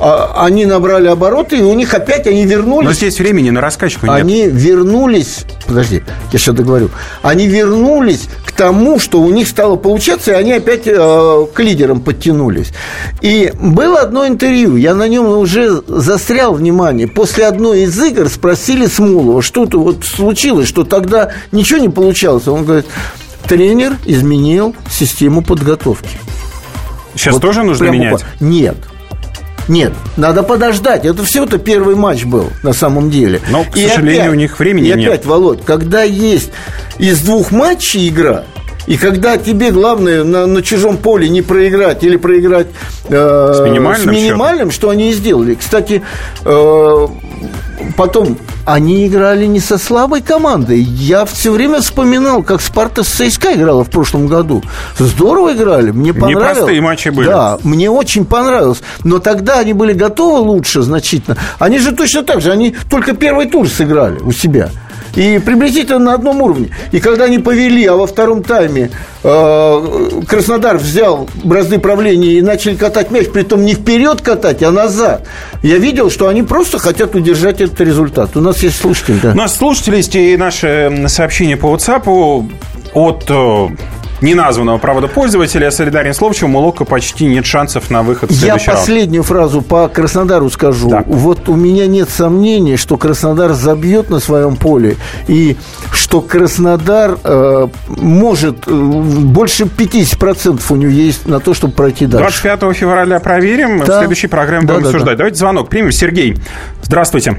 они 0.00 0.66
набрали 0.66 1.08
обороты, 1.08 1.58
и 1.58 1.62
у 1.62 1.74
них 1.74 1.92
опять 1.94 2.26
они 2.26 2.44
вернулись. 2.44 2.88
Но 2.88 2.92
здесь 2.92 3.18
времени 3.18 3.50
на 3.50 3.60
раскачку 3.60 4.06
нет. 4.06 4.16
Они 4.16 4.46
вернулись, 4.46 5.44
подожди, 5.66 6.02
я 6.32 6.38
сейчас 6.38 6.54
договорю. 6.54 6.90
Они 7.22 7.46
вернулись 7.46 8.28
к 8.44 8.52
тому, 8.52 8.98
что 8.98 9.20
у 9.20 9.30
них 9.30 9.48
стало 9.48 9.76
получаться, 9.76 10.32
и 10.32 10.34
они 10.34 10.52
опять 10.52 10.86
э, 10.86 11.46
к 11.52 11.60
лидерам 11.60 12.00
подтянулись. 12.00 12.72
И 13.20 13.52
было 13.58 14.00
одно 14.00 14.26
интервью, 14.26 14.76
я 14.76 14.94
на 14.94 15.08
нем 15.08 15.26
уже 15.26 15.82
застрял 15.86 16.54
внимание. 16.54 17.06
После 17.06 17.46
одной 17.46 17.82
из 17.82 18.00
игр 18.02 18.28
спросили 18.28 18.86
Смолова, 18.86 19.42
что-то 19.42 19.78
вот 19.78 20.04
случилось, 20.04 20.68
что 20.68 20.84
тогда 20.84 21.32
ничего 21.52 21.78
не 21.78 21.88
получалось. 21.88 22.48
Он 22.48 22.64
говорит, 22.64 22.86
тренер 23.46 23.96
изменил 24.06 24.74
систему 24.90 25.42
подготовки. 25.42 26.18
Сейчас 27.14 27.34
вот 27.34 27.42
тоже 27.42 27.62
нужно 27.62 27.84
менять? 27.90 28.24
Нет. 28.40 28.76
Нет, 29.68 29.92
надо 30.16 30.42
подождать. 30.42 31.04
Это 31.04 31.24
всего-то 31.24 31.58
первый 31.58 31.94
матч 31.94 32.24
был 32.24 32.50
на 32.62 32.72
самом 32.72 33.10
деле. 33.10 33.40
Но, 33.50 33.64
к 33.64 33.76
и 33.76 33.88
сожалению, 33.88 34.22
опять, 34.22 34.32
у 34.32 34.34
них 34.34 34.58
времени 34.58 34.88
и 34.88 34.88
нет. 34.88 34.98
И 34.98 35.06
опять, 35.06 35.26
Володь, 35.26 35.64
когда 35.64 36.02
есть 36.02 36.50
из 36.98 37.20
двух 37.20 37.52
матчей 37.52 38.08
игра, 38.08 38.44
и 38.86 38.96
когда 38.96 39.36
тебе 39.36 39.70
главное 39.70 40.24
на, 40.24 40.46
на 40.46 40.62
чужом 40.62 40.96
поле 40.96 41.28
не 41.28 41.42
проиграть 41.42 42.02
или 42.02 42.16
проиграть 42.16 42.66
э, 43.08 43.52
с 43.54 43.60
минимальным, 43.64 44.08
с 44.08 44.12
минимальным 44.12 44.70
что 44.70 44.90
они 44.90 45.10
и 45.10 45.12
сделали. 45.12 45.54
Кстати, 45.54 46.02
э, 46.44 47.06
потом 47.96 48.38
они 48.64 49.06
играли 49.06 49.46
не 49.46 49.60
со 49.60 49.78
слабой 49.78 50.22
командой. 50.22 50.80
Я 50.80 51.24
все 51.24 51.52
время 51.52 51.80
вспоминал, 51.80 52.42
как 52.42 52.60
Спарта 52.60 53.02
с 53.02 53.08
ЦСКА 53.08 53.54
играла 53.54 53.84
в 53.84 53.90
прошлом 53.90 54.26
году. 54.26 54.62
Здорово 54.98 55.54
играли, 55.54 55.90
мне 55.90 56.12
понравилось. 56.12 56.56
Непростые 56.56 56.80
матчи 56.80 57.08
были. 57.08 57.26
Да, 57.26 57.58
мне 57.62 57.90
очень 57.90 58.24
понравилось. 58.24 58.82
Но 59.04 59.18
тогда 59.18 59.58
они 59.58 59.72
были 59.72 59.92
готовы 59.92 60.40
лучше 60.40 60.82
значительно. 60.82 61.36
Они 61.58 61.78
же 61.78 61.92
точно 61.92 62.22
так 62.22 62.40
же, 62.40 62.52
они 62.52 62.74
только 62.88 63.14
первый 63.14 63.46
тур 63.46 63.68
сыграли 63.68 64.20
у 64.20 64.32
себя 64.32 64.70
и 65.14 65.38
приблизительно 65.38 65.98
на 65.98 66.14
одном 66.14 66.42
уровне. 66.42 66.70
И 66.90 67.00
когда 67.00 67.24
они 67.24 67.38
повели, 67.38 67.84
а 67.86 67.94
во 67.94 68.06
втором 68.06 68.42
тайме 68.42 68.90
э, 69.22 70.20
Краснодар 70.26 70.78
взял 70.78 71.28
бразды 71.44 71.78
правления 71.78 72.34
и 72.34 72.42
начали 72.42 72.76
катать 72.76 73.10
мяч, 73.10 73.28
при 73.28 73.42
том 73.42 73.64
не 73.64 73.74
вперед 73.74 74.20
катать, 74.20 74.62
а 74.62 74.70
назад, 74.70 75.26
я 75.62 75.78
видел, 75.78 76.10
что 76.10 76.28
они 76.28 76.42
просто 76.42 76.78
хотят 76.78 77.14
удержать 77.14 77.60
этот 77.60 77.80
результат. 77.80 78.36
У 78.36 78.40
нас 78.40 78.62
есть 78.62 78.80
слушатели. 78.80 79.18
Да. 79.22 79.32
У 79.32 79.36
нас 79.36 79.56
слушатели 79.56 79.96
есть 79.96 80.14
и 80.14 80.36
наши 80.36 81.04
сообщения 81.08 81.56
по 81.56 81.66
WhatsApp 81.74 82.50
от 82.94 83.24
э, 83.28 83.68
неназванного, 84.22 84.78
правда, 84.78 85.08
пользователя. 85.08 85.66
Я 85.66 85.70
солидарен 85.70 86.14
с 86.14 86.20
Ловчевым. 86.20 86.56
У 86.56 86.60
Лока 86.60 86.84
почти 86.84 87.26
нет 87.26 87.46
шансов 87.46 87.90
на 87.90 88.02
выход 88.02 88.30
в 88.30 88.44
Я 88.44 88.56
последнюю 88.56 89.22
раунд. 89.22 89.26
фразу 89.26 89.62
по 89.62 89.88
Краснодару 89.88 90.48
скажу. 90.50 90.88
Да. 90.88 91.04
Вот 91.06 91.48
у 91.48 91.54
меня 91.54 91.86
нет 91.86 92.08
сомнений, 92.08 92.76
что 92.76 92.96
Краснодар 92.96 93.52
забьет 93.52 94.10
на 94.10 94.18
своем 94.18 94.56
поле. 94.56 94.96
И 95.28 95.56
что 95.92 96.20
Краснодар 96.20 97.18
э, 97.22 97.68
может... 97.88 98.66
Э, 98.66 98.70
больше 98.72 99.64
50% 99.64 100.60
у 100.70 100.76
него 100.76 100.90
есть 100.90 101.26
на 101.26 101.40
то, 101.40 101.54
чтобы 101.54 101.74
пройти 101.74 102.06
дальше. 102.06 102.42
25 102.42 102.76
февраля 102.76 103.20
проверим. 103.20 103.80
Да. 103.80 103.84
В 103.84 103.98
следующей 103.98 104.28
программе 104.28 104.66
да, 104.66 104.74
будем 104.74 104.82
да, 104.84 104.88
обсуждать. 104.90 105.14
Да. 105.14 105.18
Давайте 105.18 105.38
звонок 105.38 105.68
примем. 105.68 105.92
Сергей, 105.92 106.36
здравствуйте. 106.82 107.36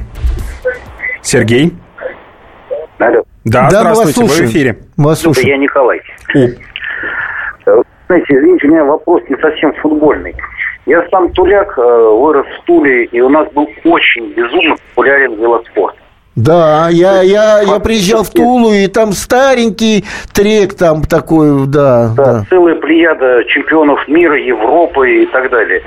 Сергей. 1.21 1.73
Алло. 2.99 3.23
Да, 3.43 3.69
да 3.69 3.81
здравствуйте, 3.81 4.21
вы 4.21 4.27
в 4.27 4.49
эфире. 4.49 4.79
Вас 4.95 5.21
слушаем. 5.21 5.47
Я 5.47 5.57
Николай. 5.57 5.99
О. 6.35 6.72
Знаете, 8.07 8.25
извините, 8.35 8.67
у 8.67 8.71
меня 8.71 8.83
вопрос 8.83 9.21
не 9.29 9.35
совсем 9.37 9.73
футбольный. 9.75 10.35
Я 10.85 11.07
сам 11.09 11.31
туляк, 11.31 11.77
э, 11.77 11.81
вырос 11.81 12.45
в 12.45 12.65
Туле, 12.65 13.05
и 13.05 13.21
у 13.21 13.29
нас 13.29 13.47
был 13.53 13.67
очень 13.85 14.33
безумно 14.33 14.75
популярен 14.89 15.35
велоспорт. 15.35 15.95
Да, 16.35 16.89
я, 16.89 17.21
я, 17.21 17.61
я 17.61 17.79
приезжал 17.79 18.23
в 18.23 18.31
Тулу, 18.31 18.73
и 18.73 18.87
там 18.87 19.13
старенький 19.13 20.03
трек 20.33 20.73
там 20.73 21.03
такой, 21.03 21.67
да. 21.67 22.11
Да, 22.15 22.25
да. 22.25 22.45
целая 22.49 22.75
плеяда 22.75 23.43
чемпионов 23.45 24.05
мира, 24.07 24.37
Европы 24.37 25.23
и 25.23 25.25
так 25.27 25.49
далее. 25.51 25.81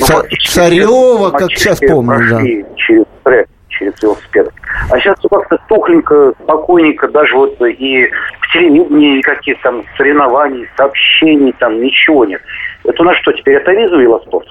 Ну, 0.00 0.06
Царева, 0.48 1.30
как 1.30 1.50
сейчас 1.50 1.78
помню, 1.80 2.18
да. 2.30 2.40
через 2.76 3.04
трек 3.22 3.46
через 3.80 4.00
велосипед. 4.02 4.52
А 4.90 4.98
сейчас 4.98 5.18
все 5.18 5.28
как-то 5.28 5.58
тухленько, 5.68 6.34
спокойненько, 6.42 7.08
даже 7.08 7.34
вот 7.34 7.60
и 7.62 8.06
в 8.40 8.52
телевидении 8.52 9.18
никаких 9.18 9.60
там 9.62 9.82
соревнований, 9.96 10.68
сообщений, 10.76 11.52
там 11.58 11.82
ничего 11.82 12.24
нет. 12.24 12.42
Это 12.84 13.02
у 13.02 13.04
нас 13.04 13.16
что, 13.16 13.32
теперь 13.32 13.56
это 13.56 13.72
визу 13.72 13.98
велоспорт? 13.98 14.48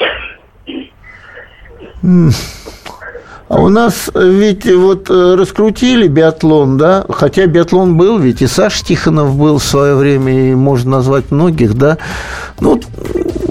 А 2.02 3.60
у 3.60 3.70
нас 3.70 4.12
ведь 4.14 4.72
вот 4.72 5.10
э, 5.10 5.36
раскрутили 5.36 6.08
биатлон, 6.08 6.78
да, 6.78 7.04
хотя 7.10 7.48
биатлон 7.48 7.98
был, 7.98 8.20
ведь 8.20 8.44
и 8.44 8.48
Саша 8.48 8.86
Тихонов 8.86 9.36
был 9.36 9.58
в 9.58 9.64
свое 9.64 9.96
время, 9.96 10.52
и 10.52 10.54
можно 10.54 10.98
назвать 10.98 11.32
многих, 11.32 11.74
да. 11.74 11.98
Ну, 12.60 12.80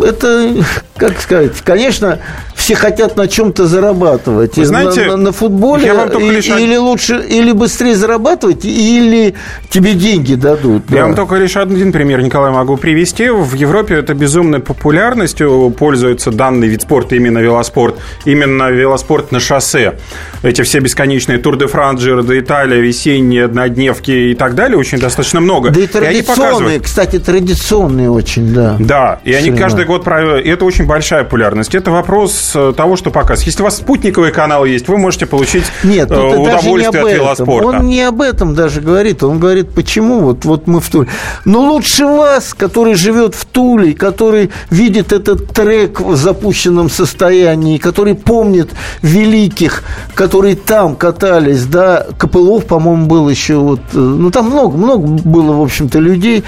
это, 0.00 0.54
как 0.96 1.20
сказать, 1.20 1.52
конечно, 1.64 2.20
все 2.54 2.74
хотят 2.74 3.16
на 3.16 3.26
чем-то 3.26 3.66
зарабатывать. 3.66 4.56
Вы 4.56 4.66
знаете, 4.66 5.06
на, 5.06 5.12
на, 5.12 5.16
на 5.16 5.32
футболе 5.32 5.86
я 5.86 5.94
вам 5.94 6.10
только 6.10 6.30
лишь... 6.30 6.46
или 6.46 6.76
лучше, 6.76 7.24
или 7.26 7.52
быстрее 7.52 7.96
зарабатывать, 7.96 8.64
или 8.64 9.34
тебе 9.70 9.94
деньги 9.94 10.34
дадут. 10.34 10.84
Я 10.90 10.96
да. 10.96 11.06
вам 11.06 11.14
только 11.14 11.36
лишь 11.36 11.56
один 11.56 11.92
пример, 11.92 12.22
Николай, 12.22 12.52
могу 12.52 12.76
привести. 12.76 13.30
В 13.30 13.54
Европе 13.54 13.94
это 13.94 14.14
безумной 14.14 14.60
популярностью 14.60 15.74
пользуется 15.76 16.30
данный 16.30 16.68
вид 16.68 16.82
спорта, 16.82 17.16
именно 17.16 17.38
велоспорт. 17.38 17.96
Именно 18.24 18.37
велоспорт 18.46 19.32
на 19.32 19.40
шоссе. 19.40 19.98
Эти 20.42 20.62
все 20.62 20.78
бесконечные 20.78 21.38
Тур 21.38 21.56
де 21.56 21.66
Франс, 21.66 22.00
Джиро 22.00 22.22
де 22.22 22.38
Италия, 22.38 22.80
весенние 22.80 23.46
однодневки 23.46 24.30
и 24.30 24.34
так 24.34 24.54
далее, 24.54 24.78
очень 24.78 24.98
достаточно 24.98 25.40
много. 25.40 25.70
Да 25.70 25.80
и 25.80 25.84
и 25.84 25.86
традиционные, 25.86 26.22
показывают... 26.22 26.82
кстати, 26.84 27.18
традиционные 27.18 28.10
очень, 28.10 28.52
да. 28.52 28.76
Да, 28.78 29.20
и 29.24 29.32
они 29.32 29.50
каждый 29.50 29.84
год 29.84 30.04
проводят. 30.04 30.44
И 30.44 30.48
это 30.48 30.64
очень 30.64 30.86
большая 30.86 31.24
популярность. 31.24 31.74
Это 31.74 31.90
вопрос 31.90 32.52
э, 32.54 32.72
того, 32.76 32.96
что 32.96 33.10
показывает. 33.10 33.46
Если 33.46 33.62
у 33.62 33.64
вас 33.64 33.76
спутниковый 33.76 34.32
канал 34.32 34.64
есть, 34.64 34.88
вы 34.88 34.98
можете 34.98 35.26
получить 35.26 35.64
Нет, 35.82 36.10
э, 36.10 36.14
тут 36.14 36.44
даже 36.44 36.68
не 36.68 36.74
удовольствие 36.74 37.02
от 37.02 37.08
этом. 37.08 37.24
велоспорта. 37.24 37.68
Он 37.68 37.86
не 37.86 38.02
об 38.02 38.20
этом 38.20 38.54
даже 38.54 38.80
говорит. 38.80 39.22
Он 39.22 39.38
говорит, 39.38 39.70
почему 39.70 40.20
вот, 40.20 40.44
вот 40.44 40.66
мы 40.66 40.80
в 40.80 40.88
Туле. 40.88 41.08
Но 41.44 41.60
лучше 41.60 42.04
вас, 42.04 42.54
который 42.54 42.94
живет 42.94 43.34
в 43.34 43.44
Туле, 43.44 43.94
который 43.94 44.50
видит 44.70 45.12
этот 45.12 45.52
трек 45.52 46.00
в 46.00 46.16
запущенном 46.16 46.90
состоянии, 46.90 47.78
который 47.78 48.14
помнит 48.28 48.70
великих, 49.00 49.82
которые 50.14 50.54
там 50.54 50.96
катались, 50.96 51.64
да, 51.64 52.06
Копылов, 52.18 52.66
по-моему, 52.66 53.06
был 53.06 53.28
еще 53.30 53.56
вот, 53.56 53.80
э, 53.94 53.98
ну 53.98 54.30
там 54.30 54.50
много, 54.50 54.76
много 54.76 55.06
было, 55.06 55.54
в 55.54 55.62
общем-то, 55.62 55.98
людей. 55.98 56.44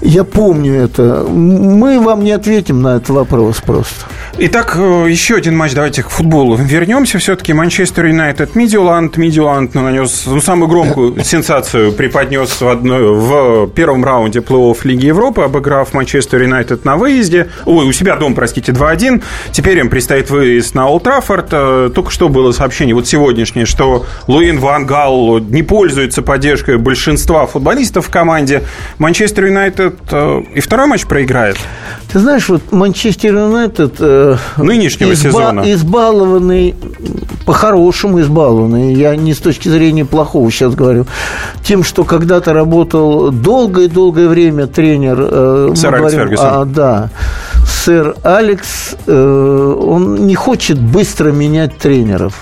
Я 0.00 0.24
помню 0.24 0.74
это. 0.74 1.24
Мы 1.28 2.00
вам 2.00 2.24
не 2.24 2.32
ответим 2.32 2.82
на 2.82 2.96
этот 2.96 3.10
вопрос 3.10 3.60
просто. 3.60 4.06
Итак, 4.38 4.74
э, 4.76 5.06
еще 5.08 5.36
один 5.36 5.56
матч. 5.56 5.74
Давайте 5.74 6.02
к 6.02 6.08
футболу 6.08 6.56
вернемся. 6.56 7.18
Все-таки 7.18 7.52
Манчестер 7.52 8.06
Юнайтед 8.06 8.56
Мидиоланд. 8.56 9.16
Мидиоланд 9.16 9.74
нанес 9.74 10.24
ну, 10.26 10.40
самую 10.40 10.68
громкую 10.68 11.22
сенсацию 11.24 11.92
преподнес 11.92 12.60
в, 12.60 12.68
одной, 12.68 13.14
в 13.14 13.68
первом 13.68 14.04
раунде 14.04 14.40
плей-офф 14.40 14.78
Лиги 14.84 15.06
Европы, 15.06 15.42
обыграв 15.42 15.92
Манчестер 15.94 16.42
Юнайтед 16.42 16.84
на 16.84 16.96
выезде. 16.96 17.50
Ой, 17.66 17.86
у 17.86 17.92
себя 17.92 18.16
дом, 18.16 18.34
простите, 18.34 18.72
2-1. 18.72 19.22
Теперь 19.52 19.78
им 19.78 19.90
предстоит 19.90 20.30
выезд 20.30 20.74
на 20.74 20.88
Олд 20.88 21.06
Траффорд. 21.20 21.48
Э, 21.52 21.90
Только 21.94 22.10
что 22.10 22.28
было 22.28 22.52
сообщение, 22.52 22.94
вот 22.94 23.06
сегодняшнее, 23.06 23.66
что 23.66 24.06
Луин 24.26 24.58
Ван 24.58 24.86
Гал 24.86 25.38
не 25.38 25.62
пользуется 25.62 26.22
поддержкой 26.22 26.78
большинства 26.78 27.46
футболистов 27.46 28.06
в 28.06 28.10
команде. 28.10 28.62
Манчестер 28.98 29.46
Юнайтед 29.46 29.96
э, 30.10 30.42
и 30.54 30.60
второй 30.60 30.86
матч 30.86 31.04
проиграет. 31.06 31.56
Ты 32.10 32.18
знаешь, 32.18 32.48
вот 32.48 32.72
Манчестер 32.72 33.34
Юнайтед... 33.34 33.96
э, 33.98 34.36
Нынешнего 34.56 35.14
сезона. 35.14 35.60
Избалованный, 35.70 36.74
по-хорошему 37.44 38.20
избалованный, 38.22 38.94
я 38.94 39.14
не 39.14 39.34
с 39.34 39.38
точки 39.38 39.68
зрения 39.68 40.06
плохого 40.06 40.50
сейчас 40.50 40.74
говорю, 40.74 41.06
тем, 41.62 41.84
что 41.84 42.04
когда-то 42.04 42.54
работал 42.54 43.30
долгое-долгое 43.30 44.28
время 44.28 44.66
тренер... 44.66 45.76
Сэр 45.76 45.94
Алекс 45.94 46.14
Фергюсон. 46.14 46.46
а, 46.50 46.64
да, 46.64 47.10
сэр 47.80 48.16
Алекс, 48.22 48.94
э, 49.06 49.76
он 49.80 50.26
не 50.26 50.34
хочет 50.34 50.78
быстро 50.78 51.32
менять 51.32 51.78
тренеров. 51.78 52.34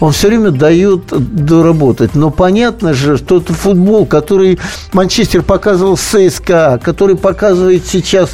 Он 0.00 0.12
все 0.12 0.28
время 0.28 0.50
дает 0.50 1.06
доработать. 1.10 2.14
Но 2.14 2.30
понятно 2.30 2.94
же, 2.94 3.16
что 3.16 3.38
это 3.38 3.52
футбол, 3.52 4.06
который 4.06 4.58
Манчестер 4.92 5.42
показывал 5.42 5.96
с 5.96 6.02
ЦСКА, 6.02 6.80
который 6.82 7.16
показывает 7.16 7.86
сейчас 7.86 8.30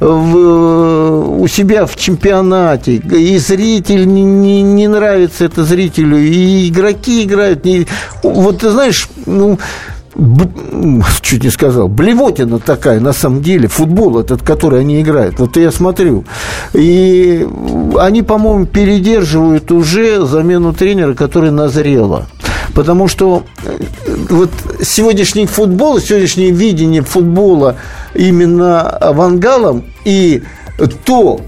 в, 0.00 1.40
у 1.40 1.48
себя 1.48 1.86
в 1.86 1.96
чемпионате. 1.96 2.96
И 2.96 3.38
зритель 3.38 4.06
не, 4.06 4.22
не, 4.22 4.62
не 4.62 4.88
нравится 4.88 5.44
это 5.44 5.64
зрителю, 5.64 6.18
и 6.18 6.68
игроки 6.68 7.24
играют. 7.24 7.64
Не, 7.64 7.86
вот 8.22 8.58
ты 8.58 8.70
знаешь, 8.70 9.08
ну, 9.26 9.58
чуть 11.22 11.44
не 11.44 11.50
сказал, 11.50 11.88
блевотина 11.88 12.58
такая 12.58 13.00
на 13.00 13.12
самом 13.12 13.42
деле, 13.42 13.68
футбол 13.68 14.18
этот, 14.18 14.42
который 14.42 14.80
они 14.80 15.00
играют. 15.00 15.38
Вот 15.38 15.56
я 15.56 15.70
смотрю. 15.70 16.24
И 16.72 17.46
они, 17.98 18.22
по-моему, 18.22 18.66
передерживают 18.66 19.70
уже 19.70 20.24
замену 20.26 20.72
тренера, 20.72 21.14
который 21.14 21.50
назрела. 21.50 22.26
Потому 22.74 23.08
что 23.08 23.44
э, 23.64 23.78
вот 24.30 24.50
сегодняшний 24.82 25.46
футбол, 25.46 26.00
сегодняшнее 26.00 26.50
видение 26.50 27.02
футбола 27.02 27.76
именно 28.14 28.98
Вангалом 29.00 29.84
и 30.04 30.42
то, 31.04 31.40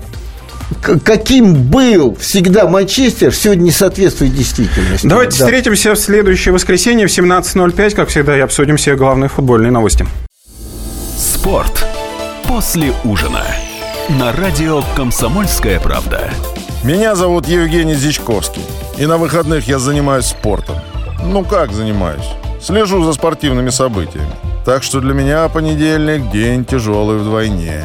каким 1.04 1.54
был 1.64 2.14
всегда 2.16 2.66
Манчестер, 2.68 3.34
сегодня 3.34 3.64
не 3.64 3.70
соответствует 3.70 4.34
действительности. 4.34 5.06
Давайте 5.06 5.38
Да. 5.38 5.44
встретимся 5.44 5.94
в 5.94 5.98
следующее 5.98 6.52
воскресенье 6.52 7.06
в 7.06 7.10
17.05, 7.10 7.94
как 7.94 8.08
всегда, 8.08 8.36
и 8.36 8.40
обсудим 8.40 8.76
все 8.76 8.94
главные 8.96 9.28
футбольные 9.28 9.70
новости. 9.72 10.06
Спорт 11.16 11.84
после 12.46 12.92
ужина. 13.04 13.42
На 14.18 14.32
радио 14.32 14.82
«Комсомольская 14.96 15.78
правда». 15.80 16.30
Меня 16.82 17.14
зовут 17.14 17.46
Евгений 17.46 17.94
Зичковский. 17.94 18.62
И 18.96 19.06
на 19.06 19.18
выходных 19.18 19.68
я 19.68 19.78
занимаюсь 19.78 20.26
спортом. 20.26 20.76
Ну 21.22 21.44
как 21.44 21.72
занимаюсь? 21.72 22.24
Слежу 22.62 23.04
за 23.04 23.12
спортивными 23.12 23.70
событиями. 23.70 24.30
Так 24.64 24.82
что 24.82 25.00
для 25.00 25.14
меня 25.14 25.48
понедельник 25.48 26.30
день 26.30 26.64
тяжелый 26.64 27.18
вдвойне. 27.18 27.84